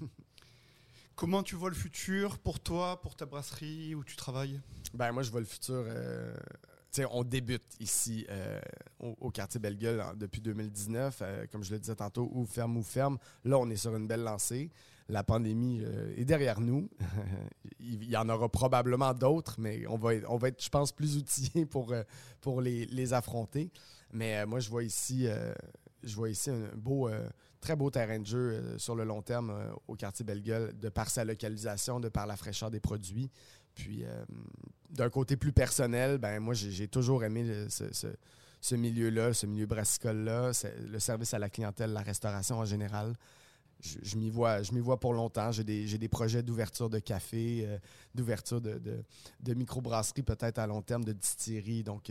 Comment 1.14 1.42
tu 1.42 1.56
vois 1.56 1.68
le 1.68 1.74
futur 1.74 2.38
pour 2.38 2.61
toi, 2.61 3.00
pour 3.00 3.16
ta 3.16 3.26
brasserie 3.26 3.94
où 3.94 4.04
tu 4.04 4.14
travailles? 4.16 4.61
Ben, 4.94 5.11
moi, 5.12 5.22
je 5.22 5.30
vois 5.30 5.40
le 5.40 5.46
futur. 5.46 5.84
euh, 5.87 6.32
tu 6.92 7.02
sais, 7.02 7.06
on 7.11 7.24
débute 7.24 7.64
ici 7.80 8.24
euh, 8.30 8.61
au, 9.00 9.16
au 9.20 9.30
quartier 9.30 9.58
Belle-Gueule 9.58 10.00
en- 10.00 10.14
depuis 10.14 10.40
2019. 10.40 11.18
euh, 11.22 11.46
comme 11.50 11.64
je 11.64 11.72
le 11.72 11.80
disais 11.80 11.96
tantôt, 11.96 12.30
ou 12.32 12.44
ferme 12.46 12.76
ou 12.76 12.82
ferme. 12.84 13.18
Là, 13.44 13.58
on 13.58 13.68
est 13.68 13.76
sur 13.76 13.94
une 13.96 14.06
belle 14.06 14.22
lancée. 14.22 14.70
La 15.08 15.24
pandémie 15.24 15.82
est 16.16 16.24
derrière 16.26 16.61
nous. 16.61 16.88
Il 17.80 18.04
y 18.04 18.16
en 18.16 18.28
aura 18.28 18.48
probablement 18.48 19.12
d'autres, 19.14 19.56
mais 19.58 19.87
on 19.87 19.96
va, 19.96 20.14
être, 20.14 20.30
on 20.30 20.37
va 20.37 20.48
être, 20.48 20.62
je 20.62 20.68
pense, 20.68 20.92
plus 20.92 21.16
outillés 21.16 21.64
pour, 21.66 21.94
pour 22.42 22.61
les, 22.61 22.84
les 22.87 23.12
affronter. 23.14 23.70
Mais 24.12 24.44
moi, 24.46 24.61
je 24.61 24.68
vois 24.68 24.84
ici, 24.84 25.26
je 26.02 26.14
vois 26.14 26.30
ici 26.30 26.50
un 26.50 26.68
beau, 26.76 27.08
euh, 27.08 27.28
très 27.61 27.76
beau 27.76 27.90
terrain 27.90 28.18
de 28.18 28.26
jeu 28.26 28.38
euh, 28.38 28.78
sur 28.78 28.94
le 28.94 29.04
long 29.04 29.22
terme 29.22 29.50
euh, 29.50 29.70
au 29.88 29.94
quartier 29.94 30.24
Belle-Gueule, 30.24 30.78
de 30.78 30.88
par 30.88 31.11
sa 31.11 31.24
localisation, 31.24 32.00
de 32.00 32.08
par 32.08 32.26
la 32.26 32.37
fraîcheur 32.37 32.70
des 32.70 32.80
produits. 32.80 33.30
Puis, 33.74 34.04
d'un 34.90 35.08
côté 35.08 35.37
plus 35.37 35.52
personnel, 35.52 36.18
ben 36.18 36.40
moi, 36.40 36.52
j'ai 36.52 36.88
toujours 36.88 37.22
aimé 37.22 37.68
ce, 37.68 38.74
milieu-là, 38.74 39.32
ce 39.32 39.46
milieu 39.46 39.66
brassicole-là, 39.66 40.50
le 40.90 40.98
service 40.98 41.32
à 41.32 41.38
la 41.38 41.48
clientèle, 41.48 41.92
la 41.92 42.02
restauration 42.02 42.58
en 42.58 42.64
général. 42.64 43.14
Je, 43.80 44.16
m'y 44.16 44.30
vois, 44.30 44.62
vois 44.62 44.98
pour 44.98 45.14
longtemps. 45.14 45.52
J'ai 45.52 45.62
des, 45.62 46.08
projets 46.08 46.42
d'ouverture 46.42 46.90
de 46.90 46.98
café, 46.98 47.68
d'ouverture 48.16 48.61
de, 48.61 48.78
de, 48.78 49.04
de 49.38 50.22
peut-être 50.22 50.58
à 50.58 50.66
long 50.66 50.82
terme, 50.82 51.04
de 51.04 51.12
distillerie. 51.12 51.84
Donc, 51.84 52.11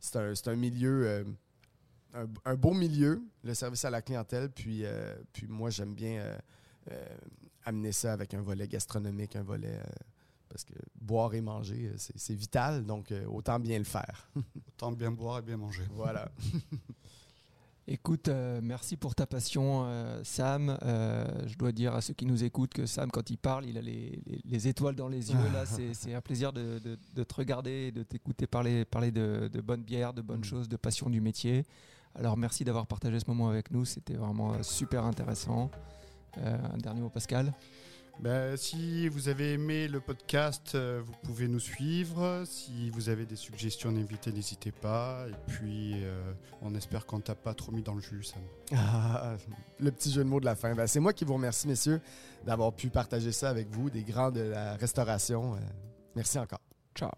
c'est 0.00 0.48
un, 0.48 0.56
milieu, 0.56 1.26
un, 2.14 2.26
un 2.44 2.54
beau 2.56 2.72
milieu, 2.74 3.22
le 3.44 3.54
service 3.54 3.84
à 3.84 3.90
la 3.90 4.02
clientèle. 4.02 4.50
Puis, 4.50 4.84
euh, 4.84 5.14
puis 5.32 5.46
moi, 5.46 5.70
j'aime 5.70 5.94
bien 5.94 6.20
euh, 6.20 6.38
euh, 6.90 7.16
amener 7.64 7.92
ça 7.92 8.12
avec 8.12 8.34
un 8.34 8.40
volet 8.42 8.68
gastronomique, 8.68 9.36
un 9.36 9.42
volet... 9.42 9.76
euh, 9.78 9.82
parce 10.48 10.64
que 10.64 10.74
boire 11.00 11.32
et 11.32 11.40
manger, 11.40 11.92
c'est 11.96 12.18
c'est 12.18 12.34
vital, 12.34 12.84
donc 12.84 13.10
euh, 13.10 13.24
autant 13.24 13.58
bien 13.58 13.78
le 13.78 13.84
faire. 13.84 14.28
Autant 14.68 14.92
bien 14.92 15.10
boire 15.10 15.38
et 15.38 15.42
bien 15.42 15.56
manger. 15.56 15.84
Voilà. 15.94 16.30
Écoute, 17.88 18.28
euh, 18.28 18.60
merci 18.62 18.96
pour 18.96 19.14
ta 19.14 19.26
passion, 19.26 19.82
euh, 19.86 20.20
Sam. 20.22 20.78
Euh, 20.82 21.26
je 21.48 21.56
dois 21.56 21.72
dire 21.72 21.94
à 21.94 22.00
ceux 22.00 22.14
qui 22.14 22.26
nous 22.26 22.44
écoutent 22.44 22.72
que 22.72 22.86
Sam, 22.86 23.10
quand 23.10 23.28
il 23.30 23.38
parle, 23.38 23.66
il 23.66 23.76
a 23.76 23.80
les, 23.82 24.22
les- 24.24 24.40
les 24.44 24.68
étoiles 24.68 24.94
dans 24.94 25.08
les 25.08 25.32
yeux. 25.32 25.50
Là, 25.52 25.66
c'est 25.66 25.92
c'est 25.94 26.14
un 26.14 26.20
plaisir 26.20 26.52
de, 26.52 26.78
de- 26.78 26.98
de 27.14 27.24
te 27.24 27.34
regarder, 27.34 27.86
et 27.88 27.92
de 27.92 28.02
t'écouter 28.04 28.46
parler, 28.46 28.84
parler 28.84 29.10
de, 29.10 29.48
de 29.52 29.60
bonnes 29.60 29.82
bières, 29.82 30.14
de 30.14 30.22
bonnes 30.22 30.40
Mm. 30.40 30.44
choses, 30.44 30.68
de 30.68 30.76
passion 30.76 31.10
du 31.10 31.20
métier. 31.20 31.64
Alors, 32.14 32.36
merci 32.36 32.64
d'avoir 32.64 32.86
partagé 32.86 33.18
ce 33.20 33.24
moment 33.28 33.48
avec 33.48 33.70
nous. 33.70 33.84
C'était 33.84 34.14
vraiment 34.14 34.54
euh, 34.54 34.62
super 34.62 35.04
intéressant. 35.04 35.70
Euh, 36.38 36.56
un 36.72 36.78
dernier 36.78 37.00
mot, 37.00 37.10
Pascal? 37.10 37.52
Ben, 38.20 38.56
si 38.56 39.08
vous 39.08 39.28
avez 39.28 39.54
aimé 39.54 39.88
le 39.88 40.00
podcast, 40.00 40.74
euh, 40.74 41.02
vous 41.04 41.14
pouvez 41.24 41.48
nous 41.48 41.58
suivre. 41.58 42.44
Si 42.46 42.90
vous 42.90 43.08
avez 43.08 43.26
des 43.26 43.36
suggestions 43.36 43.90
d'invités, 43.90 44.32
n'hésitez 44.32 44.70
pas. 44.70 45.26
Et 45.28 45.52
puis, 45.52 46.04
euh, 46.04 46.32
on 46.60 46.74
espère 46.74 47.06
qu'on 47.06 47.20
t'a 47.20 47.34
pas 47.34 47.54
trop 47.54 47.72
mis 47.72 47.82
dans 47.82 47.94
le 47.94 48.00
jus, 48.00 48.22
Sam. 48.22 48.42
Ah, 48.76 49.34
le 49.80 49.90
petit 49.90 50.12
jeu 50.12 50.22
de 50.22 50.28
mots 50.28 50.40
de 50.40 50.44
la 50.44 50.54
fin. 50.54 50.74
Ben, 50.74 50.86
c'est 50.86 51.00
moi 51.00 51.12
qui 51.12 51.24
vous 51.24 51.34
remercie, 51.34 51.66
messieurs, 51.66 52.00
d'avoir 52.46 52.72
pu 52.72 52.90
partager 52.90 53.32
ça 53.32 53.50
avec 53.50 53.68
vous, 53.70 53.90
des 53.90 54.04
grands 54.04 54.30
de 54.30 54.40
la 54.40 54.76
restauration. 54.76 55.54
Euh, 55.54 55.58
merci 56.14 56.38
encore. 56.38 56.60
Ciao. 56.94 57.12